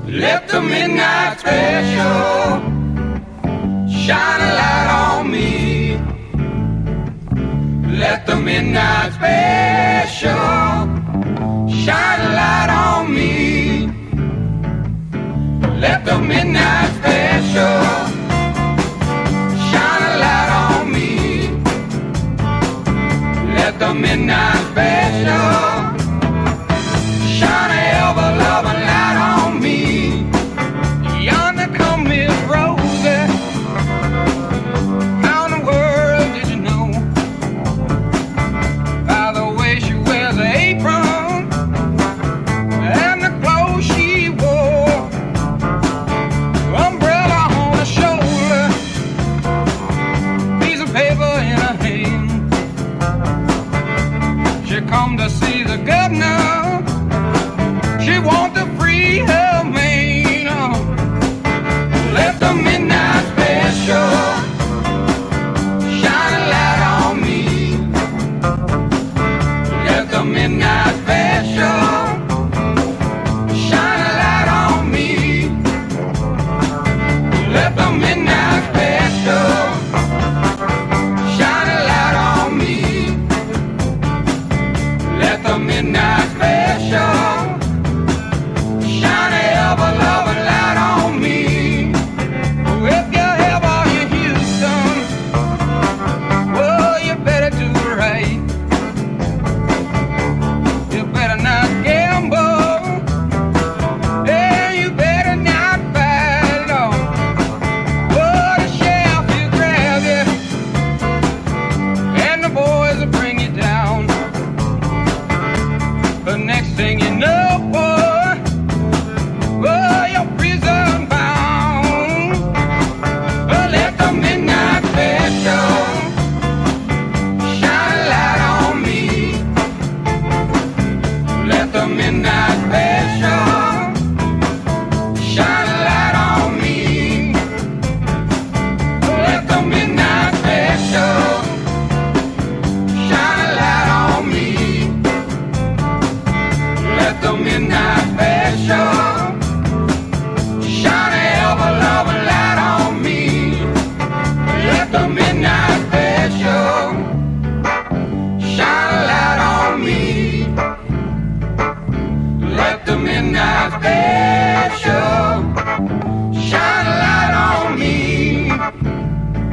Let 0.07 0.47
the 0.47 0.61
midnight 0.61 1.39
special 1.39 2.59
shine 3.89 4.41
a 4.41 4.53
light 4.59 4.89
on 5.03 5.31
me. 5.31 5.97
Let 7.99 8.25
the 8.25 8.35
midnight 8.35 9.13
special 9.13 10.33
shine 11.83 12.21
a 12.21 12.29
light 12.39 12.69
on 12.69 13.13
me. 13.13 13.87
Let 15.79 16.05
the 16.05 16.17
midnight 16.19 16.91
special 16.99 18.08
midnight 23.93 24.55
special 24.71 25.33
oh. 25.33 25.97
shine 27.39 27.68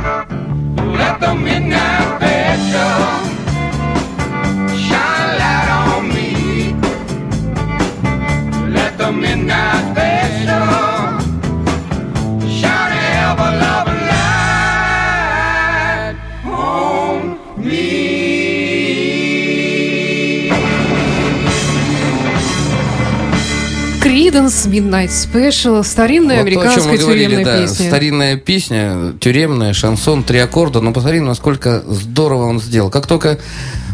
Let 0.07 1.19
the 1.21 1.35
midnight 1.35 1.96
Creedence, 24.47 24.69
Midnight 24.71 25.11
Special, 25.11 25.85
старинная 25.85 26.43
Вот 26.43 26.53
то, 26.53 26.61
о 26.61 26.63
чем 26.63 26.63
американская 26.63 26.93
мы 26.93 26.99
говорили, 26.99 27.25
тюремная 27.27 27.45
да, 27.45 27.63
песня. 27.63 27.89
старинная 27.89 28.37
песня, 28.37 29.15
тюремная, 29.21 29.73
шансон, 29.73 30.23
три 30.23 30.39
аккорда. 30.39 30.81
Но 30.81 30.93
посмотри, 30.93 31.21
насколько 31.21 31.83
здорово 31.87 32.47
он 32.47 32.61
сделал. 32.61 32.91
Как 32.91 33.07
только 33.07 33.39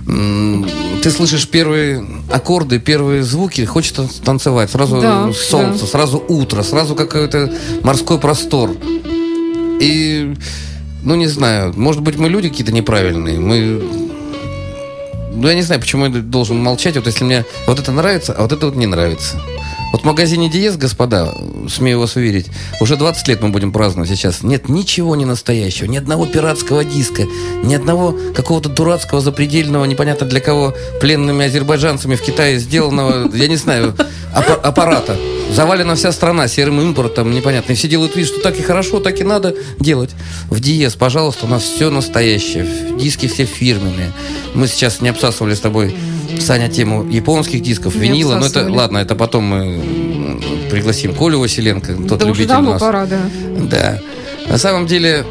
ты 0.04 1.10
слышишь 1.10 1.48
первые 1.48 2.04
аккорды, 2.30 2.80
первые 2.80 3.22
звуки, 3.22 3.64
хочется 3.64 4.08
танцевать. 4.24 4.70
Сразу 4.70 5.00
Да, 5.00 5.32
солнце, 5.32 5.82
да. 5.82 5.86
сразу 5.86 6.22
утро, 6.28 6.62
сразу 6.62 6.94
какой-то 6.94 7.52
морской 7.82 8.18
простор. 8.18 8.70
И, 9.80 10.34
ну, 11.02 11.14
не 11.14 11.28
знаю, 11.28 11.72
может 11.76 12.02
быть, 12.02 12.16
мы 12.18 12.28
люди 12.28 12.48
какие-то 12.48 12.72
неправильные. 12.72 13.38
Мы 13.38 13.82
ну, 15.34 15.48
я 15.48 15.54
не 15.54 15.62
знаю, 15.62 15.80
почему 15.80 16.04
я 16.06 16.10
должен 16.10 16.58
молчать, 16.58 16.94
вот 16.96 17.06
если 17.06 17.24
мне 17.24 17.44
вот 17.66 17.78
это 17.78 17.90
нравится, 17.90 18.34
а 18.34 18.42
вот 18.42 18.52
это 18.52 18.66
вот 18.66 18.76
не 18.76 18.86
нравится. 18.86 19.40
Вот 19.92 20.00
в 20.00 20.04
магазине 20.04 20.48
Диез, 20.48 20.76
господа, 20.78 21.34
смею 21.68 22.00
вас 22.00 22.16
уверить, 22.16 22.46
уже 22.80 22.96
20 22.96 23.28
лет 23.28 23.42
мы 23.42 23.50
будем 23.50 23.72
праздновать 23.72 24.08
сейчас. 24.08 24.42
Нет 24.42 24.70
ничего 24.70 25.14
не 25.16 25.26
настоящего, 25.26 25.86
ни 25.86 25.98
одного 25.98 26.24
пиратского 26.26 26.82
диска, 26.82 27.24
ни 27.62 27.74
одного 27.74 28.16
какого-то 28.34 28.70
дурацкого, 28.70 29.20
запредельного, 29.20 29.84
непонятно 29.84 30.26
для 30.26 30.40
кого, 30.40 30.74
пленными 31.00 31.44
азербайджанцами 31.44 32.14
в 32.16 32.22
Китае 32.22 32.58
сделанного, 32.58 33.30
я 33.36 33.48
не 33.48 33.56
знаю, 33.56 33.94
аппа- 34.34 34.60
аппарата. 34.62 35.14
Завалена 35.52 35.94
вся 35.96 36.12
страна 36.12 36.48
серым 36.48 36.80
импортом, 36.80 37.30
непонятно. 37.30 37.72
И 37.72 37.74
все 37.74 37.86
делают 37.88 38.16
вид, 38.16 38.26
что 38.26 38.40
так 38.40 38.58
и 38.58 38.62
хорошо, 38.62 39.00
так 39.00 39.20
и 39.20 39.24
надо 39.24 39.54
делать. 39.78 40.10
В 40.48 40.60
Диез, 40.60 40.94
пожалуйста, 40.94 41.44
у 41.46 41.48
нас 41.48 41.62
все 41.62 41.90
настоящее. 41.90 42.66
Диски 42.98 43.26
все 43.28 43.44
фирменные. 43.44 44.12
Мы 44.54 44.66
сейчас 44.66 45.00
не 45.02 45.10
обсасывали 45.10 45.54
с 45.54 45.60
тобой, 45.60 45.94
Саня, 46.40 46.68
тему 46.70 47.06
японских 47.08 47.62
дисков, 47.62 47.94
Не 47.96 48.00
винила. 48.08 48.32
Но 48.32 48.38
это, 48.38 48.46
обсасывали. 48.46 48.76
ладно, 48.76 48.98
это 48.98 49.14
потом 49.14 49.44
мы 49.44 50.40
пригласим 50.70 51.14
Колю 51.14 51.40
Василенко, 51.40 51.94
тот 52.08 52.18
да 52.20 52.26
уже 52.26 52.26
любитель 52.28 52.44
у 52.44 52.48
давно 52.48 52.70
нас. 52.72 52.80
пора, 52.80 53.04
да. 53.06 53.20
Да. 53.70 54.00
На 54.48 54.56
самом 54.58 54.86
деле, 54.86 55.24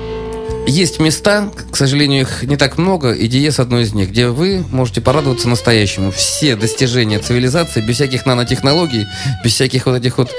есть 0.67 0.99
места, 0.99 1.51
к 1.71 1.75
сожалению, 1.75 2.21
их 2.21 2.43
не 2.43 2.57
так 2.57 2.77
много, 2.77 3.11
и 3.11 3.27
Диез 3.27 3.59
одно 3.59 3.79
из 3.79 3.93
них, 3.93 4.09
где 4.09 4.27
вы 4.27 4.63
можете 4.71 5.01
порадоваться 5.01 5.49
настоящему. 5.49 6.11
Все 6.11 6.55
достижения 6.55 7.19
цивилизации, 7.19 7.81
без 7.81 7.95
всяких 7.95 8.25
нанотехнологий, 8.25 9.05
без 9.43 9.53
всяких 9.53 9.85
вот 9.85 9.95
этих 9.95 10.17
вот 10.17 10.31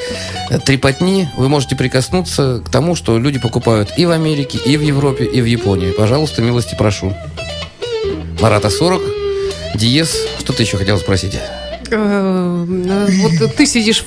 э, 0.50 0.58
трепотни, 0.58 1.28
вы 1.36 1.48
можете 1.48 1.76
прикоснуться 1.76 2.62
к 2.64 2.70
тому, 2.70 2.94
что 2.94 3.18
люди 3.18 3.38
покупают 3.38 3.92
и 3.96 4.06
в 4.06 4.10
Америке, 4.10 4.58
и 4.64 4.76
в 4.76 4.82
Европе, 4.82 5.24
и 5.24 5.40
в 5.40 5.44
Японии. 5.44 5.90
Пожалуйста, 5.90 6.42
милости 6.42 6.74
прошу. 6.76 7.14
Марата 8.40 8.70
40, 8.70 9.02
Диез. 9.74 10.16
Что 10.38 10.52
ты 10.52 10.62
еще 10.62 10.76
хотел 10.76 10.98
спросить? 10.98 11.38
Э, 11.90 12.64
Вот 12.66 13.56
ты 13.56 13.66
сидишь... 13.66 14.04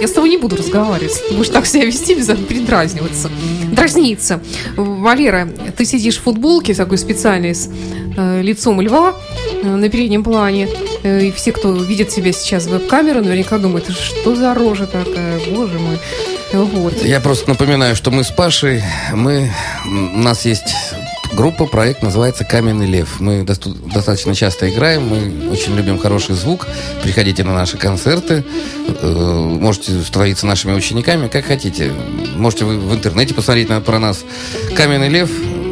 Я 0.00 0.08
с 0.08 0.12
тобой 0.12 0.30
не 0.30 0.36
буду 0.36 0.56
разговаривать. 0.56 1.12
Ты 1.28 1.34
будешь 1.34 1.48
так 1.50 1.66
себя 1.66 1.84
вести, 1.84 2.14
без 2.14 2.26
передразниваться. 2.26 3.30
Дразниться. 3.72 4.40
Валера, 4.76 5.48
ты 5.76 5.84
сидишь 5.84 6.18
в 6.18 6.22
футболке 6.22 6.74
такой 6.74 6.98
специальной 6.98 7.54
с 7.54 7.68
э, 8.16 8.42
лицом 8.42 8.80
льва 8.80 9.14
э, 9.62 9.66
на 9.66 9.88
переднем 9.88 10.22
плане. 10.24 10.68
Э, 11.02 11.24
И 11.26 11.32
все, 11.32 11.52
кто 11.52 11.72
видит 11.72 12.08
тебя 12.08 12.32
сейчас 12.32 12.66
в 12.66 12.70
веб-камеру, 12.70 13.22
наверняка 13.22 13.58
думают, 13.58 13.88
что 13.90 14.36
за 14.36 14.54
рожа 14.54 14.86
такая, 14.86 15.40
боже 15.50 15.78
мой. 15.78 15.98
Вот. 16.52 17.04
Я 17.04 17.20
просто 17.20 17.50
напоминаю, 17.50 17.94
что 17.94 18.10
мы 18.10 18.24
с 18.24 18.30
Пашей, 18.30 18.82
мы, 19.12 19.52
у 19.86 20.18
нас 20.18 20.46
есть 20.46 20.74
группа, 21.34 21.66
проект 21.66 22.02
называется 22.02 22.44
«Каменный 22.44 22.86
лев». 22.86 23.20
Мы 23.20 23.44
достаточно 23.44 24.34
часто 24.34 24.70
играем, 24.70 25.06
мы 25.08 25.50
очень 25.50 25.74
любим 25.76 25.98
хороший 25.98 26.34
звук. 26.34 26.66
Приходите 27.02 27.44
на 27.44 27.54
наши 27.54 27.76
концерты, 27.76 28.44
э, 28.86 29.06
можете 29.10 30.00
становиться 30.02 30.46
нашими 30.46 30.72
учениками, 30.72 31.28
как 31.28 31.46
хотите. 31.46 31.92
Можете 32.36 32.64
вы 32.64 32.78
в 32.78 32.94
интернете 32.94 33.34
посмотреть 33.34 33.68
на- 33.68 33.80
про 33.80 33.98
нас. 33.98 34.24
«Каменный 34.76 35.08
лев», 35.08 35.30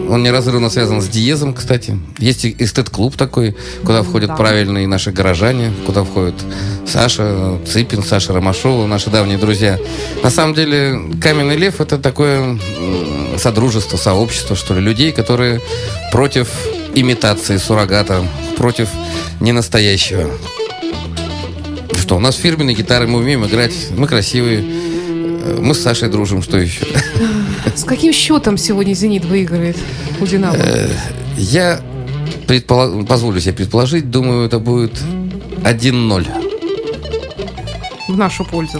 он 0.09 0.23
неразрывно 0.23 0.71
связан 0.71 1.01
с 1.01 1.09
диезом, 1.09 1.55
кстати. 1.55 1.99
Есть 2.19 2.45
и 2.45 2.57
эстет-клуб 2.59 3.17
такой, 3.17 3.57
куда 3.85 4.03
входят 4.03 4.31
Да. 4.31 4.37
правильные 4.37 4.87
наши 4.87 5.11
горожане, 5.11 5.73
куда 5.85 6.05
входят 6.05 6.35
Саша 6.87 7.59
Цыпин, 7.67 8.03
Саша 8.03 8.33
Ромашова, 8.33 8.87
наши 8.87 9.11
давние 9.11 9.39
друзья. 9.39 9.79
На 10.23 10.31
самом 10.31 10.55
деле, 10.55 10.99
Каменный 11.21 11.57
Лев 11.57 11.81
это 11.81 11.99
такое 11.99 12.59
содружество, 13.39 13.97
сообщество, 13.97 14.57
что 14.57 14.75
ли, 14.75 14.81
людей, 14.81 15.13
которые 15.13 15.61
против 16.13 16.49
имитации 16.95 17.57
суррогата, 17.59 18.27
против 18.57 18.89
ненастоящего. 19.41 20.31
Что, 21.99 22.17
у 22.17 22.21
нас 22.21 22.37
фирменные 22.37 22.77
гитары, 22.77 23.07
мы 23.07 23.19
умеем 23.19 23.45
играть, 23.45 23.75
мы 23.97 24.07
красивые, 24.07 24.65
мы 25.61 25.75
с 25.75 25.83
Сашей 25.83 26.09
дружим, 26.09 26.43
что 26.43 26.59
еще? 26.59 26.85
С 27.75 27.85
каким 27.85 28.13
счетом 28.13 28.57
сегодня 28.57 28.95
«Зенит» 28.95 29.25
выиграет 29.25 29.77
у 30.21 30.27
«Динамо»? 30.27 30.57
Я 31.37 31.81
предпола- 32.47 33.05
позволю 33.07 33.41
себе 33.41 33.53
предположить, 33.55 34.11
думаю, 34.11 34.47
это 34.47 34.59
будет 34.59 34.93
1-0. 35.65 36.27
В 38.09 38.17
нашу 38.17 38.45
пользу. 38.45 38.79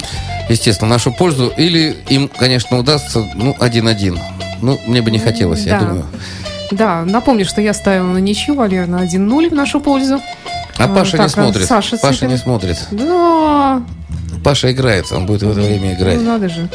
естественно, 0.49 0.87
в 0.87 0.91
нашу 0.91 1.11
пользу. 1.11 1.51
Или 1.57 1.95
им, 2.09 2.29
конечно, 2.29 2.79
удастся, 2.79 3.25
ну, 3.35 3.55
1-1. 3.59 4.17
Ну, 4.61 4.79
мне 4.87 5.01
бы 5.01 5.11
не 5.11 5.19
хотелось, 5.19 5.65
я 5.65 5.77
Да. 5.79 5.85
думаю. 5.85 6.05
Да, 6.71 7.03
напомню, 7.05 7.45
что 7.45 7.61
я 7.61 7.73
ставила 7.73 8.07
на 8.07 8.17
ничью, 8.19 8.55
Валера, 8.55 8.87
на 8.87 9.01
1-0 9.01 9.49
в 9.49 9.53
нашу 9.53 9.79
пользу. 9.81 10.19
А 10.77 10.85
А, 10.85 10.87
Паша 10.87 11.13
не 11.13 11.17
так, 11.17 11.27
а 11.27 11.29
смотрит. 11.29 11.65
Саша 11.67 11.97
Паша 11.97 12.19
Цыпин? 12.19 12.29
не 12.29 12.37
смотрит. 12.37 12.77
Да, 12.91 13.81
Паша 14.47 14.71
играет, 14.71 15.11
он 15.11 15.25
будет 15.25 15.43
в 15.43 15.51
это 15.51 15.59
время 15.59 15.93
играть. 15.93 16.15
ну 16.15 16.21
надо 16.23 16.47
же. 16.47 16.69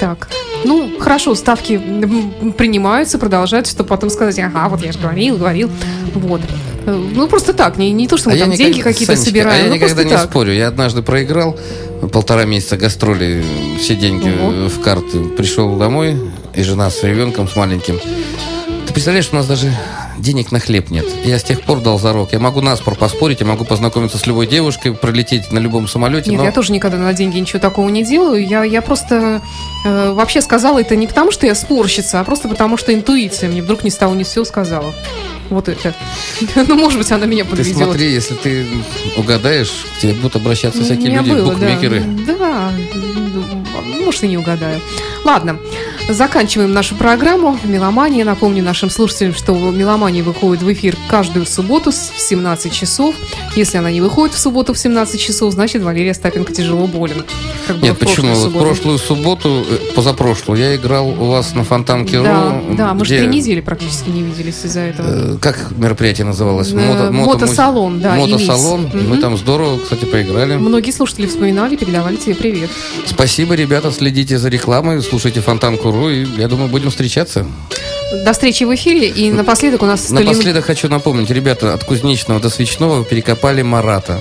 Так, 0.00 0.26
ну, 0.64 0.98
хорошо, 0.98 1.34
ставки 1.34 1.76
принимаются, 2.56 3.18
продолжаются, 3.18 3.72
чтобы 3.74 3.90
потом 3.90 4.08
сказать, 4.08 4.38
ага, 4.38 4.70
вот 4.70 4.82
я 4.82 4.90
же 4.90 4.98
говорил, 4.98 5.36
говорил. 5.36 5.70
Вот. 6.14 6.40
Э, 6.86 6.92
Ну, 7.14 7.28
просто 7.28 7.52
так, 7.52 7.76
не, 7.76 7.90
не 7.92 8.08
то, 8.08 8.16
что 8.16 8.30
мы 8.30 8.38
там 8.38 8.52
деньги 8.52 8.78
никогда- 8.78 8.90
какие-то 8.92 9.16
Санечка, 9.16 9.30
собираем, 9.30 9.60
а 9.60 9.64
я 9.64 9.68
ну, 9.68 9.74
никогда 9.74 10.02
не 10.02 10.10
так. 10.12 10.30
спорю. 10.30 10.54
Я 10.54 10.68
однажды 10.68 11.02
проиграл 11.02 11.58
полтора 12.10 12.46
месяца 12.46 12.78
гастроли, 12.78 13.44
все 13.78 13.96
деньги 13.96 14.32
э, 14.34 14.68
в 14.68 14.80
карты. 14.80 15.24
Пришел 15.36 15.76
домой, 15.76 16.16
и 16.54 16.62
жена 16.62 16.88
с 16.88 17.02
ребенком, 17.02 17.48
с 17.48 17.54
маленьким. 17.54 18.00
Ты 18.86 18.92
представляешь, 18.94 19.28
у 19.30 19.36
нас 19.36 19.46
даже 19.46 19.70
денег 20.24 20.50
на 20.50 20.58
хлеб 20.58 20.90
нет. 20.90 21.04
Я 21.24 21.38
с 21.38 21.44
тех 21.44 21.60
пор 21.62 21.80
дал 21.80 21.98
зарок. 21.98 22.32
Я 22.32 22.40
могу 22.40 22.60
на 22.60 22.74
спор 22.76 22.96
поспорить, 22.96 23.40
я 23.40 23.46
могу 23.46 23.64
познакомиться 23.64 24.18
с 24.18 24.26
любой 24.26 24.46
девушкой, 24.46 24.94
пролететь 24.94 25.52
на 25.52 25.58
любом 25.58 25.86
самолете. 25.86 26.30
Нет, 26.30 26.40
но... 26.40 26.46
я 26.46 26.52
тоже 26.52 26.72
никогда 26.72 26.96
на 26.96 27.12
деньги 27.12 27.38
ничего 27.38 27.60
такого 27.60 27.88
не 27.90 28.02
делаю. 28.02 28.44
Я, 28.44 28.64
я 28.64 28.82
просто 28.82 29.42
э, 29.84 30.12
вообще 30.12 30.40
сказала 30.40 30.80
это 30.80 30.96
не 30.96 31.06
потому, 31.06 31.30
что 31.30 31.46
я 31.46 31.54
спорщица, 31.54 32.20
а 32.20 32.24
просто 32.24 32.48
потому, 32.48 32.76
что 32.76 32.92
интуиция 32.92 33.48
мне 33.50 33.62
вдруг 33.62 33.84
ни 33.84 33.90
с 33.90 33.96
того 33.96 34.14
ни 34.14 34.22
с 34.24 34.30
сего 34.30 34.44
сказала. 34.44 34.92
Вот 35.50 35.68
это. 35.68 35.94
Ну, 36.66 36.76
может 36.76 36.98
быть, 36.98 37.10
она 37.12 37.26
меня 37.26 37.44
Ты 37.44 37.50
подведет. 37.50 37.76
смотри, 37.76 38.10
если 38.10 38.34
ты 38.34 38.66
угадаешь, 39.16 39.84
к 39.96 40.00
тебе 40.00 40.14
будут 40.14 40.36
обращаться 40.36 40.82
всякие 40.82 41.18
люди, 41.18 41.30
было, 41.30 41.52
букмекеры. 41.52 42.02
Да, 42.26 42.34
да, 42.38 42.72
может, 44.04 44.24
и 44.24 44.28
не 44.28 44.38
угадаю. 44.38 44.80
Ладно, 45.24 45.58
заканчиваем 46.08 46.72
нашу 46.72 46.94
программу 46.96 47.58
«Меломания». 47.64 48.24
Напомню 48.24 48.62
нашим 48.62 48.90
слушателям, 48.90 49.34
что 49.34 49.54
«Меломания» 49.54 50.22
выходит 50.22 50.62
в 50.62 50.72
эфир 50.72 50.96
каждую 51.08 51.46
субботу 51.46 51.90
в 51.92 51.94
17 51.94 52.72
часов. 52.72 53.14
Если 53.56 53.78
она 53.78 53.90
не 53.90 54.00
выходит 54.00 54.34
в 54.34 54.38
субботу 54.38 54.74
в 54.74 54.78
17 54.78 55.20
часов, 55.20 55.52
значит, 55.52 55.82
Валерия 55.82 56.10
Остапенко 56.10 56.52
тяжело 56.52 56.86
болен. 56.86 57.24
Как 57.66 57.78
Нет, 57.78 57.98
почему? 57.98 58.34
Субботу. 58.34 58.64
прошлую 58.64 58.98
субботу, 58.98 59.64
э, 59.68 59.78
позапрошлую, 59.94 60.58
я 60.60 60.76
играл 60.76 61.08
у 61.08 61.26
вас 61.30 61.54
на 61.54 61.64
Фонтанке 61.64 62.20
Да, 62.22 62.60
Ру. 62.68 62.74
да, 62.74 62.92
мы 62.94 63.04
же 63.04 63.16
три 63.16 63.26
недели 63.26 63.60
практически 63.60 64.10
не 64.10 64.22
виделись 64.22 64.64
из-за 64.64 64.80
этого. 64.80 65.06
э, 65.34 65.38
Как 65.40 65.70
мероприятие 65.76 66.26
называлось? 66.26 66.72
Э, 66.72 66.76
Мото- 66.76 67.10
мото- 67.10 67.12
мотосалон, 67.12 68.00
да, 68.00 68.14
Мотосалон. 68.16 68.90
Элис. 68.92 69.08
Мы 69.08 69.16
там 69.18 69.36
здорово, 69.38 69.78
кстати, 69.78 70.04
поиграли. 70.04 70.56
Многие 70.56 70.90
слушатели 70.90 71.26
вспоминали, 71.26 71.76
передавали 71.76 72.16
тебе 72.16 72.34
привет. 72.34 72.70
Спасибо, 73.06 73.54
ребята, 73.54 73.90
следите 73.90 74.36
за 74.38 74.48
рекламой, 74.50 75.00
слушайте 75.02 75.40
Фонтанку.ру, 75.94 76.10
и 76.10 76.24
я 76.40 76.48
думаю, 76.48 76.68
будем 76.68 76.90
встречаться. 76.90 77.46
До 78.24 78.32
встречи 78.32 78.64
в 78.64 78.74
эфире. 78.74 79.08
И 79.08 79.30
напоследок 79.32 79.82
у 79.82 79.86
нас 79.86 80.04
Сталин- 80.08 80.26
Напоследок 80.26 80.64
хочу 80.64 80.88
напомнить, 80.88 81.30
ребята, 81.30 81.74
от 81.74 81.84
Кузнечного 81.84 82.38
до 82.40 82.48
Свечного 82.50 83.04
перекопали 83.04 83.62
Марата. 83.62 84.20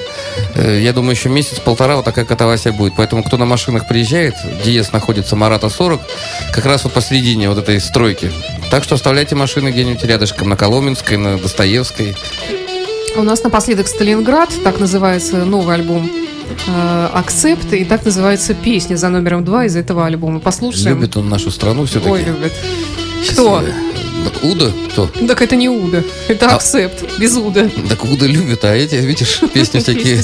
Э, 0.55 0.80
Я 0.82 0.93
думаю, 0.93 1.11
еще 1.15 1.30
месяц-полтора 1.30 1.97
вот 1.97 2.05
такая 2.05 2.26
катавасия 2.26 2.71
будет. 2.71 2.93
Поэтому, 2.97 3.24
кто 3.24 3.38
на 3.38 3.45
машинах 3.45 3.88
приезжает, 3.88 4.34
Диез 4.65 4.91
находится 4.93 5.36
Марата 5.36 5.69
40, 5.69 6.01
как 6.53 6.65
раз 6.65 6.86
вот 6.86 6.93
посередине 6.93 7.49
вот 7.49 7.57
этой 7.59 7.80
стройки. 7.80 8.32
Так 8.71 8.84
что 8.84 8.95
оставляйте 8.95 9.36
машины 9.36 9.69
где-нибудь 9.69 10.03
рядышком, 10.03 10.49
на 10.49 10.55
Коломенской, 10.55 11.17
на 11.17 11.38
Достоевской. 11.38 12.15
У 13.15 13.21
нас 13.21 13.43
напоследок 13.43 13.88
Сталинград, 13.88 14.49
так 14.63 14.80
называется 14.80 15.45
новый 15.45 15.76
альбом 15.76 16.09
«Акцепт», 17.13 17.73
и 17.73 17.85
так 17.85 18.05
называется 18.05 18.53
песня 18.53 18.95
за 18.95 19.09
номером 19.09 19.43
два 19.43 19.65
из 19.65 19.75
этого 19.75 20.05
альбома. 20.05 20.39
Послушаем. 20.39 20.95
Любит 20.97 21.17
он 21.17 21.29
нашу 21.29 21.51
страну 21.51 21.85
все-таки. 21.85 22.09
Ой, 22.09 22.23
любит. 22.23 22.53
Кто? 23.31 23.63
Уда? 24.43 24.71
Кто? 24.91 25.09
Так 25.27 25.41
это 25.41 25.55
не 25.55 25.69
Уда, 25.69 26.03
это 26.27 26.47
А- 26.49 26.55
«Акцепт», 26.55 27.03
без 27.19 27.35
Уда. 27.37 27.69
Так 27.89 28.03
Уда 28.05 28.25
любит, 28.25 28.63
а 28.65 28.73
эти, 28.75 28.95
видишь, 28.95 29.41
песни 29.53 29.79
всякие. 29.79 30.23